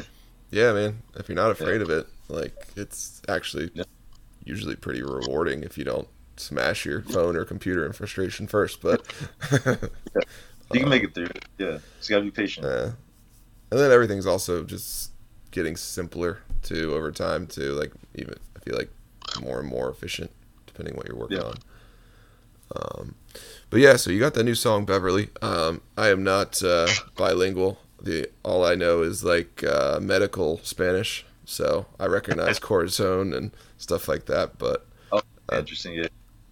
yeah 0.51 0.73
man 0.73 0.99
if 1.17 1.29
you're 1.29 1.37
not 1.37 1.51
afraid 1.51 1.81
of 1.81 1.89
it 1.89 2.07
like 2.29 2.67
it's 2.77 3.23
actually 3.27 3.71
usually 4.45 4.77
pretty 4.77 5.03
rewarding 5.03 5.63
if 5.63 5.79
you 5.79 5.85
don't 5.85 6.09
smash 6.37 6.85
your 6.85 7.03
phone 7.03 7.37
or 7.37 7.45
computer 7.45 7.85
in 7.85 7.93
frustration 7.93 8.47
first, 8.47 8.81
but 8.81 9.05
you 10.73 10.81
can 10.81 10.89
make 10.89 11.05
it 11.05 11.15
through. 11.15 11.29
Yeah, 11.59 11.79
just 11.99 12.11
gotta 12.11 12.23
be 12.23 12.31
patient. 12.31 12.67
Yeah, 12.67 12.93
and 13.71 13.81
then 13.81 13.91
everything's 13.91 14.27
also 14.27 14.65
just 14.65 15.13
getting 15.51 15.77
simpler 15.77 16.39
too 16.63 16.95
over 16.95 17.11
time 17.11 17.47
too. 17.47 17.73
Like 17.73 17.93
even 18.15 18.35
Feel 18.69 18.79
like 18.79 18.91
more 19.41 19.61
and 19.61 19.69
more 19.69 19.91
efficient 19.91 20.31
depending 20.67 20.97
what 20.97 21.09
you're 21.09 21.17
working 21.17 21.39
yeah. 21.39 21.45
on. 21.45 21.55
Um, 22.77 23.15
but 23.71 23.81
yeah, 23.81 23.97
so 23.97 24.11
you 24.11 24.21
got 24.21 24.35
that 24.35 24.45
new 24.45 24.55
song 24.55 24.85
Beverly. 24.85 25.31
Um, 25.43 25.81
I 25.97 26.09
am 26.09 26.23
not 26.23 26.63
uh, 26.63 26.89
bilingual. 27.17 27.79
The 28.01 28.31
all 28.45 28.65
I 28.65 28.75
know 28.75 29.03
is 29.03 29.25
like 29.25 29.65
uh, 29.65 29.99
medical 30.01 30.59
Spanish, 30.63 31.25
so 31.45 31.87
I 31.99 32.07
recognize 32.07 32.59
Corazon 32.61 33.33
and 33.33 33.51
stuff 33.79 34.07
like 34.07 34.27
that. 34.27 34.59
But 34.59 34.87
oh, 35.11 35.23
interesting. 35.51 35.95
Yeah 35.95 36.09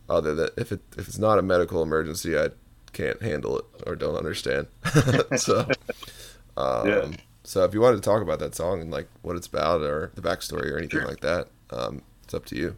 other 0.09 0.35
than 0.35 0.49
if 0.57 0.73
it 0.73 0.81
if 0.97 1.09
it's 1.09 1.19
not 1.19 1.39
a 1.39 1.43
medical 1.43 1.83
emergency, 1.83 2.39
I 2.39 2.49
can't 2.93 3.21
handle 3.23 3.59
it 3.59 3.65
or 3.87 3.97
don't 3.97 4.17
understand. 4.17 4.67
so, 5.37 5.61
um, 6.57 6.89
yeah. 6.89 7.09
so 7.45 7.65
if 7.65 7.75
you 7.75 7.81
wanted 7.81 7.97
to 7.97 8.03
talk 8.03 8.23
about 8.23 8.39
that 8.39 8.55
song 8.55 8.81
and 8.81 8.91
like 8.91 9.09
what 9.23 9.37
it's 9.37 9.47
about 9.47 9.83
or 9.83 10.13
the 10.15 10.23
backstory 10.23 10.71
or 10.73 10.79
anything 10.79 11.01
sure. 11.01 11.09
like 11.09 11.21
that, 11.21 11.49
um, 11.71 12.03
it's 12.25 12.35
up 12.35 12.45
to 12.47 12.57
you. 12.57 12.77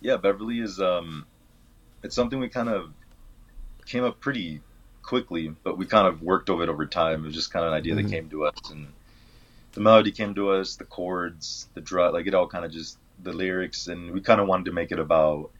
Yeah, 0.00 0.16
Beverly 0.16 0.60
is 0.60 0.80
um, 0.80 1.26
it's 2.02 2.14
something 2.14 2.40
we 2.40 2.48
kind 2.48 2.68
of 2.68 2.92
came 3.86 4.04
up 4.04 4.20
pretty 4.20 4.60
quickly, 5.02 5.54
but 5.62 5.78
we 5.78 5.86
kind 5.86 6.06
of 6.06 6.22
worked 6.22 6.50
over 6.50 6.62
it 6.62 6.68
over 6.68 6.86
time. 6.86 7.22
It 7.22 7.26
was 7.26 7.34
just 7.34 7.52
kind 7.52 7.64
of 7.64 7.72
an 7.72 7.78
idea 7.78 7.94
mm-hmm. 7.94 8.06
that 8.06 8.12
came 8.12 8.28
to 8.30 8.46
us, 8.46 8.70
and 8.70 8.88
the 9.72 9.80
melody 9.80 10.10
came 10.10 10.34
to 10.34 10.50
us, 10.50 10.76
the 10.76 10.84
chords, 10.84 11.68
the 11.74 11.80
drum, 11.80 12.12
like 12.12 12.26
it 12.26 12.34
all 12.34 12.46
kind 12.46 12.64
of 12.64 12.72
just 12.72 12.98
the 13.22 13.32
lyrics, 13.32 13.86
and 13.88 14.12
we 14.12 14.20
kind 14.20 14.40
of 14.40 14.48
wanted 14.48 14.66
to 14.66 14.72
make 14.72 14.92
it 14.92 14.98
about 14.98 15.50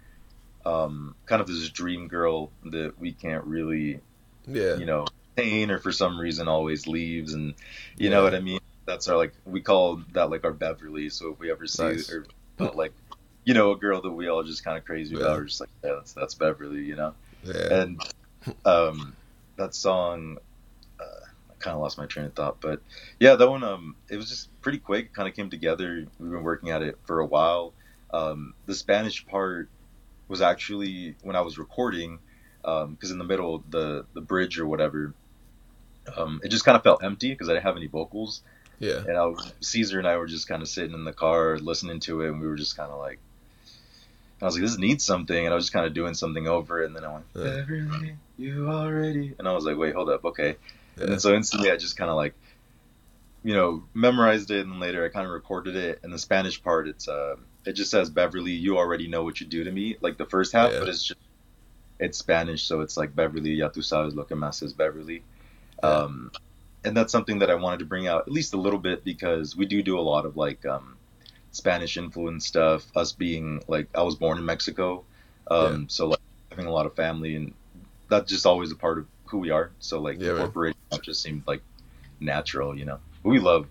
um, 0.65 1.15
kind 1.27 1.41
of 1.41 1.49
this 1.49 1.69
dream 1.71 2.09
girl 2.09 2.51
that 2.65 2.99
we 2.99 3.13
can't 3.13 3.45
really, 3.45 4.01
yeah, 4.47 4.77
you 4.77 4.87
know, 4.87 5.07
pain 5.37 5.71
or 5.71 5.79
for 5.79 5.93
some 5.93 6.21
reason 6.21 6.49
always 6.49 6.87
leaves, 6.87 7.33
and 7.35 7.55
you 7.97 8.09
yeah. 8.09 8.11
know 8.11 8.23
what 8.23 8.35
I 8.35 8.41
mean. 8.41 8.61
That's 8.85 9.09
our 9.09 9.17
like 9.17 9.33
we 9.45 9.61
call 9.61 10.03
that 10.13 10.31
like 10.31 10.45
our 10.45 10.53
Beverly. 10.53 11.09
So 11.09 11.33
if 11.33 11.39
we 11.39 11.51
ever 11.51 11.67
see 11.67 11.83
nice. 11.83 12.11
or 12.11 12.27
like, 12.59 12.93
you 13.45 13.55
know, 13.55 13.73
a 13.73 13.77
girl 13.77 14.01
that 14.03 14.11
we 14.11 14.29
all 14.29 14.43
just 14.43 14.65
kind 14.65 14.77
of 14.77 14.85
crazy 14.85 15.15
yeah. 15.15 15.23
about, 15.23 15.39
we're 15.39 15.45
just 15.45 15.61
like, 15.61 15.71
yeah, 15.85 15.93
that's 15.95 16.13
that's 16.13 16.35
Beverly, 16.35 16.83
you 16.83 16.97
know. 16.97 17.15
Yeah. 17.45 17.83
And 17.83 18.03
um, 18.65 19.17
that 19.57 19.75
song, 19.75 20.39
uh, 21.01 21.25
I 21.51 21.55
kind 21.59 21.75
of 21.75 21.81
lost 21.81 21.99
my 21.99 22.07
train 22.07 22.27
of 22.27 22.35
thought, 22.35 22.61
but 22.61 22.81
yeah, 23.21 23.37
that 23.37 23.49
one, 23.49 23.65
um, 23.65 23.97
it 24.09 24.17
was 24.17 24.29
just 24.29 24.49
pretty 24.63 24.79
quick. 24.79 25.13
Kind 25.13 25.29
of 25.29 25.35
came 25.35 25.51
together. 25.51 26.07
We've 26.19 26.31
been 26.31 26.43
working 26.43 26.71
at 26.71 26.83
it 26.83 26.99
for 27.05 27.21
a 27.21 27.27
while. 27.27 27.73
Um, 28.13 28.55
the 28.67 28.75
Spanish 28.75 29.27
part 29.27 29.69
was 30.29 30.41
actually 30.43 31.15
when 31.23 31.37
I 31.37 31.41
was 31.41 31.59
recording, 31.59 32.19
because 32.63 32.85
um, 32.85 32.99
in 33.11 33.19
the 33.19 33.25
middle, 33.25 33.63
the 33.71 34.07
the 34.15 34.21
bridge 34.21 34.59
or 34.59 34.67
whatever, 34.67 35.15
um, 36.17 36.41
it 36.45 36.49
just 36.49 36.65
kind 36.65 36.77
of 36.77 36.83
felt 36.83 37.03
empty 37.03 37.31
because 37.31 37.49
I 37.49 37.53
didn't 37.55 37.65
have 37.65 37.77
any 37.77 37.87
vocals. 37.87 38.43
Yeah. 38.83 38.99
And 39.07 39.17
I, 39.17 39.33
Caesar 39.61 39.99
and 40.01 40.09
I 40.09 40.17
were 40.17 40.27
just 40.27 40.49
kind 40.49 40.61
of 40.61 40.67
sitting 40.69 40.93
in 40.93 41.05
the 41.05 41.13
car 41.13 41.57
listening 41.59 42.01
to 42.01 42.23
it, 42.23 42.31
and 42.31 42.41
we 42.41 42.49
were 42.49 42.57
just 42.57 42.77
kind 42.77 42.91
of 42.91 42.99
like, 42.99 43.21
I 44.41 44.45
was 44.45 44.57
like, 44.57 44.63
this 44.63 44.77
needs 44.77 45.05
something, 45.05 45.45
and 45.45 45.53
I 45.53 45.55
was 45.55 45.67
just 45.67 45.73
kind 45.73 45.87
of 45.87 45.95
doing 45.95 46.15
something 46.15 46.49
over 46.49 46.83
it, 46.83 46.87
and 46.87 46.97
then 46.97 47.05
I 47.05 47.13
went, 47.13 47.25
yeah. 47.37 48.11
you 48.37 48.69
already, 48.69 49.37
and 49.39 49.47
I 49.47 49.53
was 49.53 49.65
like, 49.65 49.77
wait, 49.77 49.95
hold 49.95 50.11
up, 50.11 50.25
okay. 50.25 50.57
Yeah. 50.99 51.13
And 51.13 51.23
so 51.23 51.33
instantly, 51.33 51.71
I 51.71 51.77
just 51.77 51.97
kind 51.97 52.11
of 52.11 52.17
like, 52.17 52.35
you 53.45 53.55
know, 53.55 53.85
memorized 53.95 54.51
it, 54.51 54.67
and 54.67 54.81
later 54.81 55.05
I 55.05 55.11
kind 55.11 55.27
of 55.27 55.33
recorded 55.33 55.77
it. 55.77 56.01
And 56.03 56.13
the 56.13 56.19
Spanish 56.19 56.61
part, 56.61 56.89
it's 56.89 57.07
uh, 57.07 57.37
it 57.65 57.75
just 57.75 57.93
says 57.93 58.11
Beverly, 58.11 58.51
you 58.51 58.79
already 58.79 59.07
know 59.07 59.23
what 59.23 59.41
you 59.41 59.47
do 59.47 59.63
to 59.63 59.71
me, 59.71 59.97
like 60.01 60.19
the 60.19 60.27
first 60.27 60.53
half, 60.53 60.73
yeah. 60.73 60.81
but 60.81 60.89
it's 60.89 61.05
just 61.05 61.21
it's 62.01 62.19
Spanish, 62.19 62.65
so 62.65 62.81
it's 62.81 62.97
like 62.97 63.15
Beverly, 63.15 63.55
ya 63.55 63.69
tú 63.69 63.79
sabes 63.79 64.17
lo 64.17 64.25
que 64.25 64.37
más 64.37 64.61
es 64.65 64.73
Beverly. 64.73 65.23
Um, 65.85 66.33
and 66.85 66.97
that's 66.97 67.13
something 67.13 67.39
that 67.41 67.51
I 67.51 67.55
wanted 67.55 67.81
to 67.81 67.85
bring 67.85 68.07
out 68.07 68.23
at 68.23 68.33
least 68.33 68.55
a 68.55 68.57
little 68.57 68.79
bit 68.79 69.05
because 69.05 69.57
we 69.57 69.67
do 69.67 69.83
do 69.83 69.99
a 69.99 70.03
lot 70.03 70.27
of 70.27 70.37
like 70.37 70.65
um, 70.67 70.97
Spanish 71.53 71.97
influence 71.97 72.47
stuff. 72.47 72.85
Us 72.97 73.13
being 73.13 73.63
like 73.69 73.89
I 73.95 74.03
was 74.03 74.15
born 74.15 74.39
in 74.39 74.45
Mexico, 74.45 75.05
um, 75.51 75.83
yeah. 75.83 75.87
so 75.89 76.09
like 76.09 76.21
having 76.51 76.67
a 76.67 76.73
lot 76.73 76.87
of 76.87 76.95
family 76.95 77.37
and 77.37 77.55
that's 78.09 78.31
just 78.31 78.47
always 78.47 78.71
a 78.73 78.77
part 78.77 78.99
of 78.99 79.07
who 79.27 79.39
we 79.39 79.51
are. 79.51 79.71
So 79.79 80.01
like 80.01 80.21
yeah, 80.21 80.31
incorporating 80.33 80.79
just 81.03 81.23
seemed 81.23 81.45
like 81.47 81.63
natural, 82.21 82.77
you 82.77 82.85
know. 82.85 82.99
We 83.23 83.39
love. 83.39 83.67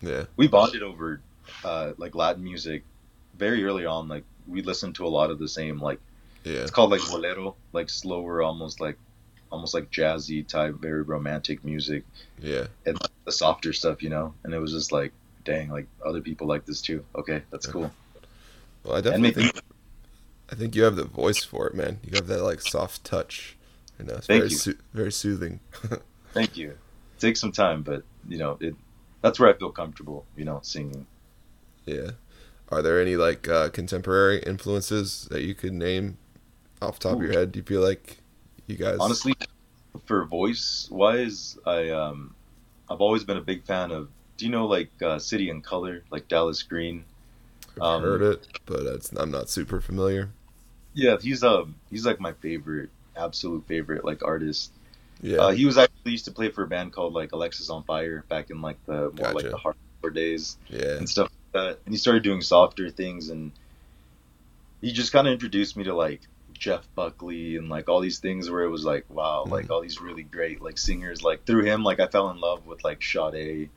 Yeah. 0.00 0.24
We 0.36 0.48
bonded 0.48 0.82
over 0.82 1.20
uh, 1.64 1.92
like 1.98 2.14
Latin 2.14 2.42
music 2.42 2.82
very 3.38 3.64
early 3.64 3.86
on, 3.86 4.08
like 4.08 4.24
we 4.46 4.62
listened 4.62 4.96
to 4.96 5.06
a 5.06 5.08
lot 5.08 5.30
of 5.30 5.38
the 5.38 5.48
same 5.48 5.80
like 5.80 6.00
yeah. 6.44 6.58
It's 6.58 6.70
called 6.70 6.90
like 6.90 7.00
bolero, 7.08 7.56
like 7.72 7.88
slower, 7.88 8.42
almost 8.42 8.78
like 8.78 8.98
almost 9.54 9.72
like 9.72 9.90
jazzy 9.90 10.46
type, 10.46 10.74
very 10.74 11.02
romantic 11.02 11.64
music. 11.64 12.04
Yeah. 12.40 12.66
And 12.84 12.98
the 13.24 13.32
softer 13.32 13.72
stuff, 13.72 14.02
you 14.02 14.10
know. 14.10 14.34
And 14.42 14.52
it 14.52 14.58
was 14.58 14.72
just 14.72 14.90
like, 14.90 15.12
dang, 15.44 15.70
like 15.70 15.86
other 16.04 16.20
people 16.20 16.48
like 16.48 16.66
this 16.66 16.82
too. 16.82 17.04
Okay, 17.14 17.42
that's 17.50 17.66
cool. 17.66 17.92
Well, 18.82 18.96
I 18.96 19.00
definitely 19.00 19.30
think 19.30 19.60
I 20.50 20.56
think 20.56 20.74
you 20.74 20.82
have 20.82 20.96
the 20.96 21.04
voice 21.04 21.44
for 21.44 21.68
it, 21.68 21.74
man. 21.74 22.00
You 22.02 22.16
have 22.16 22.26
that 22.26 22.42
like 22.42 22.60
soft 22.60 23.04
touch. 23.04 23.56
You 23.98 24.06
know, 24.06 24.14
it's 24.14 24.26
Thank 24.26 24.40
very 24.40 24.50
you. 24.50 24.56
Su- 24.56 24.78
very 24.92 25.12
soothing. 25.12 25.60
Thank 26.32 26.56
you. 26.56 26.70
It 26.70 27.20
takes 27.20 27.40
some 27.40 27.52
time, 27.52 27.82
but 27.82 28.02
you 28.28 28.38
know, 28.38 28.58
it 28.60 28.74
that's 29.22 29.38
where 29.38 29.48
I 29.48 29.56
feel 29.56 29.70
comfortable, 29.70 30.26
you 30.36 30.44
know, 30.44 30.58
singing. 30.62 31.06
Yeah. 31.86 32.10
Are 32.70 32.82
there 32.82 33.00
any 33.00 33.14
like 33.14 33.48
uh, 33.48 33.68
contemporary 33.68 34.40
influences 34.40 35.28
that 35.30 35.42
you 35.42 35.54
could 35.54 35.72
name 35.72 36.18
off 36.82 36.98
top 36.98 37.12
Ooh. 37.12 37.16
of 37.16 37.22
your 37.22 37.32
head? 37.32 37.52
Do 37.52 37.60
you 37.60 37.62
feel 37.62 37.82
like 37.82 38.18
you 38.66 38.76
guys 38.76 38.98
honestly 38.98 39.34
for 40.06 40.24
voice 40.24 40.88
wise, 40.90 41.58
I 41.66 41.90
um 41.90 42.34
I've 42.88 43.00
always 43.00 43.24
been 43.24 43.36
a 43.36 43.42
big 43.42 43.64
fan 43.64 43.90
of. 43.90 44.08
Do 44.36 44.44
you 44.44 44.50
know 44.50 44.66
like 44.66 44.90
uh, 45.00 45.18
City 45.18 45.48
and 45.48 45.62
Colour, 45.62 46.02
like 46.10 46.26
Dallas 46.28 46.62
Green? 46.62 47.04
I've 47.76 47.82
um, 47.82 48.02
heard 48.02 48.22
it, 48.22 48.46
but 48.66 49.10
I'm 49.16 49.30
not 49.30 49.48
super 49.48 49.80
familiar. 49.80 50.30
Yeah, 50.92 51.16
he's 51.20 51.42
um 51.42 51.76
he's 51.90 52.04
like 52.04 52.20
my 52.20 52.32
favorite, 52.32 52.90
absolute 53.16 53.64
favorite 53.66 54.04
like 54.04 54.24
artist. 54.24 54.72
Yeah, 55.22 55.38
uh, 55.38 55.50
he 55.52 55.64
was 55.66 55.78
actually 55.78 56.12
used 56.12 56.24
to 56.26 56.32
play 56.32 56.50
for 56.50 56.64
a 56.64 56.66
band 56.66 56.92
called 56.92 57.14
like 57.14 57.30
Alexisonfire 57.30 58.26
back 58.28 58.50
in 58.50 58.60
like 58.60 58.76
the 58.86 58.92
more 58.92 59.32
gotcha. 59.32 59.34
like 59.34 59.50
the 59.50 59.58
hardcore 59.58 60.14
days. 60.14 60.58
Yeah, 60.68 60.96
and 60.96 61.08
stuff 61.08 61.30
like 61.30 61.52
that, 61.52 61.78
and 61.84 61.94
he 61.94 61.98
started 61.98 62.22
doing 62.22 62.40
softer 62.40 62.90
things, 62.90 63.30
and 63.30 63.52
he 64.80 64.92
just 64.92 65.12
kind 65.12 65.26
of 65.26 65.32
introduced 65.32 65.76
me 65.76 65.84
to 65.84 65.94
like 65.94 66.20
Jeff 66.54 66.86
Buckley 66.94 67.56
and 67.56 67.68
like 67.68 67.88
all 67.88 68.00
these 68.00 68.18
things 68.20 68.50
where 68.50 68.62
it 68.62 68.70
was 68.70 68.84
like, 68.84 69.04
wow, 69.10 69.42
mm-hmm. 69.42 69.52
like 69.52 69.70
all 69.70 69.80
these 69.82 70.00
really 70.00 70.22
great 70.22 70.62
like 70.62 70.78
singers. 70.78 71.22
Like 71.22 71.44
through 71.44 71.64
him, 71.64 71.84
like 71.84 72.00
I 72.00 72.06
fell 72.06 72.30
in 72.30 72.40
love 72.40 72.66
with 72.66 72.82
like 72.84 73.02
Sade, 73.02 73.68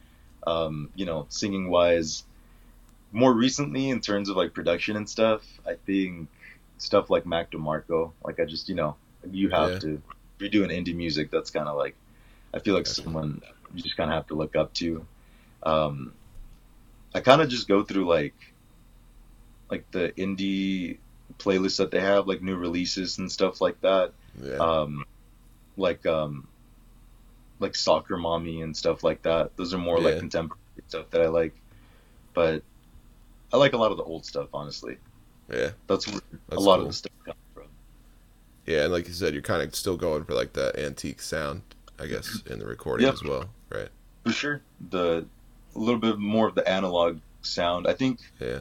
um, 0.45 0.89
you 0.95 1.05
know, 1.05 1.25
singing 1.29 1.69
wise. 1.69 2.23
more 3.11 3.33
recently 3.33 3.89
in 3.89 3.99
terms 4.01 4.29
of 4.29 4.35
like 4.37 4.53
production 4.53 4.95
and 4.95 5.09
stuff, 5.09 5.41
I 5.65 5.75
think 5.85 6.27
stuff 6.77 7.09
like 7.09 7.25
Mac 7.25 7.51
DeMarco. 7.51 8.11
Like 8.23 8.39
I 8.39 8.45
just 8.45 8.69
you 8.69 8.75
know 8.75 8.95
you 9.31 9.49
have 9.49 9.71
Yeah. 9.71 9.79
to 9.79 9.93
if 10.35 10.41
you're 10.41 10.49
doing 10.49 10.69
indie 10.69 10.95
music. 10.95 11.31
That's 11.31 11.49
kind 11.49 11.67
of 11.67 11.75
like 11.77 11.95
I 12.53 12.59
feel 12.59 12.75
like 12.75 12.85
Gotcha. 12.85 13.01
someone 13.01 13.41
you 13.73 13.81
just 13.83 13.97
kind 13.97 14.09
of 14.09 14.15
have 14.15 14.27
to 14.27 14.35
look 14.35 14.55
up 14.55 14.73
to. 14.75 15.05
Um, 15.63 16.13
I 17.15 17.19
kind 17.21 17.41
of 17.41 17.49
just 17.49 17.67
go 17.67 17.83
through 17.83 18.07
like 18.07 18.35
like 19.69 19.89
the 19.91 20.13
indie 20.17 20.97
playlists 21.39 21.77
that 21.77 21.91
they 21.91 21.99
have, 21.99 22.27
like 22.27 22.41
new 22.41 22.55
releases 22.55 23.17
and 23.17 23.31
stuff 23.31 23.61
like 23.61 23.79
that. 23.81 24.11
Yeah. 24.43 24.55
Um, 24.55 25.05
like 25.77 26.05
um, 26.05 26.47
like 27.59 27.75
soccer 27.75 28.17
mommy 28.17 28.61
and 28.61 28.75
stuff 28.75 29.03
like 29.03 29.21
that. 29.23 29.55
Those 29.57 29.73
are 29.73 29.77
more 29.77 29.99
like 29.99 30.19
contemporary 30.19 30.59
stuff 30.87 31.09
that 31.11 31.21
I 31.21 31.27
like. 31.27 31.55
But 32.33 32.63
I 33.53 33.57
like 33.57 33.73
a 33.73 33.77
lot 33.77 33.91
of 33.91 33.97
the 33.97 34.03
old 34.03 34.25
stuff, 34.25 34.49
honestly. 34.53 34.97
yeah. 35.51 35.69
That's 35.87 36.07
where 36.07 36.21
That's 36.49 36.61
a 36.61 36.65
lot 36.65 36.75
cool. 36.77 36.81
of 36.83 36.87
the 36.89 36.93
stuff 36.93 37.11
comes 37.25 37.37
from. 37.53 37.63
Yeah, 38.65 38.83
and 38.83 38.91
like 38.93 39.07
you 39.07 39.13
said, 39.13 39.33
you're 39.33 39.41
kind 39.41 39.61
of 39.61 39.73
still 39.75 39.97
going 39.97 40.23
for 40.25 40.33
like 40.33 40.53
that 40.53 40.77
antique 40.77 41.21
sound, 41.21 41.61
I 41.99 42.05
guess, 42.07 42.41
in 42.49 42.59
the 42.59 42.65
recording 42.65 43.05
Yep. 43.07 43.13
as 43.15 43.23
well, 43.23 43.45
right? 43.69 43.87
For 44.25 44.31
sure, 44.33 44.61
the 44.89 45.25
a 45.75 45.79
little 45.79 45.99
bit 45.99 46.17
more 46.19 46.47
of 46.47 46.55
the 46.55 46.67
analog 46.67 47.19
sound. 47.41 47.87
I 47.87 47.93
think 47.93 48.19
Yeah. 48.39 48.59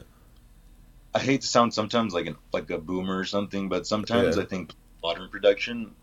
I 1.13 1.19
hate 1.19 1.41
to 1.41 1.47
sound 1.47 1.73
sometimes 1.73 2.13
like 2.13 2.27
an 2.27 2.35
like 2.53 2.69
a 2.69 2.77
boomer 2.77 3.17
or 3.17 3.25
something, 3.25 3.69
but 3.69 3.87
sometimes 3.87 4.37
Yeah. 4.37 4.43
I 4.43 4.45
think 4.45 4.73
modern 5.03 5.29
production, 5.29 5.95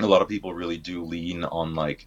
a 0.00 0.06
lot 0.06 0.22
of 0.22 0.28
people 0.28 0.52
really 0.52 0.78
do 0.78 1.04
lean 1.04 1.44
on 1.44 1.74
like 1.74 2.06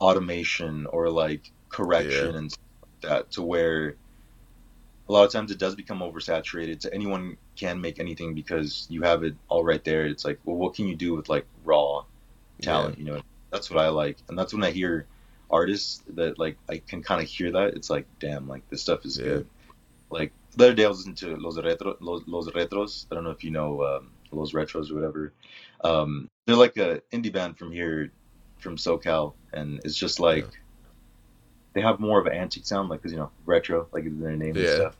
automation 0.00 0.86
or 0.86 1.10
like 1.10 1.50
correction 1.68 2.32
Yeah. 2.32 2.38
and 2.38 2.52
stuff 2.52 2.60
like 2.82 3.10
that 3.10 3.30
to 3.32 3.42
where 3.42 3.96
a 5.08 5.12
lot 5.12 5.24
of 5.24 5.32
times 5.32 5.50
it 5.50 5.58
does 5.58 5.74
become 5.74 5.98
oversaturated. 6.00 6.82
So 6.82 6.88
anyone 6.92 7.36
can 7.56 7.80
make 7.80 7.98
anything 7.98 8.34
because 8.34 8.86
you 8.88 9.02
have 9.02 9.24
it 9.24 9.34
all 9.48 9.64
right 9.64 9.82
there. 9.82 10.06
It's 10.06 10.24
like, 10.24 10.38
well, 10.44 10.56
what 10.56 10.74
can 10.74 10.86
you 10.86 10.94
do 10.94 11.16
with 11.16 11.28
like 11.28 11.46
raw 11.64 12.04
talent? 12.62 12.98
You 12.98 13.04
know, 13.06 13.20
that's 13.50 13.70
what 13.70 13.80
I 13.84 13.88
like, 13.88 14.18
and 14.28 14.38
that's 14.38 14.52
when 14.54 14.62
I 14.62 14.70
hear 14.70 15.06
artists 15.50 16.00
that 16.14 16.38
like 16.38 16.58
I 16.68 16.78
can 16.78 17.02
kind 17.02 17.20
of 17.20 17.28
hear 17.28 17.50
that. 17.50 17.74
It's 17.74 17.90
like, 17.90 18.06
damn, 18.20 18.46
like 18.46 18.68
this 18.70 18.82
stuff 18.82 19.04
is 19.04 19.18
Yeah. 19.18 19.24
good. 19.24 19.46
Like 20.10 20.32
the 20.56 20.64
other 20.66 20.74
day 20.74 20.84
I 20.84 20.88
was 20.88 20.98
listening 20.98 21.16
to 21.16 21.36
Los 21.36 21.58
Retro 21.58 21.96
Los, 22.00 22.22
Los 22.26 22.48
Retros. 22.48 23.06
I 23.10 23.14
don't 23.14 23.24
know 23.24 23.30
if 23.30 23.44
you 23.44 23.50
know 23.50 23.82
um, 23.84 24.10
Los 24.32 24.52
Retros 24.52 24.90
or 24.90 24.94
whatever. 24.94 25.32
Um, 25.82 26.28
they're 26.46 26.56
like 26.56 26.76
a 26.76 27.02
indie 27.12 27.32
band 27.32 27.58
from 27.58 27.72
here, 27.72 28.10
from 28.58 28.76
SoCal, 28.76 29.34
and 29.52 29.80
it's 29.84 29.96
just 29.96 30.20
like 30.20 30.44
Yeah. 30.44 30.50
they 31.74 31.80
have 31.80 32.00
more 32.00 32.20
of 32.20 32.26
an 32.26 32.32
antique 32.32 32.66
sound, 32.66 32.88
like 32.88 33.02
cause 33.02 33.12
you 33.12 33.18
know 33.18 33.30
retro, 33.46 33.86
like 33.92 34.04
in 34.04 34.20
their 34.20 34.36
name 34.36 34.56
and 34.56 34.66
Yeah. 34.66 34.74
stuff. 34.74 34.96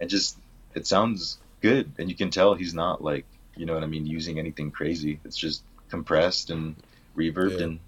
And 0.00 0.10
just 0.10 0.36
it 0.74 0.86
sounds 0.86 1.38
good, 1.60 1.92
and 1.98 2.08
you 2.08 2.16
can 2.16 2.30
tell 2.30 2.54
he's 2.54 2.74
not 2.74 3.02
like 3.02 3.26
you 3.56 3.66
know 3.66 3.74
what 3.74 3.82
I 3.82 3.86
mean, 3.86 4.06
using 4.06 4.38
anything 4.38 4.70
crazy. 4.70 5.20
It's 5.24 5.36
just 5.36 5.62
compressed 5.90 6.50
and 6.50 6.76
reverbed, 7.16 7.58
Yeah. 7.58 7.64
and 7.64 7.80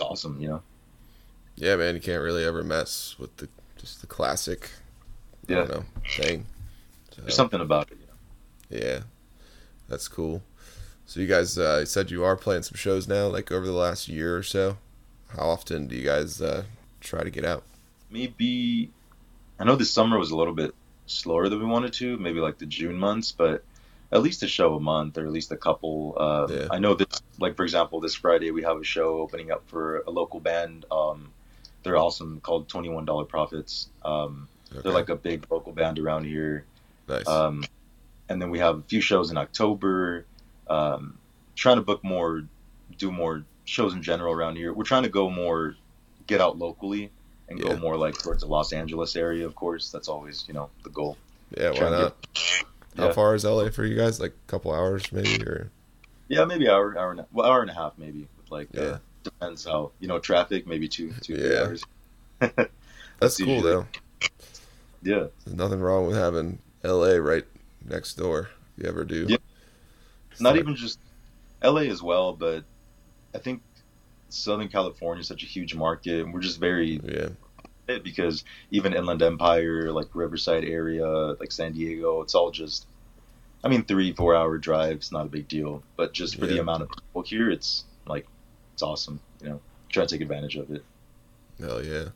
awesome, 0.00 0.40
you 0.40 0.48
know. 0.48 0.62
Yeah, 1.56 1.76
man, 1.76 1.94
you 1.94 2.00
can't 2.00 2.22
really 2.22 2.44
ever 2.44 2.62
mess 2.62 3.16
with 3.18 3.36
the 3.36 3.48
just 3.76 4.00
the 4.00 4.06
classic, 4.06 4.70
I 5.50 5.54
Yeah. 5.60 5.64
don't 5.66 5.70
know, 5.70 5.84
thing. 6.08 6.46
There's 7.18 7.34
something 7.34 7.60
about 7.60 7.90
it. 7.90 7.98
You 8.00 8.06
know? 8.80 8.86
yeah, 8.86 9.00
that's 9.88 10.08
cool. 10.08 10.42
So 11.06 11.20
you 11.20 11.26
guys 11.26 11.58
uh, 11.58 11.84
said 11.84 12.10
you 12.10 12.24
are 12.24 12.36
playing 12.36 12.62
some 12.62 12.76
shows 12.76 13.08
now, 13.08 13.26
like 13.26 13.50
over 13.52 13.66
the 13.66 13.72
last 13.72 14.08
year 14.08 14.36
or 14.36 14.42
so. 14.42 14.78
How 15.36 15.48
often 15.50 15.86
do 15.88 15.96
you 15.96 16.04
guys 16.04 16.40
uh, 16.40 16.64
try 17.00 17.22
to 17.24 17.30
get 17.30 17.44
out? 17.44 17.64
maybe 18.12 18.90
I 19.58 19.64
know 19.64 19.76
this 19.76 19.92
summer 19.92 20.18
was 20.18 20.30
a 20.32 20.36
little 20.36 20.52
bit 20.54 20.74
slower 21.06 21.48
than 21.48 21.60
we 21.60 21.64
wanted 21.64 21.92
to, 21.94 22.16
maybe 22.18 22.40
like 22.40 22.58
the 22.58 22.66
June 22.66 22.96
months, 22.98 23.30
but 23.30 23.62
at 24.10 24.20
least 24.22 24.42
a 24.42 24.48
show 24.48 24.74
a 24.74 24.80
month 24.80 25.16
or 25.16 25.24
at 25.26 25.30
least 25.32 25.52
a 25.52 25.56
couple. 25.56 26.16
Um, 26.20 26.50
Yeah. 26.52 26.66
I 26.72 26.78
know 26.80 26.94
this, 26.94 27.22
like 27.38 27.56
for 27.56 27.62
example, 27.64 28.00
this 28.00 28.14
Friday 28.16 28.50
we 28.50 28.62
have 28.62 28.78
a 28.78 28.84
show 28.84 29.18
opening 29.20 29.52
up 29.52 29.62
for 29.68 29.98
a 30.06 30.10
local 30.10 30.40
band. 30.40 30.86
Um, 30.90 31.30
they're 31.84 31.96
awesome, 31.96 32.40
called 32.40 32.68
Twenty 32.68 32.88
One 32.88 33.04
Dollar 33.04 33.24
Profits. 33.24 33.88
Um, 34.04 34.48
Okay. 34.72 34.80
They're 34.82 34.92
like 34.92 35.08
a 35.08 35.16
big 35.16 35.46
local 35.50 35.72
band 35.72 35.98
around 35.98 36.24
here. 36.24 36.64
nice. 37.08 37.26
Um, 37.26 37.64
and 38.28 38.40
then 38.40 38.50
we 38.50 38.60
have 38.60 38.78
a 38.78 38.82
few 38.82 39.00
shows 39.00 39.30
in 39.30 39.36
October. 39.36 40.24
Um, 40.68 41.18
trying 41.56 41.76
to 41.76 41.82
book 41.82 42.04
more, 42.04 42.44
do 42.98 43.10
more 43.10 43.44
shows 43.64 43.92
in 43.94 44.02
general 44.02 44.32
around 44.32 44.56
here. 44.56 44.72
We're 44.72 44.84
trying 44.84 45.02
to 45.02 45.08
go 45.08 45.28
more, 45.28 45.74
get 46.28 46.40
out 46.40 46.56
locally, 46.56 47.10
and 47.48 47.60
go 47.60 47.76
more 47.76 47.96
like 47.96 48.16
towards 48.16 48.42
the 48.42 48.46
Los 48.48 48.72
Angeles 48.72 49.16
area. 49.16 49.44
Of 49.46 49.56
course, 49.56 49.90
that's 49.90 50.06
always 50.08 50.44
you 50.46 50.54
know 50.54 50.70
the 50.84 50.90
goal. 50.90 51.16
yeah, 51.58 51.70
why 51.70 51.76
trying 51.76 51.92
to 51.92 51.98
not? 51.98 52.16
How 52.96 53.06
Yeah. 53.06 53.12
far 53.12 53.34
is 53.34 53.44
LA 53.44 53.70
for 53.70 53.84
you 53.84 53.96
guys? 53.96 54.20
Like 54.20 54.32
a 54.32 54.50
couple 54.50 54.72
hours, 54.72 55.10
maybe, 55.10 55.42
or 55.44 55.70
Yeah, 56.28 56.44
maybe 56.44 56.68
hour, 56.68 56.96
hour 56.96 57.10
and 57.10 57.20
a, 57.20 57.26
well, 57.32 57.46
hour 57.50 57.60
and 57.62 57.70
a 57.70 57.74
half, 57.74 57.94
maybe. 57.98 58.28
Like 58.50 58.68
Yeah. 58.72 58.82
uh, 58.82 58.98
depends 59.24 59.64
how 59.64 59.90
you 59.98 60.06
know 60.06 60.20
traffic. 60.20 60.68
Maybe 60.68 60.86
two 60.86 61.12
Yeah. 61.26 61.62
hours. 61.64 61.82
that's 63.18 63.36
cool 63.38 63.60
though. 63.62 63.86
Yeah, 65.02 65.26
There's 65.44 65.56
nothing 65.56 65.80
wrong 65.80 66.06
with 66.06 66.16
having 66.16 66.58
LA 66.84 67.14
right 67.16 67.46
next 67.88 68.14
door. 68.14 68.50
If 68.76 68.84
you 68.84 68.88
ever 68.88 69.04
do. 69.04 69.26
Yeah. 69.28 69.36
It's 70.30 70.40
not 70.40 70.52
like- 70.52 70.60
even 70.60 70.76
just 70.76 70.98
L.A. 71.62 71.88
as 71.88 72.02
well, 72.02 72.32
but 72.32 72.64
I 73.34 73.38
think 73.38 73.62
Southern 74.28 74.68
California 74.68 75.20
is 75.20 75.26
such 75.28 75.42
a 75.42 75.46
huge 75.46 75.74
market, 75.74 76.24
and 76.24 76.32
we're 76.32 76.40
just 76.40 76.58
very 76.60 77.00
Yeah, 77.04 77.98
because 77.98 78.44
even 78.70 78.94
Inland 78.94 79.22
Empire, 79.22 79.90
like 79.92 80.08
Riverside 80.14 80.64
area, 80.64 81.06
like 81.06 81.50
San 81.50 81.72
Diego, 81.72 82.22
it's 82.22 82.34
all 82.34 82.50
just. 82.50 82.86
I 83.62 83.68
mean, 83.68 83.84
three 83.84 84.12
four 84.14 84.34
hour 84.34 84.56
drives, 84.56 85.12
not 85.12 85.26
a 85.26 85.28
big 85.28 85.46
deal, 85.48 85.82
but 85.96 86.14
just 86.14 86.36
for 86.38 86.46
the 86.46 86.60
amount 86.60 86.82
of 86.82 86.88
people 86.90 87.22
here, 87.22 87.50
it's 87.50 87.84
like 88.06 88.26
it's 88.72 88.82
awesome. 88.82 89.20
You 89.42 89.48
know, 89.50 89.60
try 89.90 90.06
to 90.06 90.08
take 90.14 90.22
advantage 90.22 90.56
of 90.56 90.70
it. 90.70 90.82
hell 91.60 91.84
yeah. 91.84 92.08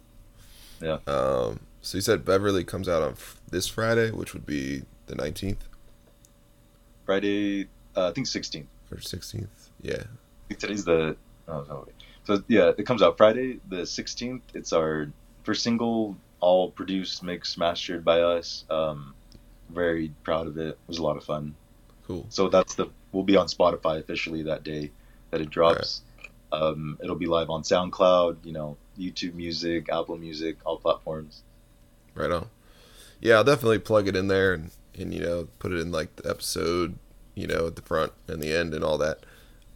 Yeah. 0.81 0.99
Um. 1.07 1.61
So 1.85 1.99
you 1.99 2.03
said 2.03 2.25
Beverly 2.25 2.65
comes 2.65 2.89
out 2.89 3.03
on 3.03 3.11
f- 3.13 3.39
this 3.51 3.69
Friday, 3.69 4.11
which 4.11 4.33
would 4.33 4.47
be 4.47 4.83
the 5.07 5.15
nineteenth 5.15 5.69
Friday, 7.05 7.69
uh, 7.95 8.09
I 8.09 8.13
think 8.13 8.27
16th. 8.27 8.65
or 8.91 9.01
sixteenth. 9.01 9.69
Yeah. 9.83 9.97
I 9.97 10.49
think 10.49 10.61
today's 10.61 10.87
the. 10.87 11.15
Oh 11.47 11.65
no, 11.69 11.85
wait. 11.87 11.95
So 12.25 12.43
yeah, 12.49 12.73
it 12.79 12.87
comes 12.87 13.03
out 13.03 13.19
Friday 13.19 13.61
the 13.69 13.83
16th. 13.83 14.41
It's 14.55 14.73
our 14.73 15.11
first 15.43 15.63
single, 15.63 16.17
all 16.41 16.71
produced, 16.71 17.23
mixed, 17.23 17.59
mastered 17.59 18.03
by 18.03 18.21
us. 18.23 18.65
Um, 18.71 19.15
very 19.69 20.11
proud 20.23 20.47
of 20.47 20.57
it. 20.57 20.69
It 20.69 20.79
was 20.87 20.97
a 20.97 21.03
lot 21.03 21.19
of 21.19 21.25
fun. 21.25 21.55
Cool. 22.07 22.25
So 22.31 22.49
that's 22.49 22.77
the 22.77 22.87
we'll 23.13 23.25
be 23.25 23.37
on 23.37 23.47
Spotify 23.47 23.99
officially 23.99 24.45
that 24.45 24.65
day 24.65 24.91
that 25.33 25.43
it 25.43 25.51
drops. 25.51 26.01
Um, 26.51 26.99
it'll 27.03 27.17
be 27.17 27.27
live 27.27 27.51
on 27.51 27.63
SoundCloud, 27.63 28.39
you 28.45 28.53
know, 28.53 28.79
YouTube 28.99 29.35
Music, 29.35 29.89
Apple 29.93 30.17
Music, 30.17 30.57
all 30.65 30.79
platforms. 30.79 31.43
Right 32.15 32.31
on. 32.31 32.49
Yeah, 33.21 33.37
I'll 33.37 33.45
definitely 33.45 33.79
plug 33.79 34.07
it 34.09 34.17
in 34.17 34.29
there 34.29 34.53
and, 34.53 34.71
and 34.99 35.13
you 35.15 35.21
know 35.21 35.49
put 35.59 35.73
it 35.73 35.79
in 35.81 35.91
like 35.91 36.17
the 36.17 36.29
episode, 36.29 36.99
you 37.35 37.47
know, 37.47 37.67
at 37.69 37.77
the 37.77 37.83
front 37.83 38.13
and 38.29 38.43
the 38.43 38.53
end 38.55 38.75
and 38.75 38.85
all 38.85 38.99
that. 38.99 39.21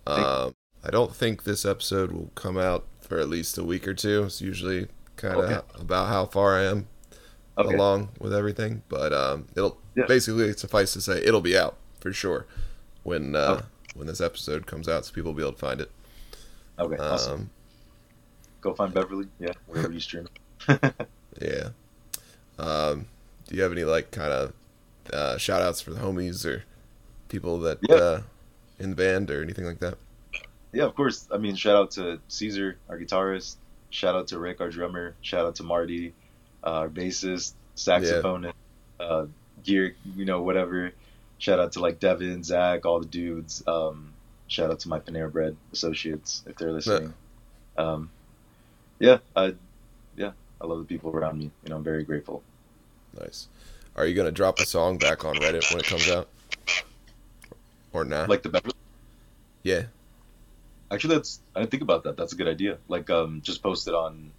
Um, 0.07 0.55
I 0.85 0.90
don't 0.90 1.14
think 1.14 1.44
this 1.44 1.64
episode 1.64 2.12
will 2.12 2.31
come 2.35 2.57
out 2.57 2.87
for 3.01 3.18
at 3.18 3.29
least 3.29 3.59
a 3.59 3.64
week 3.64 3.87
or 3.88 3.94
two. 3.94 4.24
It's 4.24 4.40
usually 4.40 4.88
kind 5.16 5.35
of 5.40 5.51
Okay. 5.51 5.61
about 5.81 6.09
how 6.09 6.27
far 6.27 6.57
I 6.59 6.64
am 6.64 6.87
Okay. 7.59 7.74
along 7.74 8.11
with 8.20 8.33
everything, 8.33 8.83
but 8.88 9.12
um, 9.12 9.46
it'll 9.57 9.79
Yeah. 9.96 10.05
basically 10.07 10.53
suffice 10.53 10.92
to 10.92 11.01
say 11.01 11.18
it'll 11.24 11.40
be 11.40 11.59
out 11.59 11.77
for 12.01 12.12
sure 12.12 12.46
when 13.03 13.35
uh, 13.35 13.55
Okay. 13.57 13.64
when 13.94 14.07
this 14.07 14.20
episode 14.20 14.66
comes 14.66 14.88
out, 14.88 15.05
so 15.07 15.12
people 15.12 15.33
will 15.33 15.37
be 15.37 15.42
able 15.42 15.53
to 15.55 15.59
find 15.59 15.81
it. 15.81 15.90
Okay. 16.79 16.96
awesome. 16.96 17.33
Um, 17.33 17.51
Go 18.61 18.74
find 18.74 18.92
Beverly. 18.94 19.27
Yeah, 19.40 19.53
wherever 19.66 19.92
you 19.92 20.01
stream. 20.01 20.29
yeah. 21.40 21.70
Um, 22.58 23.06
do 23.46 23.56
you 23.56 23.62
have 23.62 23.72
any 23.72 23.84
like 23.84 24.10
kind 24.10 24.32
of 24.32 24.52
uh, 25.12 25.38
shout 25.38 25.62
outs 25.62 25.80
for 25.80 25.90
the 25.92 26.00
homies 26.00 26.44
or 26.44 26.64
people 27.28 27.58
that 27.60 27.78
Yeah. 27.88 27.94
uh, 27.96 28.22
in 28.78 28.90
the 28.90 28.96
band 28.96 29.30
or 29.30 29.42
anything 29.42 29.64
like 29.64 29.78
that? 29.80 29.96
Yeah, 30.72 30.84
of 30.84 30.94
course. 30.94 31.26
I 31.32 31.38
mean, 31.38 31.54
shout 31.54 31.76
out 31.76 31.90
to 31.92 32.20
Caesar, 32.28 32.76
our 32.88 32.98
guitarist. 32.98 33.56
Shout 33.90 34.14
out 34.14 34.28
to 34.28 34.38
Rick, 34.38 34.60
our 34.60 34.68
drummer. 34.68 35.14
Shout 35.22 35.46
out 35.46 35.54
to 35.56 35.62
Marty, 35.62 36.12
uh, 36.62 36.70
our 36.72 36.88
bassist, 36.90 37.54
saxophonist, 37.74 38.52
uh, 39.00 39.26
gear, 39.64 39.94
you 40.14 40.26
know, 40.26 40.42
whatever. 40.42 40.92
Shout 41.38 41.58
out 41.58 41.72
to 41.72 41.80
like 41.80 42.00
Devin, 42.00 42.44
Zach, 42.44 42.84
all 42.84 43.00
the 43.00 43.06
dudes. 43.06 43.62
Um, 43.66 44.12
shout 44.46 44.70
out 44.70 44.80
to 44.80 44.88
my 44.90 44.98
Panera 45.00 45.32
Bread 45.32 45.56
associates 45.72 46.42
if 46.46 46.56
they're 46.56 46.72
listening. 46.72 47.14
Um, 47.78 48.10
yeah, 48.98 49.18
I, 49.36 49.54
yeah, 50.16 50.32
I 50.60 50.66
love 50.66 50.78
the 50.78 50.84
people 50.84 51.10
around 51.10 51.38
me. 51.38 51.50
You 51.64 51.70
know, 51.70 51.76
I'm 51.76 51.84
very 51.84 52.04
grateful. 52.04 52.42
Nice. 53.18 53.48
Are 53.96 54.06
you 54.06 54.14
gonna 54.14 54.30
drop 54.32 54.58
a 54.60 54.66
song 54.66 54.98
back 54.98 55.24
on 55.24 55.34
Reddit 55.36 55.70
when 55.70 55.80
it 55.80 55.86
comes 55.86 56.08
out, 56.08 56.28
or 57.92 58.04
not? 58.04 58.28
Like 58.28 58.42
the 58.42 58.48
Beverly. 58.48 58.74
yeah. 59.62 59.84
Actually, 60.90 61.16
that's 61.16 61.40
I 61.54 61.60
didn't 61.60 61.70
think 61.70 61.82
about 61.82 62.04
that. 62.04 62.16
That's 62.16 62.32
a 62.32 62.36
good 62.36 62.48
idea. 62.48 62.78
Like, 62.88 63.10
um, 63.10 63.40
just 63.42 63.62
post 63.62 63.88
it 63.88 63.94
on. 63.94 64.32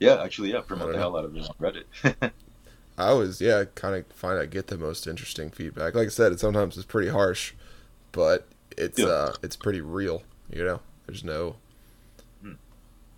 Yeah, 0.00 0.22
actually, 0.22 0.52
yeah, 0.52 0.60
promote 0.60 0.88
the 0.88 0.92
know. 0.94 0.98
hell 0.98 1.16
out 1.16 1.24
of 1.24 1.36
it 1.36 1.42
on 1.48 1.54
Reddit. 1.60 2.32
I 2.98 3.06
always 3.08 3.40
yeah 3.40 3.64
kind 3.74 3.94
of 3.96 4.06
find 4.12 4.38
I 4.38 4.46
get 4.46 4.68
the 4.68 4.78
most 4.78 5.06
interesting 5.06 5.50
feedback. 5.50 5.94
Like 5.94 6.06
I 6.06 6.10
said, 6.10 6.32
it 6.32 6.40
sometimes 6.40 6.76
it's 6.76 6.86
pretty 6.86 7.08
harsh, 7.08 7.54
but 8.12 8.48
it's 8.76 8.98
Yeah. 8.98 9.06
uh 9.06 9.32
it's 9.42 9.56
pretty 9.56 9.80
real. 9.80 10.22
You 10.50 10.64
know, 10.64 10.80
there's 11.06 11.22
no 11.24 11.56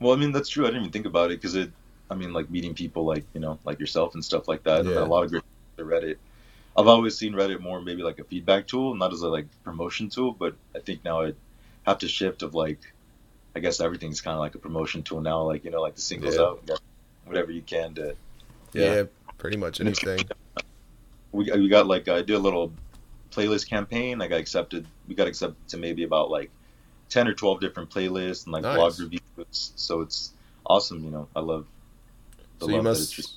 Well, 0.00 0.12
I 0.12 0.16
mean, 0.16 0.33
that's 0.33 0.48
true. 0.48 0.64
I 0.64 0.68
didn't 0.68 0.83
even 0.83 0.92
think 0.92 1.06
about 1.06 1.30
it 1.30 1.40
because 1.40 1.54
it, 1.54 1.70
I 2.11 2.14
mean, 2.14 2.33
like 2.33 2.51
meeting 2.51 2.75
people 2.75 3.05
like, 3.05 3.25
you 3.35 3.40
know, 3.40 3.59
like 3.64 3.79
yourself 3.79 4.14
and 4.14 4.25
stuff 4.25 4.49
like 4.49 4.64
that. 4.64 4.85
Yeah. 4.85 4.99
a 4.99 5.05
lot 5.07 5.25
of 5.25 5.31
great 5.31 5.42
Reddit. 5.79 6.16
I've 6.77 6.87
always 6.88 7.16
seen 7.16 7.33
Reddit 7.33 7.61
more 7.61 7.81
maybe 7.81 8.03
like 8.03 8.18
a 8.18 8.25
feedback 8.25 8.66
tool, 8.66 8.94
not 8.94 9.12
as 9.12 9.23
a 9.23 9.29
like 9.29 9.46
promotion 9.64 10.09
tool, 10.09 10.33
but 10.33 10.55
I 10.75 10.81
think 10.81 11.05
now 11.05 11.23
I 11.23 11.33
have 11.87 11.99
to 11.99 12.09
shift 12.09 12.42
of 12.42 12.55
like, 12.55 12.81
I 13.57 13.61
guess 13.61 13.81
everything's 13.81 14.20
kind 14.20 14.35
of 14.35 14.40
like 14.40 14.55
a 14.55 14.59
promotion 14.59 15.03
tool 15.03 15.20
now. 15.20 15.42
Like, 15.42 15.64
you 15.64 15.70
know, 15.70 15.81
like 15.81 15.94
the 15.94 16.01
singles 16.01 16.35
Yeah. 16.37 16.42
out, 16.42 16.81
whatever 17.25 17.51
you 17.51 17.62
can 17.62 17.94
to, 17.94 18.16
yeah, 18.73 18.94
Yeah. 18.94 19.03
pretty 19.38 19.57
much 19.57 19.81
anything. 19.81 20.20
we, 21.33 21.51
we 21.53 21.68
got 21.68 21.87
like, 21.87 22.09
I 22.09 22.23
did 22.23 22.35
a 22.35 22.38
little 22.38 22.73
playlist 23.31 23.68
campaign. 23.68 24.20
I 24.20 24.27
got 24.29 24.40
accepted, 24.40 24.87
we 25.09 25.14
got 25.14 25.29
accepted 25.29 25.68
to 25.68 25.77
maybe 25.77 26.03
about 26.05 26.31
like 26.31 26.51
10 27.09 27.27
or 27.29 27.35
12 27.35 27.61
different 27.61 27.90
playlists 27.90 28.44
and 28.44 28.53
like 28.53 28.62
Nice. 28.62 28.77
blog 28.77 28.99
reviews. 29.01 29.73
So 29.77 30.01
it's 30.03 30.33
awesome. 30.66 31.05
You 31.05 31.11
know, 31.11 31.29
I 31.35 31.40
love 31.40 31.66
So 32.61 32.68
you 32.70 32.83
must 32.83 33.14
just- 33.14 33.37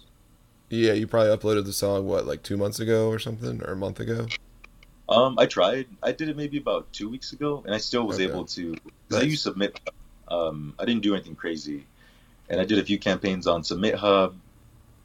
yeah 0.69 0.93
you 0.93 1.07
probably 1.07 1.35
uploaded 1.35 1.65
the 1.65 1.73
song 1.73 2.07
what 2.07 2.25
like 2.25 2.41
two 2.43 2.57
months 2.57 2.79
ago 2.79 3.07
or 3.09 3.19
something 3.19 3.61
or 3.63 3.73
a 3.73 3.75
month 3.75 3.99
ago. 3.99 4.27
Um, 5.09 5.37
I 5.37 5.45
tried. 5.45 5.87
I 6.01 6.11
did 6.13 6.29
it 6.29 6.37
maybe 6.37 6.57
about 6.57 6.91
two 6.93 7.09
weeks 7.09 7.33
ago, 7.33 7.61
and 7.65 7.75
I 7.75 7.77
still 7.77 8.07
was 8.07 8.15
Okay. 8.17 8.25
able 8.29 8.45
to. 8.45 8.71
Because 9.07 9.23
I 9.23 9.25
used 9.25 9.43
Submit. 9.43 9.79
Um, 10.29 10.73
I 10.79 10.85
didn't 10.85 11.03
do 11.03 11.13
anything 11.13 11.35
crazy, 11.35 11.85
and 12.49 12.59
I 12.59 12.65
did 12.65 12.79
a 12.79 12.83
few 12.83 12.97
campaigns 12.97 13.45
on 13.45 13.61
SubmitHub. 13.61 14.33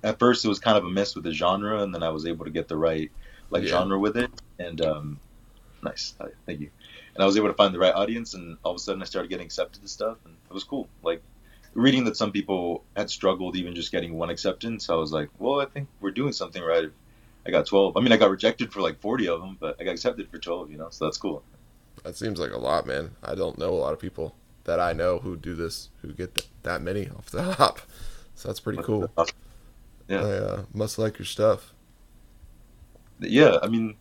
At 0.05 0.19
first, 0.21 0.45
it 0.45 0.49
was 0.49 0.61
kind 0.61 0.79
of 0.79 0.85
a 0.85 0.89
mess 0.89 1.17
with 1.17 1.25
the 1.25 1.33
genre, 1.33 1.83
and 1.83 1.93
then 1.93 2.05
I 2.05 2.11
was 2.11 2.27
able 2.27 2.45
to 2.45 2.51
get 2.51 2.69
the 2.69 2.77
right 2.77 3.11
like 3.51 3.65
Yeah. 3.65 3.71
genre 3.71 3.99
with 3.99 4.17
it, 4.17 4.31
and 4.61 4.81
um, 4.81 5.21
nice. 5.83 6.15
Uh, 6.21 6.29
Thank 6.47 6.61
you. 6.61 6.71
And 7.15 7.23
I 7.25 7.27
was 7.27 7.37
able 7.37 7.49
to 7.49 7.55
find 7.55 7.75
the 7.75 7.81
right 7.81 7.93
audience, 7.95 8.35
and 8.35 8.57
all 8.63 8.71
of 8.71 8.77
a 8.77 8.79
sudden, 8.79 9.03
I 9.03 9.05
started 9.05 9.29
getting 9.29 9.47
accepted 9.47 9.83
to 9.83 9.89
stuff, 9.89 10.17
and 10.25 10.35
it 10.49 10.55
was 10.55 10.63
cool. 10.63 10.89
Like 11.03 11.21
reading 11.75 12.05
that 12.05 12.17
some 12.17 12.33
people 12.33 12.85
had 12.97 13.11
struggled 13.11 13.57
even 13.57 13.75
just 13.75 13.93
getting 13.93 14.15
one 14.15 14.31
acceptance. 14.31 14.91
I 14.91 14.95
was 14.95 15.13
like, 15.13 15.29
well, 15.39 15.61
I 15.61 15.67
think 15.67 15.89
we're 16.01 16.11
doing 16.11 16.33
something 16.33 16.63
right. 16.63 16.91
I 17.47 17.51
got 17.51 17.67
12. 17.67 17.97
I 17.97 18.01
mean, 18.01 18.13
I 18.13 18.17
got 18.17 18.31
rejected 18.31 18.73
for 18.73 18.81
like 18.81 19.01
40 19.01 19.29
of 19.29 19.41
them, 19.41 19.57
but 19.61 19.77
I 19.81 19.85
got 19.85 19.93
accepted 19.93 20.29
for 20.31 20.39
12, 20.39 20.71
you 20.71 20.79
know, 20.79 20.89
so 20.91 21.05
that's 21.05 21.17
cool. 21.19 21.43
That 22.05 22.17
seems 22.17 22.39
like 22.39 22.53
a 22.53 22.59
lot, 22.59 22.87
man. 22.87 23.11
I 23.23 23.35
don't 23.35 23.59
know 23.59 23.71
a 23.71 23.81
lot 23.81 23.93
of 23.93 23.99
people 23.99 24.35
that 24.65 24.81
I 24.81 24.93
know 24.93 25.19
who 25.19 25.37
do 25.37 25.55
this 25.55 25.89
who 26.03 26.13
get 26.13 26.35
th- 26.35 26.49
that 26.63 26.83
many 26.83 27.09
off 27.17 27.31
the 27.31 27.43
hop. 27.43 27.81
So 28.35 28.49
that's 28.49 28.61
pretty 28.61 28.83
cool. 28.83 29.11
Yeah. 30.09 30.21
I 30.21 30.31
uh, 30.31 30.63
must 30.73 30.99
like 30.99 31.19
your 31.19 31.27
stuff. 31.27 31.75
Yeah, 33.21 33.59
I 33.63 33.67
mean, 33.69 33.97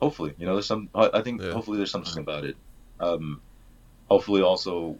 hopefully, 0.00 0.34
you 0.38 0.46
know, 0.46 0.54
there's 0.54 0.66
some, 0.66 0.90
I 0.94 1.10
I 1.14 1.22
think 1.22 1.40
Yeah. 1.40 1.52
hopefully 1.52 1.78
there's 1.78 1.90
something 1.90 2.18
about 2.18 2.44
it. 2.44 2.56
Um, 3.00 3.40
hopefully 4.08 4.42
also 4.42 4.98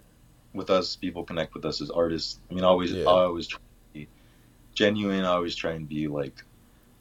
with 0.57 0.71
us, 0.71 0.97
people 0.97 1.25
connect 1.25 1.55
with 1.55 1.64
us 1.64 1.81
as 1.81 1.90
artists. 1.90 2.38
I 2.51 2.55
mean, 2.55 2.64
always, 2.64 2.92
Yeah. 2.92 3.05
I 3.05 3.25
always 3.25 3.47
try 3.47 3.59
to 3.59 3.64
be 3.92 4.09
genuine. 4.75 5.25
I 5.25 5.29
always 5.35 5.55
try 5.55 5.73
and 5.73 5.88
be 5.88 6.09
like, 6.09 6.42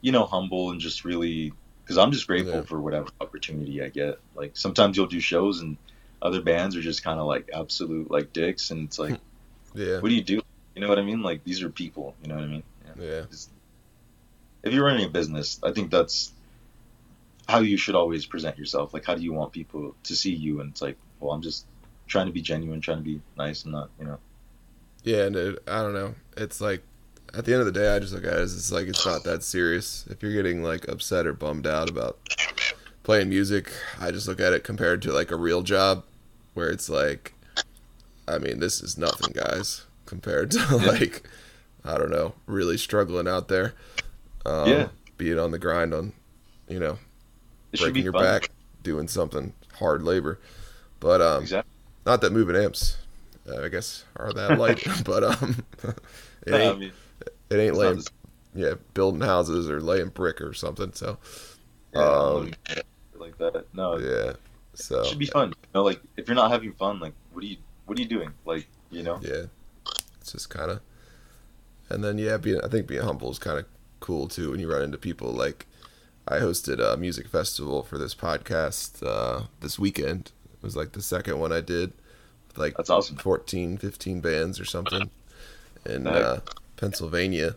you 0.01 0.11
know, 0.11 0.25
humble 0.25 0.71
and 0.71 0.79
just 0.79 1.05
really, 1.05 1.53
because 1.83 1.97
I'm 1.97 2.11
just 2.11 2.27
grateful 2.27 2.55
Yeah. 2.55 2.61
for 2.63 2.79
whatever 2.79 3.07
opportunity 3.21 3.81
I 3.81 3.89
get. 3.89 4.19
Like 4.35 4.55
sometimes 4.57 4.97
you'll 4.97 5.07
do 5.07 5.19
shows 5.19 5.61
and 5.61 5.77
other 6.21 6.41
bands 6.41 6.75
are 6.75 6.81
just 6.81 7.03
kind 7.03 7.19
of 7.19 7.25
like 7.27 7.49
absolute 7.53 8.09
like 8.11 8.33
dicks, 8.33 8.71
and 8.71 8.87
it's 8.87 8.99
like, 8.99 9.19
Yeah, 9.75 9.99
what 9.99 10.09
do 10.09 10.15
you 10.15 10.23
do? 10.23 10.41
You 10.75 10.81
know 10.81 10.87
what 10.87 10.99
I 10.99 11.03
mean? 11.03 11.21
Like 11.21 11.43
these 11.43 11.61
are 11.63 11.69
people. 11.69 12.15
You 12.21 12.29
know 12.29 12.35
what 12.35 12.43
I 12.43 12.47
mean? 12.47 12.63
Yeah. 12.97 13.03
yeah, 13.03 13.21
if 14.63 14.73
you're 14.73 14.85
running 14.85 15.05
a 15.05 15.09
business, 15.09 15.59
I 15.63 15.71
think 15.73 15.91
that's 15.91 16.31
how 17.47 17.59
you 17.59 17.77
should 17.77 17.93
always 17.95 18.25
present 18.25 18.57
yourself. 18.57 18.93
Like, 18.93 19.05
how 19.05 19.13
do 19.15 19.21
you 19.21 19.31
want 19.33 19.51
people 19.51 19.95
to 20.03 20.15
see 20.15 20.33
you? 20.33 20.61
And 20.61 20.71
it's 20.71 20.81
like, 20.81 20.97
well, 21.19 21.31
I'm 21.31 21.41
just 21.43 21.65
trying 22.07 22.27
to 22.27 22.31
be 22.31 22.41
genuine, 22.41 22.81
trying 22.81 22.97
to 22.97 23.03
be 23.03 23.21
nice, 23.37 23.63
and 23.63 23.73
not, 23.73 23.89
you 23.99 24.05
know. 24.05 24.19
yeah. 25.03 25.23
And 25.25 25.35
it, 25.35 25.59
I 25.67 25.81
don't 25.81 25.93
know. 25.93 26.15
It's 26.37 26.61
like 26.61 26.83
at 27.33 27.45
the 27.45 27.51
end 27.53 27.61
of 27.61 27.65
the 27.65 27.71
day, 27.79 27.95
I 27.95 27.99
just 27.99 28.13
look 28.13 28.23
at 28.25 28.33
it 28.33 28.39
as 28.39 28.55
it's 28.55 28.71
like 28.71 28.87
it's 28.87 29.05
not 29.05 29.23
that 29.23 29.43
serious. 29.43 30.05
If 30.09 30.21
you're 30.23 30.33
getting 30.33 30.63
like 30.63 30.87
upset 30.87 31.25
or 31.27 31.33
bummed 31.33 31.67
out 31.67 31.89
about 31.89 32.17
playing 33.03 33.29
music, 33.29 33.71
I 33.99 34.11
just 34.11 34.27
look 34.27 34.39
at 34.39 34.53
it 34.53 34.63
compared 34.63 35.01
to 35.03 35.11
like 35.11 35.31
a 35.31 35.35
real 35.35 35.61
job, 35.61 36.03
where 36.53 36.69
it's 36.69 36.89
like, 36.89 37.33
I 38.27 38.37
mean, 38.37 38.59
this 38.59 38.81
is 38.81 38.97
nothing, 38.97 39.31
guys, 39.33 39.85
compared 40.05 40.51
to 40.51 40.77
like, 40.77 41.27
I 41.83 41.97
don't 41.97 42.09
know, 42.11 42.33
really 42.47 42.77
struggling 42.77 43.27
out 43.27 43.47
there. 43.47 43.73
Um, 44.45 44.69
Yeah. 44.69 44.87
being 45.17 45.39
on 45.39 45.51
the 45.51 45.59
grind 45.59 45.93
on, 45.93 46.13
you 46.67 46.79
know, 46.79 46.97
It 47.73 47.79
breaking 47.79 48.03
your 48.03 48.13
fun. 48.13 48.23
back 48.23 48.49
doing 48.83 49.07
something 49.07 49.53
hard 49.79 50.03
labor. 50.03 50.39
But 50.99 51.21
um, 51.21 51.41
Exactly. 51.43 51.71
Not 52.05 52.21
that 52.21 52.31
moving 52.31 52.55
amps, 52.55 52.97
uh, 53.49 53.63
I 53.63 53.69
guess, 53.69 54.05
are 54.15 54.33
that 54.33 54.57
light. 54.59 54.85
but 55.05 55.23
um, 55.23 55.63
it 56.45 56.53
I 56.53 56.59
ain't 56.59 56.79
mean, 56.79 56.91
it 57.49 57.55
ain't 57.57 57.75
laying 57.75 57.95
this- 57.97 58.09
yeah 58.53 58.73
building 58.93 59.21
houses 59.21 59.69
or 59.69 59.81
laying 59.81 60.09
brick 60.09 60.39
or 60.41 60.53
something. 60.53 60.93
So 60.93 61.17
yeah, 61.93 62.01
um, 62.01 62.53
like 63.17 63.37
that. 63.37 63.65
No, 63.73 63.97
yeah, 63.97 64.33
so 64.73 65.01
it 65.01 65.07
should 65.07 65.19
be 65.19 65.25
fun. 65.25 65.49
You 65.49 65.55
know, 65.73 65.83
like 65.83 66.01
if 66.17 66.27
you're 66.27 66.35
not 66.35 66.51
having 66.51 66.73
fun, 66.73 66.99
like 66.99 67.13
what 67.33 67.43
are 67.43 67.47
you, 67.47 67.57
what 67.85 67.97
are 67.97 68.01
you 68.01 68.07
doing? 68.07 68.31
Like, 68.45 68.67
you 68.91 69.03
know, 69.03 69.19
yeah, 69.21 69.43
it's 70.19 70.31
just 70.31 70.49
kind 70.49 70.71
of, 70.71 70.81
and 71.89 72.03
then 72.03 72.17
yeah, 72.17 72.37
being 72.37 72.61
I 72.63 72.67
think 72.67 72.87
being 72.87 73.01
humble 73.03 73.31
is 73.31 73.39
kind 73.39 73.59
of 73.59 73.65
cool 73.99 74.27
too 74.27 74.51
when 74.51 74.59
you 74.59 74.71
run 74.71 74.81
into 74.83 74.97
people 74.97 75.31
like. 75.31 75.65
I 76.27 76.39
hosted 76.39 76.79
a 76.79 76.97
music 76.97 77.27
festival 77.27 77.83
for 77.83 77.99
this 77.99 78.15
podcast 78.15 79.05
uh, 79.05 79.43
this 79.59 79.77
weekend. 79.77 80.31
Was 80.65 80.75
like 80.75 80.91
the 80.91 81.01
second 81.01 81.39
one 81.39 81.53
I 81.53 81.61
did, 81.61 81.93
like 82.57 82.75
that's 82.75 82.89
awesome. 82.89 83.17
14, 83.17 83.77
15 83.77 84.19
bands 84.19 84.59
or 84.59 84.65
something 84.65 85.09
in 85.85 86.07
uh, 86.07 86.39
Pennsylvania. 86.77 87.55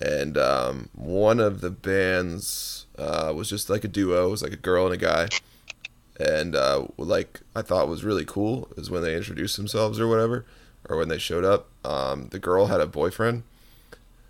And 0.00 0.38
um, 0.38 0.88
one 0.94 1.40
of 1.40 1.60
the 1.60 1.70
bands 1.70 2.86
uh, 2.98 3.32
was 3.34 3.48
just 3.48 3.68
like 3.68 3.84
a 3.84 3.88
duo. 3.88 4.28
It 4.28 4.30
was 4.30 4.42
like 4.42 4.52
a 4.52 4.56
girl 4.56 4.86
and 4.86 4.94
a 4.94 4.98
guy. 4.98 5.28
And 6.18 6.54
uh, 6.54 6.86
like 6.98 7.40
I 7.56 7.62
thought 7.62 7.88
was 7.88 8.04
really 8.04 8.24
cool 8.24 8.68
is 8.76 8.90
when 8.90 9.02
they 9.02 9.16
introduced 9.16 9.56
themselves 9.56 9.98
or 9.98 10.06
whatever, 10.06 10.44
or 10.88 10.96
when 10.96 11.08
they 11.08 11.18
showed 11.18 11.44
up. 11.44 11.68
Um, 11.84 12.28
the 12.28 12.38
girl 12.38 12.66
had 12.66 12.80
a 12.80 12.86
boyfriend 12.86 13.42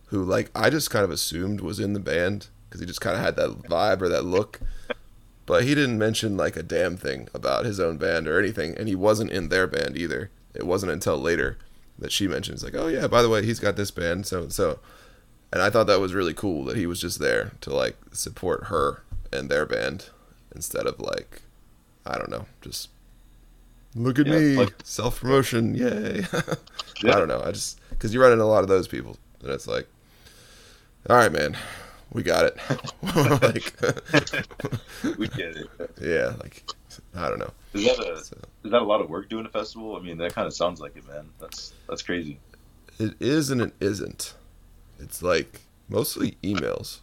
who 0.06 0.24
like 0.24 0.50
I 0.54 0.70
just 0.70 0.90
kind 0.90 1.04
of 1.04 1.10
assumed 1.10 1.60
was 1.60 1.80
in 1.80 1.92
the 1.92 2.00
band 2.00 2.48
because 2.68 2.80
he 2.80 2.86
just 2.86 3.00
kind 3.00 3.16
of 3.16 3.22
had 3.22 3.36
that 3.36 3.62
vibe 3.62 4.02
or 4.02 4.08
that 4.08 4.24
look. 4.24 4.60
But 5.50 5.64
he 5.64 5.74
didn't 5.74 5.98
mention 5.98 6.36
like 6.36 6.56
a 6.56 6.62
damn 6.62 6.96
thing 6.96 7.26
about 7.34 7.64
his 7.64 7.80
own 7.80 7.96
band 7.96 8.28
or 8.28 8.38
anything, 8.38 8.76
and 8.78 8.86
he 8.86 8.94
wasn't 8.94 9.32
in 9.32 9.48
their 9.48 9.66
band 9.66 9.96
either. 9.96 10.30
It 10.54 10.64
wasn't 10.64 10.92
until 10.92 11.16
later 11.18 11.58
that 11.98 12.12
she 12.12 12.28
mentions 12.28 12.62
like, 12.62 12.76
"Oh 12.76 12.86
yeah, 12.86 13.08
by 13.08 13.20
the 13.20 13.28
way, 13.28 13.44
he's 13.44 13.58
got 13.58 13.74
this 13.74 13.90
band, 13.90 14.26
so 14.26 14.42
and 14.42 14.52
so." 14.52 14.78
And 15.52 15.60
I 15.60 15.68
thought 15.68 15.88
that 15.88 15.98
was 15.98 16.14
really 16.14 16.34
cool 16.34 16.64
that 16.66 16.76
he 16.76 16.86
was 16.86 17.00
just 17.00 17.18
there 17.18 17.50
to 17.62 17.74
like 17.74 17.96
support 18.12 18.66
her 18.66 19.02
and 19.32 19.48
their 19.50 19.66
band 19.66 20.10
instead 20.54 20.86
of 20.86 21.00
like, 21.00 21.42
I 22.06 22.16
don't 22.16 22.30
know, 22.30 22.46
just 22.60 22.88
look 23.96 24.20
at 24.20 24.28
Yeah, 24.28 24.38
me, 24.38 24.54
like- 24.56 24.74
self 24.84 25.18
promotion, 25.20 25.74
yay. 25.74 26.26
Yeah. 27.02 27.14
I 27.16 27.18
don't 27.18 27.26
know. 27.28 27.42
I 27.42 27.50
just 27.50 27.80
because 27.90 28.14
you 28.14 28.22
run 28.22 28.30
into 28.30 28.44
a 28.44 28.54
lot 28.54 28.62
of 28.62 28.68
those 28.68 28.86
people, 28.86 29.16
and 29.42 29.50
it's 29.50 29.66
like, 29.66 29.88
all 31.08 31.16
right, 31.16 31.32
man, 31.32 31.56
we 32.12 32.22
got 32.22 32.44
it. 32.44 32.56
like, 33.42 33.72
we 35.18 35.28
get 35.28 35.56
it. 35.56 35.68
yeah, 36.00 36.34
like 36.40 36.64
I 37.14 37.28
don't 37.28 37.38
know. 37.38 37.52
Is 37.74 37.84
that 37.84 37.98
a 38.00 38.24
So, 38.24 38.36
is 38.64 38.70
that 38.70 38.82
a 38.82 38.84
lot 38.84 39.00
of 39.00 39.08
work 39.08 39.28
doing 39.28 39.46
a 39.46 39.48
festival? 39.48 39.96
I 39.96 40.00
mean, 40.00 40.18
that 40.18 40.34
kind 40.34 40.46
of 40.46 40.54
sounds 40.54 40.80
like 40.80 40.96
it, 40.96 41.06
man. 41.06 41.28
That's 41.40 41.72
that's 41.88 42.02
crazy. 42.02 42.38
it 42.98 43.14
is 43.20 43.50
and 43.50 43.60
it 43.60 43.72
isn't. 43.80 44.34
It's 44.98 45.22
like 45.22 45.62
mostly 45.88 46.36
emails. 46.42 47.00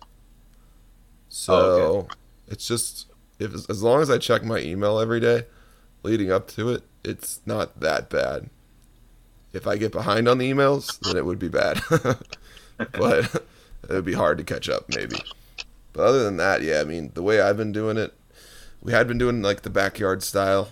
So 1.29 1.53
Oh, 1.53 2.07
it's 2.47 2.67
just 2.67 3.07
if 3.39 3.53
as 3.69 3.83
long 3.83 4.01
as 4.01 4.09
I 4.09 4.17
check 4.17 4.43
my 4.43 4.59
email 4.59 4.99
every 4.99 5.19
day, 5.19 5.45
leading 6.03 6.31
up 6.31 6.47
to 6.49 6.69
it, 6.69 6.83
it's 7.03 7.41
not 7.45 7.79
that 7.79 8.09
bad. 8.09 8.49
If 9.53 9.65
I 9.65 9.77
get 9.77 9.91
behind 9.91 10.27
on 10.27 10.37
the 10.37 10.51
emails, 10.51 10.99
then 10.99 11.15
it 11.17 11.25
would 11.25 11.39
be 11.39 11.47
bad. 11.47 11.81
but 12.91 13.45
it 13.89 13.93
would 13.93 14.05
be 14.05 14.13
hard 14.13 14.37
to 14.37 14.43
catch 14.43 14.69
up, 14.69 14.89
maybe. 14.89 15.15
But 15.93 16.03
other 16.05 16.23
than 16.23 16.37
that, 16.37 16.61
yeah, 16.61 16.81
I 16.81 16.83
mean, 16.83 17.11
the 17.13 17.23
way 17.23 17.41
I've 17.41 17.57
been 17.57 17.71
doing 17.71 17.97
it, 17.97 18.13
we 18.81 18.91
had 18.91 19.07
been 19.07 19.17
doing 19.17 19.41
like 19.41 19.61
the 19.61 19.69
backyard 19.69 20.21
style, 20.23 20.69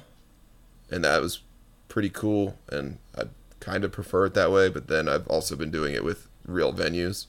and 0.92 1.04
that 1.04 1.22
was 1.22 1.42
pretty 1.88 2.10
cool, 2.10 2.58
and 2.70 3.00
I 3.18 3.24
kind 3.60 3.84
of 3.84 3.92
prefer 3.92 4.26
it 4.28 4.34
that 4.36 4.52
way. 4.52 4.70
But 4.70 4.88
then 4.88 5.08
I've 5.08 5.28
also 5.28 5.56
been 5.56 5.72
doing 5.72 5.94
it 5.94 6.04
with 6.04 6.28
real 6.46 6.74
venues, 6.74 7.26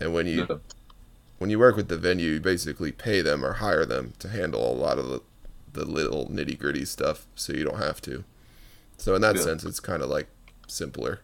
and 0.00 0.14
when 0.14 0.26
you 0.26 0.46
Yeah. 0.48 0.56
when 1.38 1.50
you 1.50 1.58
work 1.58 1.76
with 1.76 1.88
the 1.88 1.98
venue, 1.98 2.32
you 2.32 2.40
basically 2.40 2.92
pay 2.92 3.20
them 3.20 3.44
or 3.44 3.54
hire 3.54 3.84
them 3.84 4.14
to 4.20 4.28
handle 4.30 4.70
a 4.70 4.72
lot 4.72 4.96
of 4.98 5.06
the, 5.08 5.20
the 5.74 5.84
little 5.84 6.26
nitty 6.28 6.58
gritty 6.58 6.86
stuff, 6.86 7.26
so 7.34 7.52
you 7.52 7.62
don't 7.64 7.76
have 7.78 8.00
to. 8.02 8.24
So 8.96 9.14
in 9.14 9.20
that 9.20 9.36
Yeah. 9.36 9.42
sense, 9.42 9.62
it's 9.64 9.78
kind 9.80 10.02
of 10.02 10.08
like 10.08 10.28
simpler. 10.66 11.20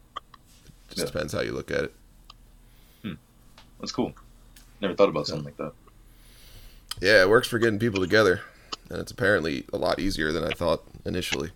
It 0.90 0.96
just 0.96 0.98
Yeah. 0.98 1.04
depends 1.06 1.32
how 1.32 1.40
you 1.40 1.52
look 1.52 1.70
at 1.70 1.84
it. 1.84 1.94
That's 3.82 3.92
cool. 3.92 4.14
Never 4.80 4.94
thought 4.94 5.10
about 5.10 5.26
something 5.26 5.44
like 5.44 5.56
that. 5.58 5.72
Yeah, 7.00 7.20
it 7.22 7.28
works 7.28 7.48
for 7.48 7.58
getting 7.58 7.78
people 7.78 8.00
together, 8.00 8.40
and 8.88 8.98
it's 9.00 9.10
apparently 9.12 9.64
a 9.72 9.76
lot 9.76 9.98
easier 9.98 10.32
than 10.32 10.44
I 10.44 10.50
thought 10.52 10.82
initially. 11.04 11.50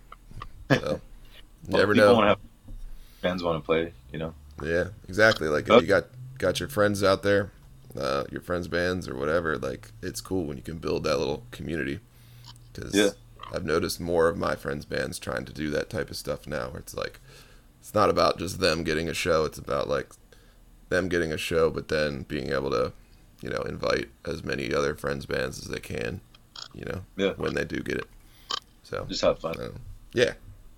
So, 0.69 0.99
Well, 1.69 1.79
never 1.81 1.93
people 1.93 2.09
know. 2.09 2.13
wanna 2.15 2.27
have 2.29 2.39
fans 3.21 3.41
want 3.43 3.61
to 3.61 3.65
play. 3.65 3.93
You 4.11 4.19
know. 4.19 4.33
Yeah, 4.63 4.89
exactly. 5.07 5.47
Like 5.47 5.69
Oh. 5.69 5.77
if 5.77 5.81
you 5.83 5.87
got 5.87 6.05
got 6.37 6.59
your 6.59 6.69
friends 6.69 7.03
out 7.03 7.23
there, 7.23 7.51
uh, 7.99 8.25
your 8.31 8.41
friends' 8.41 8.67
bands 8.67 9.07
or 9.07 9.15
whatever, 9.15 9.57
like 9.57 9.91
it's 10.03 10.21
cool 10.21 10.45
when 10.45 10.57
you 10.57 10.63
can 10.63 10.77
build 10.77 11.03
that 11.05 11.17
little 11.17 11.43
community. 11.51 11.99
Because 12.73 12.93
Yeah. 12.93 13.09
I've 13.53 13.65
noticed 13.65 13.99
more 14.01 14.27
of 14.27 14.37
my 14.37 14.55
friends' 14.55 14.85
bands 14.85 15.17
trying 15.17 15.45
to 15.45 15.53
do 15.53 15.69
that 15.71 15.89
type 15.89 16.09
of 16.09 16.17
stuff 16.17 16.45
now, 16.45 16.69
where 16.69 16.79
it's 16.79 16.93
like 16.93 17.19
it's 17.79 17.93
not 17.93 18.09
about 18.09 18.37
just 18.37 18.59
them 18.59 18.83
getting 18.83 19.07
a 19.07 19.13
show; 19.13 19.45
it's 19.45 19.57
about 19.57 19.87
like 19.87 20.09
them 20.89 21.09
getting 21.09 21.31
a 21.31 21.37
show, 21.37 21.69
but 21.69 21.87
then 21.87 22.23
being 22.23 22.51
able 22.51 22.71
to, 22.71 22.93
you 23.41 23.49
know, 23.49 23.61
invite 23.61 24.09
as 24.25 24.43
many 24.43 24.73
other 24.73 24.95
friends' 24.95 25.25
bands 25.25 25.59
as 25.59 25.67
they 25.67 25.79
can, 25.79 26.21
you 26.73 26.85
know, 26.85 27.01
Yeah. 27.15 27.33
when 27.33 27.53
they 27.53 27.65
do 27.65 27.81
get 27.81 27.97
it. 27.97 28.07
So 28.83 29.05
Just 29.09 29.21
have 29.21 29.39
fun. 29.39 29.59
uh, 29.59 29.69
yeah, 30.13 30.33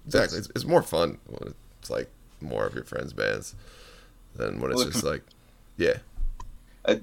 exactly. 0.05 0.39
It's, 0.39 0.49
it's 0.55 0.65
more 0.65 0.81
fun 0.81 1.19
when 1.27 1.53
it's 1.79 1.89
like 1.89 2.09
more 2.41 2.65
of 2.65 2.73
your 2.73 2.83
friends' 2.85 3.13
bands 3.13 3.55
than 4.35 4.59
when 4.59 4.71
it's 4.71 4.81
Well, 4.81 4.89
just 4.91 5.03
like, 5.03 5.23
yeah, 5.77 5.97
I 6.87 7.01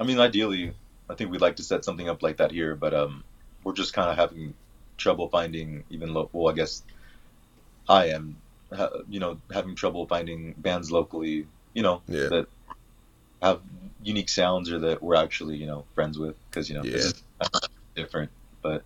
I 0.00 0.04
mean, 0.04 0.18
ideally, 0.20 0.72
I 1.10 1.14
think 1.14 1.30
we'd 1.30 1.40
like 1.40 1.56
to 1.56 1.62
set 1.62 1.84
something 1.84 2.08
up 2.08 2.22
like 2.22 2.36
that 2.38 2.52
here, 2.52 2.74
but 2.74 2.94
um, 2.94 3.24
we're 3.64 3.72
just 3.74 3.92
kind 3.92 4.08
of 4.10 4.16
having 4.16 4.54
trouble 4.96 5.28
finding 5.28 5.84
even 5.90 6.14
lo- 6.14 6.30
well, 6.32 6.52
I 6.52 6.56
guess 6.56 6.82
I 7.88 8.06
am, 8.06 8.36
ha- 8.74 8.90
you 9.08 9.20
know, 9.20 9.38
having 9.52 9.74
trouble 9.74 10.06
finding 10.06 10.54
bands 10.56 10.90
locally, 10.90 11.46
you 11.78 11.84
know, 11.86 12.02
Yeah. 12.08 12.28
that 12.34 12.46
have 13.40 13.60
unique 14.02 14.28
sounds 14.28 14.68
or 14.72 14.78
that 14.80 15.00
we're 15.00 15.14
actually, 15.14 15.56
you 15.56 15.66
know, 15.66 15.84
friends 15.94 16.18
with 16.18 16.34
because 16.50 16.68
you 16.68 16.74
know, 16.74 16.82
it's 16.84 17.22
different. 17.94 18.30
But 18.62 18.82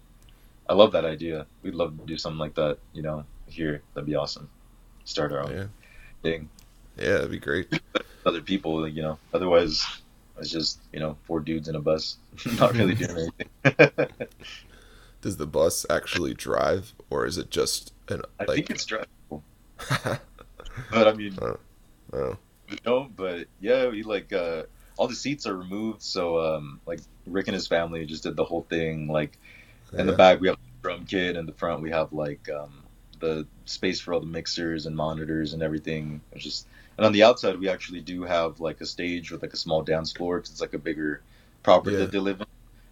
I 0.69 0.75
love 0.75 0.93
that 0.93 1.07
idea. 1.07 1.47
We'd 1.63 1.75
love 1.75 1.99
to 1.99 2.05
do 2.05 2.19
something 2.19 2.39
like 2.39 2.55
that, 2.57 2.77
you 2.93 3.01
know, 3.03 3.25
here. 3.47 3.81
That'd 3.95 4.07
be 4.07 4.15
awesome. 4.15 4.51
Start 5.05 5.33
our 5.33 5.41
own 5.45 5.53
yeah, 5.57 5.65
thing. 6.23 6.49
yeah. 6.99 7.13
That'd 7.15 7.31
be 7.31 7.39
great. 7.39 7.67
Other 8.27 8.43
people, 8.43 8.87
you 8.87 9.01
know. 9.03 9.19
Otherwise, 9.33 9.85
it's 10.39 10.51
just 10.51 10.79
you 10.93 11.01
know 11.01 11.17
four 11.25 11.41
dudes 11.41 11.69
in 11.69 11.75
a 11.77 11.81
bus, 11.81 12.19
not 12.59 12.75
really 12.75 12.95
doing 12.95 13.31
anything. 13.65 14.07
Does 15.23 15.39
the 15.39 15.47
bus 15.47 15.87
actually 15.89 16.35
drive, 16.35 16.93
or 17.09 17.25
is 17.25 17.39
it 17.39 17.49
just 17.51 17.93
an 18.09 18.21
I 18.39 18.45
like? 18.45 18.57
think 18.57 18.71
it's 18.71 18.85
drivable, 18.85 19.41
but 20.91 21.09
I 21.09 21.13
mean, 21.15 21.39
oh, 21.41 21.59
oh. 22.13 22.37
No. 22.87 23.09
But 23.15 23.49
yeah, 23.61 23.89
we 23.89 24.03
like 24.03 24.33
uh, 24.33 24.65
all 24.97 25.09
the 25.09 25.15
seats 25.15 25.47
are 25.47 25.57
removed, 25.57 26.03
so 26.03 26.39
um, 26.39 26.81
like 26.87 27.01
Rick 27.27 27.49
and 27.49 27.55
his 27.55 27.67
family 27.67 28.05
just 28.07 28.23
did 28.25 28.37
the 28.37 28.45
whole 28.45 28.63
thing. 28.69 29.09
Like 29.09 29.39
in 29.97 30.07
the 30.07 30.13
back 30.13 30.41
we 30.41 30.49
have 30.49 30.57
a 30.57 30.83
drum 30.83 31.05
kit, 31.07 31.37
in 31.37 31.47
the 31.47 31.53
front 31.53 31.83
we 31.83 31.91
have 31.91 32.13
like 32.13 32.49
um, 32.51 32.85
the 33.21 33.47
space 33.65 34.01
for 34.01 34.15
all 34.15 34.21
the 34.21 34.27
mixers 34.27 34.87
and 34.87 34.97
monitors 34.97 35.53
and 35.55 35.63
everything. 35.63 36.21
It's 36.33 36.45
just 36.45 36.67
and 36.97 37.07
on 37.07 37.13
the 37.13 37.23
outside 37.25 37.59
we 37.59 37.69
actually 37.69 38.01
do 38.01 38.23
have 38.23 38.61
like 38.61 38.81
a 38.81 38.87
stage 38.87 39.31
with 39.31 39.43
like 39.43 39.53
a 39.55 39.57
small 39.59 39.83
dance 39.83 40.13
floor 40.13 40.39
because 40.39 40.51
it's 40.51 40.61
like 40.61 40.75
a 40.75 40.79
bigger 40.79 41.23
property 41.63 41.97
Yeah. 41.97 42.03
that 42.03 42.13
they 42.13 42.19
live 42.19 42.41
in 42.41 42.47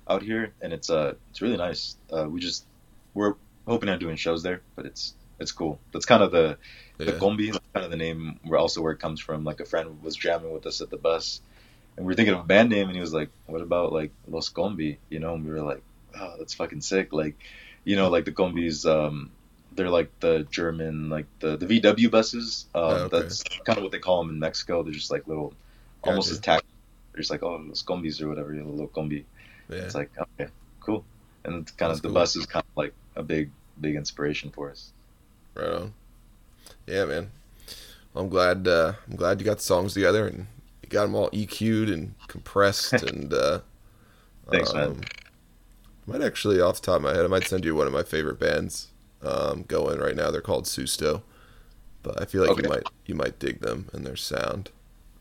out 0.08 0.22
here, 0.22 0.54
and 0.60 0.72
it's 0.72 0.90
uh 0.90 1.14
it's 1.30 1.40
really 1.42 1.56
nice. 1.56 1.96
Uh, 2.12 2.28
we 2.28 2.40
just 2.40 2.66
we're 3.14 3.34
hoping 3.66 3.88
on 3.88 3.98
doing 3.98 4.16
shows 4.16 4.42
there, 4.42 4.62
but 4.76 4.86
it's 4.86 5.14
it's 5.40 5.52
cool. 5.52 5.80
That's 5.92 6.06
kind 6.06 6.22
of 6.22 6.30
the 6.30 6.58
the 6.98 7.06
yeah. 7.06 7.12
Combi, 7.12 7.50
that's 7.52 7.64
kind 7.72 7.84
of 7.84 7.90
the 7.90 7.96
name 7.96 8.38
where 8.44 8.58
also 8.60 8.82
where 8.82 8.92
it 8.92 8.98
comes 9.00 9.20
from. 9.20 9.44
Like 9.44 9.60
a 9.60 9.64
friend 9.64 10.02
was 10.02 10.14
jamming 10.16 10.52
with 10.52 10.66
us 10.66 10.80
at 10.80 10.90
the 10.90 10.96
bus, 10.98 11.40
and 11.96 12.06
we 12.06 12.10
were 12.10 12.14
thinking 12.14 12.34
of 12.34 12.40
a 12.40 12.44
band 12.46 12.68
name, 12.70 12.86
and 12.88 12.94
he 12.94 13.00
was 13.00 13.12
like, 13.14 13.30
"What 13.46 13.62
about 13.62 13.92
like 13.92 14.12
Los 14.28 14.50
Combi?" 14.50 14.98
You 15.08 15.18
know, 15.18 15.34
and 15.34 15.44
we 15.44 15.50
were 15.52 15.62
like, 15.62 15.82
"Oh, 16.18 16.34
that's 16.38 16.54
fucking 16.54 16.82
sick!" 16.82 17.12
Like, 17.12 17.36
you 17.84 17.96
know, 17.96 18.10
like 18.10 18.26
the 18.26 18.32
Combis, 18.32 18.84
um, 18.84 19.30
they're 19.72 19.88
like 19.90 20.10
the 20.20 20.46
German, 20.50 21.08
like 21.08 21.26
the 21.40 21.56
the 21.56 21.66
VW 21.80 22.10
buses. 22.10 22.66
Um, 22.74 22.82
Oh, 22.82 22.94
okay. 23.04 23.20
That's 23.20 23.42
kind 23.64 23.78
of 23.78 23.82
what 23.82 23.92
they 23.92 23.98
call 23.98 24.22
them 24.22 24.30
in 24.30 24.38
Mexico. 24.38 24.82
They're 24.82 24.92
just 24.92 25.10
like 25.10 25.26
little, 25.26 25.54
almost 26.04 26.30
as 26.30 26.38
tacky. 26.40 26.66
They're 27.12 27.20
just 27.22 27.30
like, 27.30 27.42
"Oh, 27.42 27.56
Los 27.66 27.82
Combis" 27.82 28.20
or 28.20 28.28
whatever, 28.28 28.52
you 28.54 28.62
know, 28.62 28.68
little 28.70 28.88
Combi. 28.88 29.24
yeah. 29.70 29.78
It's 29.78 29.94
like, 29.94 30.10
okay, 30.38 30.50
cool. 30.80 31.04
And 31.44 31.54
it's 31.62 31.72
kind 31.72 31.90
That's 31.90 31.98
of 32.00 32.02
the 32.02 32.08
cool. 32.08 32.14
bus 32.14 32.36
is 32.36 32.46
kind 32.46 32.64
of 32.64 32.76
like 32.76 32.92
a 33.16 33.22
big, 33.22 33.50
big 33.80 33.96
inspiration 33.96 34.50
for 34.50 34.70
us. 34.70 34.92
Right 35.54 35.68
on. 35.72 35.94
Yeah, 36.86 37.04
man. 37.04 37.30
I'm 38.14 38.28
glad. 38.28 38.66
Uh, 38.66 38.94
I'm 39.08 39.16
glad 39.16 39.40
you 39.40 39.46
got 39.46 39.58
the 39.58 39.62
songs 39.62 39.94
together 39.94 40.26
and 40.26 40.46
you 40.82 40.88
got 40.88 41.04
them 41.04 41.14
all 41.14 41.30
EQ'd 41.30 41.90
and 41.90 42.14
compressed 42.28 42.92
and. 43.02 43.32
Uh, 43.32 43.60
Thanks, 44.50 44.74
man. 44.74 44.84
um, 44.88 45.00
Might 46.06 46.22
actually, 46.22 46.60
off 46.60 46.80
the 46.80 46.86
top 46.86 46.96
of 46.96 47.02
my 47.02 47.14
head, 47.14 47.24
I 47.24 47.28
might 47.28 47.46
send 47.46 47.64
you 47.64 47.74
one 47.76 47.86
of 47.86 47.92
my 47.92 48.02
favorite 48.02 48.40
bands 48.40 48.88
um, 49.22 49.64
going 49.68 50.00
right 50.00 50.16
now. 50.16 50.30
They're 50.32 50.40
called 50.40 50.64
Susto, 50.64 51.22
but 52.02 52.20
I 52.20 52.24
feel 52.24 52.44
like 52.44 52.60
you 52.60 52.68
might 52.68 52.82
you 53.06 53.14
might 53.14 53.38
dig 53.38 53.60
them 53.60 53.88
and 53.92 54.04
their 54.04 54.16
sound. 54.16 54.70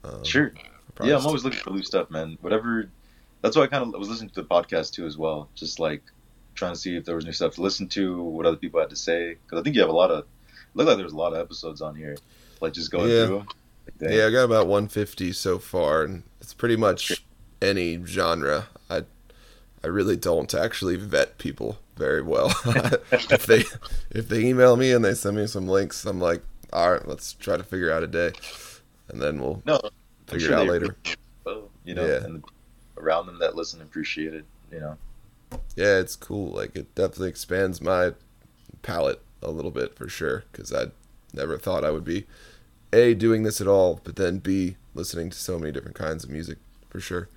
Um, 0.03 0.23
Sure. 0.23 0.51
Yeah, 1.03 1.17
I'm 1.17 1.25
always 1.25 1.43
looking 1.43 1.59
for 1.59 1.69
new 1.69 1.83
stuff, 1.83 2.09
man. 2.09 2.37
Whatever. 2.41 2.89
That's 3.41 3.55
why 3.55 3.63
I 3.63 3.67
kind 3.67 3.83
of 3.83 3.97
was 3.97 4.09
listening 4.09 4.31
to 4.31 4.41
the 4.41 4.47
podcast 4.47 4.93
too, 4.93 5.05
as 5.05 5.17
well. 5.17 5.47
Just 5.55 5.79
like 5.79 6.01
trying 6.59 6.73
to 6.73 6.79
see 6.79 6.95
if 6.95 7.05
there 7.05 7.15
was 7.15 7.25
new 7.25 7.31
stuff 7.31 7.55
to 7.55 7.61
listen 7.61 7.87
to, 7.89 8.21
what 8.21 8.45
other 8.45 8.57
people 8.57 8.79
had 8.79 8.89
to 8.91 8.95
say. 8.95 9.35
Because 9.45 9.59
I 9.59 9.63
think 9.63 9.75
you 9.75 9.81
have 9.81 9.89
a 9.89 9.93
lot 9.93 10.11
of. 10.11 10.25
Look 10.75 10.87
like 10.87 10.97
there's 10.97 11.13
a 11.13 11.17
lot 11.17 11.33
of 11.33 11.39
episodes 11.39 11.81
on 11.81 11.95
here. 11.95 12.15
Like 12.61 12.73
just 12.73 12.91
going 12.91 13.09
Yeah. 13.09 13.25
through. 13.25 13.37
Like. 13.99 14.11
Yeah, 14.11 14.27
I 14.27 14.31
got 14.31 14.43
about 14.43 14.67
150 14.67 15.31
so 15.33 15.57
far, 15.57 16.03
and 16.03 16.23
it's 16.39 16.53
pretty 16.53 16.75
much 16.75 17.23
any 17.61 18.03
genre. 18.05 18.67
I 18.89 19.03
I 19.83 19.87
really 19.87 20.15
don't 20.17 20.53
actually 20.53 20.95
vet 20.97 21.37
people 21.39 21.79
very 21.95 22.21
well. 22.21 22.49
if 23.11 23.45
they 23.47 23.63
if 24.11 24.27
they 24.29 24.41
email 24.45 24.75
me 24.75 24.91
and 24.91 25.03
they 25.03 25.15
send 25.15 25.37
me 25.37 25.47
some 25.47 25.67
links, 25.67 26.05
I'm 26.05 26.19
like, 26.19 26.43
all 26.71 26.91
right, 26.91 27.07
let's 27.07 27.33
try 27.33 27.57
to 27.57 27.63
figure 27.63 27.91
out 27.91 28.03
a 28.03 28.07
day, 28.07 28.31
and 29.07 29.19
then 29.21 29.41
we'll 29.41 29.63
No, 29.65 29.81
figure 30.27 30.47
sure 30.49 30.57
it 30.57 30.61
out 30.61 30.67
later. 30.67 30.95
Well, 31.45 31.69
you 31.83 31.95
know, 31.95 32.05
Yeah. 32.05 32.23
and 32.25 32.43
the 32.43 33.01
around 33.01 33.25
them 33.27 33.39
that 33.39 33.55
listen 33.55 33.81
appreciate 33.81 34.33
it. 34.35 34.45
You 34.71 34.81
know. 34.81 34.97
Yeah, 35.75 35.97
it's 35.99 36.15
cool. 36.15 36.51
Like 36.51 36.75
it 36.75 36.93
definitely 36.95 37.29
expands 37.29 37.81
my 37.81 38.13
palette 38.81 39.21
a 39.41 39.51
little 39.51 39.71
bit 39.71 39.95
for 39.95 40.09
sure, 40.09 40.43
because 40.51 40.73
I 40.73 40.87
never 41.33 41.57
thought 41.57 41.83
I 41.85 41.91
would 41.91 42.03
be 42.03 42.25
a 42.91 43.13
doing 43.13 43.43
this 43.43 43.61
at 43.61 43.67
all, 43.67 44.01
but 44.03 44.15
then 44.15 44.39
b 44.39 44.75
listening 44.95 45.29
to 45.29 45.37
so 45.37 45.57
many 45.59 45.71
different 45.71 45.95
kinds 45.97 46.23
of 46.23 46.29
music 46.29 46.57
for 46.89 46.99
sure. 46.99 47.29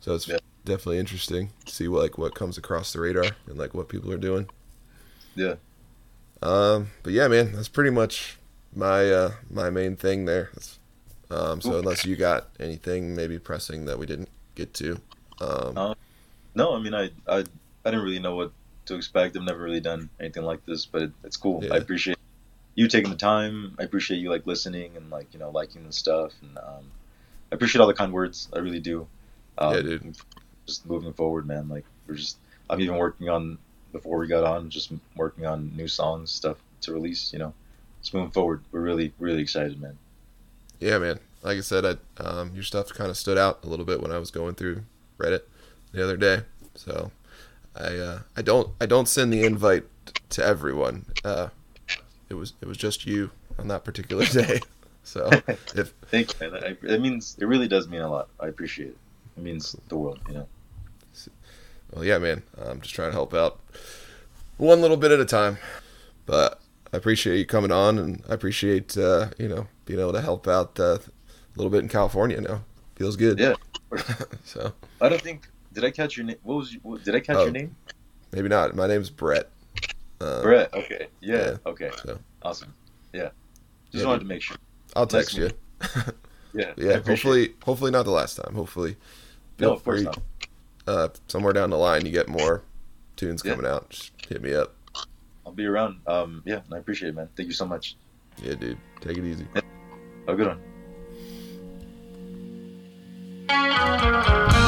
So 0.00 0.14
it's 0.14 0.28
Yeah. 0.28 0.38
definitely 0.64 0.98
interesting 0.98 1.50
to 1.66 1.72
see 1.74 1.88
what, 1.88 2.02
like 2.02 2.18
what 2.18 2.34
comes 2.34 2.56
across 2.56 2.92
the 2.92 3.00
radar 3.00 3.26
and 3.46 3.58
like 3.58 3.74
what 3.74 3.88
people 3.88 4.12
are 4.12 4.16
doing. 4.18 4.48
Yeah. 5.34 5.56
Um, 6.42 6.90
but 7.02 7.12
yeah, 7.12 7.28
man, 7.28 7.52
that's 7.52 7.68
pretty 7.68 7.90
much 7.90 8.38
my 8.74 9.10
uh, 9.10 9.32
my 9.50 9.70
main 9.70 9.96
thing 9.96 10.24
there. 10.24 10.50
That's- 10.54 10.78
Um, 11.30 11.62
so 11.62 11.78
unless 11.78 12.04
you 12.04 12.14
got 12.14 12.50
anything 12.60 13.14
maybe 13.16 13.38
pressing 13.38 13.86
that 13.86 13.98
we 13.98 14.04
didn't 14.04 14.28
get 14.54 14.74
to, 14.74 15.00
um, 15.40 15.78
Uh, 15.78 15.94
No, 16.54 16.74
I 16.74 16.80
mean, 16.80 16.94
I, 16.94 17.10
I, 17.26 17.38
I 17.38 17.90
didn't 17.90 18.04
really 18.04 18.18
know 18.18 18.36
what 18.36 18.52
to 18.86 18.94
expect. 18.94 19.36
I've 19.36 19.42
never 19.42 19.62
really 19.62 19.80
done 19.80 20.10
anything 20.20 20.42
like 20.42 20.64
this, 20.66 20.86
but 20.86 21.02
it, 21.02 21.12
it's 21.24 21.36
cool. 21.36 21.64
Yeah. 21.64 21.74
I 21.74 21.76
appreciate 21.78 22.18
you 22.74 22.88
taking 22.88 23.10
the 23.10 23.16
time. 23.16 23.74
I 23.78 23.84
appreciate 23.84 24.18
you 24.18 24.30
like 24.30 24.46
listening 24.46 24.96
and 24.96 25.10
like 25.10 25.32
you 25.32 25.38
know 25.38 25.50
liking 25.50 25.86
the 25.86 25.92
stuff, 25.92 26.32
and 26.42 26.58
um, 26.58 26.84
I 27.50 27.54
appreciate 27.54 27.80
all 27.80 27.86
the 27.86 27.94
kind 27.94 28.12
words. 28.12 28.48
I 28.54 28.58
really 28.58 28.80
do. 28.80 29.06
Um, 29.58 29.74
Yeah, 29.74 29.82
dude. 29.82 30.16
Just 30.66 30.86
moving 30.86 31.12
forward, 31.12 31.46
man. 31.46 31.68
Like 31.68 31.84
we're 32.06 32.14
just. 32.14 32.38
I'm 32.70 32.80
even 32.80 32.96
working 32.96 33.28
on 33.28 33.58
before 33.90 34.18
we 34.18 34.26
got 34.26 34.44
on, 34.44 34.70
just 34.70 34.92
working 35.16 35.44
on 35.44 35.76
new 35.76 35.88
songs, 35.88 36.30
stuff 36.30 36.56
to 36.82 36.92
release. 36.92 37.32
You 37.32 37.38
know, 37.38 37.54
just 38.00 38.14
moving 38.14 38.30
forward. 38.30 38.62
We're 38.70 38.80
really, 38.80 39.12
really 39.18 39.42
excited, 39.42 39.80
man. 39.80 39.98
yeah, 40.80 40.98
man. 40.98 41.18
Like 41.42 41.58
I 41.58 41.60
said, 41.60 41.84
I, 41.84 42.22
um, 42.22 42.52
your 42.54 42.62
stuff 42.62 42.94
kind 42.94 43.10
of 43.10 43.16
stood 43.16 43.36
out 43.36 43.64
a 43.64 43.66
little 43.66 43.84
bit 43.84 44.00
when 44.00 44.12
I 44.12 44.18
was 44.18 44.30
going 44.30 44.54
through 44.54 44.84
Reddit 45.18 45.42
the 45.92 46.02
other 46.02 46.16
day. 46.16 46.42
So 46.74 47.10
I 47.76 47.96
uh, 47.96 48.18
I 48.36 48.42
don't 48.42 48.70
I 48.80 48.86
don't 48.86 49.08
send 49.08 49.32
the 49.32 49.44
invite 49.44 49.84
to 50.30 50.44
everyone. 50.44 51.06
Uh, 51.24 51.48
it 52.28 52.34
was 52.34 52.54
it 52.60 52.68
was 52.68 52.76
just 52.76 53.06
you 53.06 53.30
on 53.58 53.68
that 53.68 53.84
particular 53.84 54.24
day. 54.32 54.60
So 55.04 55.30
if 55.74 55.94
Thank 56.08 56.40
you, 56.40 56.50
man. 56.50 56.64
I, 56.64 56.86
it 56.86 57.00
means 57.00 57.36
it 57.40 57.46
really 57.46 57.68
does 57.68 57.88
mean 57.88 58.02
a 58.02 58.10
lot. 58.10 58.28
I 58.40 58.48
appreciate 58.48 58.88
it. 58.88 58.96
It 59.36 59.42
means 59.42 59.76
the 59.88 59.96
world, 59.96 60.20
you 60.28 60.34
know. 60.34 60.46
Well, 61.92 62.04
yeah, 62.04 62.18
man. 62.18 62.42
I'm 62.58 62.80
just 62.80 62.94
trying 62.94 63.08
to 63.08 63.12
help 63.12 63.34
out 63.34 63.60
one 64.56 64.80
little 64.80 64.96
bit 64.96 65.10
at 65.10 65.20
a 65.20 65.24
time. 65.24 65.58
But 66.24 66.60
I 66.92 66.96
appreciate 66.96 67.38
you 67.38 67.46
coming 67.46 67.72
on, 67.72 67.98
and 67.98 68.22
I 68.28 68.34
appreciate 68.34 68.96
uh, 68.96 69.30
you 69.38 69.48
know 69.48 69.66
being 69.84 70.00
able 70.00 70.12
to 70.12 70.20
help 70.20 70.46
out 70.46 70.78
uh, 70.78 70.98
a 70.98 71.56
little 71.56 71.70
bit 71.70 71.80
in 71.80 71.88
California 71.88 72.40
now. 72.40 72.62
Feels 72.96 73.16
good. 73.16 73.38
Yeah. 73.38 73.54
so 74.44 74.72
I 75.00 75.08
don't 75.08 75.20
think. 75.20 75.48
Did 75.72 75.84
I 75.84 75.90
catch 75.90 76.16
your 76.16 76.26
name? 76.26 76.36
What 76.42 76.56
was? 76.56 76.76
What, 76.82 77.04
did 77.04 77.14
I 77.14 77.20
catch 77.20 77.36
Oh. 77.36 77.44
your 77.44 77.52
name? 77.52 77.74
maybe 78.32 78.48
not. 78.48 78.74
My 78.74 78.86
name's 78.86 79.10
Brett. 79.10 79.48
Uh, 80.20 80.42
Brett. 80.42 80.72
Okay. 80.74 81.08
Yeah. 81.20 81.36
yeah. 81.36 81.56
Okay. 81.66 81.90
So 82.04 82.18
Awesome. 82.42 82.72
Yeah. 83.12 83.30
Just 83.90 84.02
Yeah, 84.02 84.06
wanted 84.06 84.18
dude. 84.20 84.28
to 84.28 84.34
make 84.34 84.42
sure. 84.42 84.56
I'll 84.96 85.06
text 85.06 85.34
to 85.36 85.42
you. 85.42 85.50
Yeah. 86.54 86.72
Yeah. 86.76 86.98
Hopefully, 87.00 87.54
hopefully 87.64 87.90
not 87.90 88.02
the 88.04 88.10
last 88.10 88.34
time. 88.36 88.54
Hopefully, 88.54 88.96
No, 89.58 89.72
of 89.72 89.82
course 89.82 90.02
not. 90.02 90.18
Uh, 90.86 91.08
somewhere 91.26 91.54
down 91.54 91.70
the 91.70 91.78
line, 91.78 92.04
you 92.04 92.12
get 92.12 92.28
more 92.28 92.62
tunes 93.16 93.40
Yeah. 93.42 93.52
coming 93.54 93.70
out. 93.70 93.88
Just 93.88 94.12
hit 94.28 94.42
me 94.42 94.52
up. 94.52 94.74
I'll 95.46 95.52
be 95.52 95.64
around. 95.64 96.00
Um, 96.06 96.42
yeah, 96.44 96.60
I 96.70 96.76
appreciate 96.76 97.08
it, 97.08 97.14
man. 97.14 97.30
Thank 97.36 97.46
you 97.46 97.54
so 97.54 97.64
much. 97.64 97.96
Yeah, 98.42 98.54
dude. 98.56 98.76
Take 99.00 99.16
it 99.16 99.24
easy. 99.24 99.46
Have 99.54 99.64
a 100.28 100.34
good 100.36 100.58
one. 103.48 104.61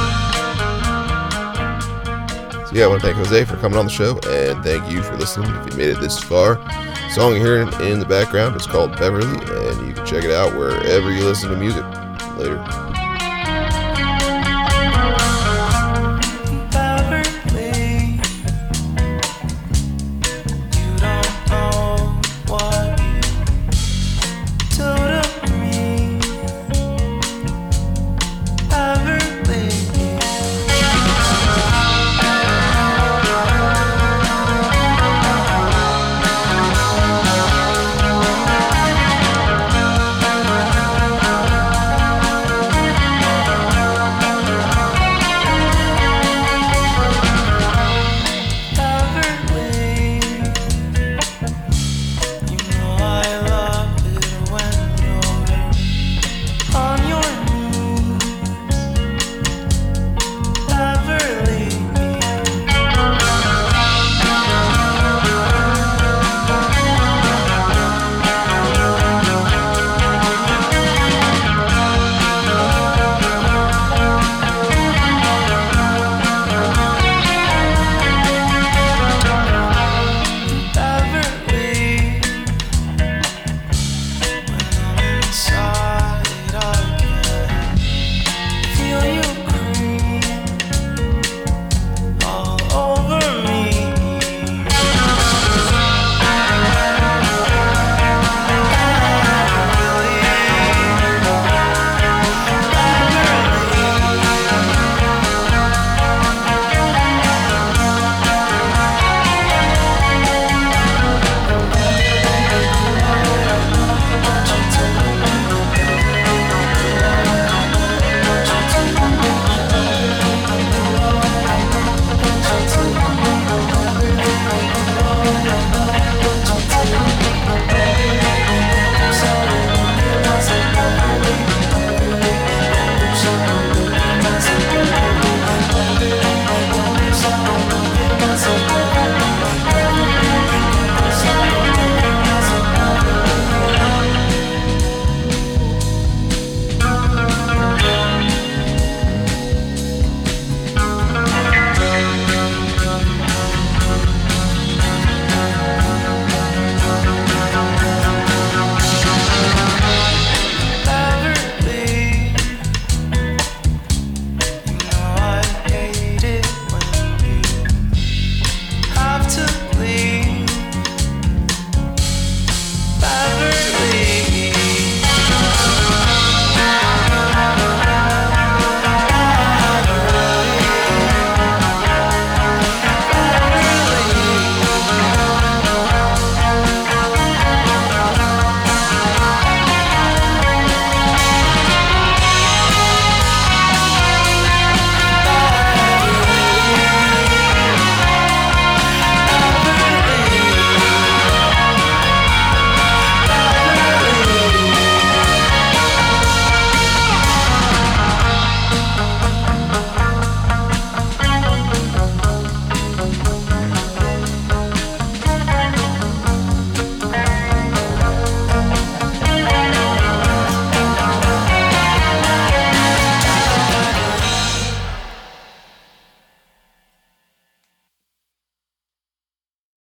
Yeah, 2.75 2.87
I 2.87 2.89
want 2.89 3.03
to 3.03 3.07
thank 3.07 3.19
Jose 3.19 3.45
for 3.45 3.57
coming 3.59 3.79
on 3.79 3.85
the 3.85 3.91
show, 3.93 4.19
and 4.27 4.61
thank 4.65 4.91
you 4.91 5.01
for 5.01 5.17
listening. 5.17 5.49
If 5.49 5.71
you 5.71 5.77
made 5.77 5.91
it 5.91 6.01
this 6.01 6.19
far, 6.19 6.57
the 6.57 7.09
song 7.11 7.37
you're 7.37 7.47
hearing 7.47 7.73
in 7.89 8.01
the 8.01 8.05
background 8.05 8.57
is 8.57 8.67
called 8.67 8.99
Beverly, 8.99 9.29
and 9.29 9.87
you 9.87 9.95
can 9.95 10.05
check 10.05 10.25
it 10.25 10.33
out 10.33 10.57
wherever 10.57 11.13
you 11.13 11.25
listen 11.25 11.51
to 11.51 11.57
music. 11.57 11.85
Later. 12.37 12.94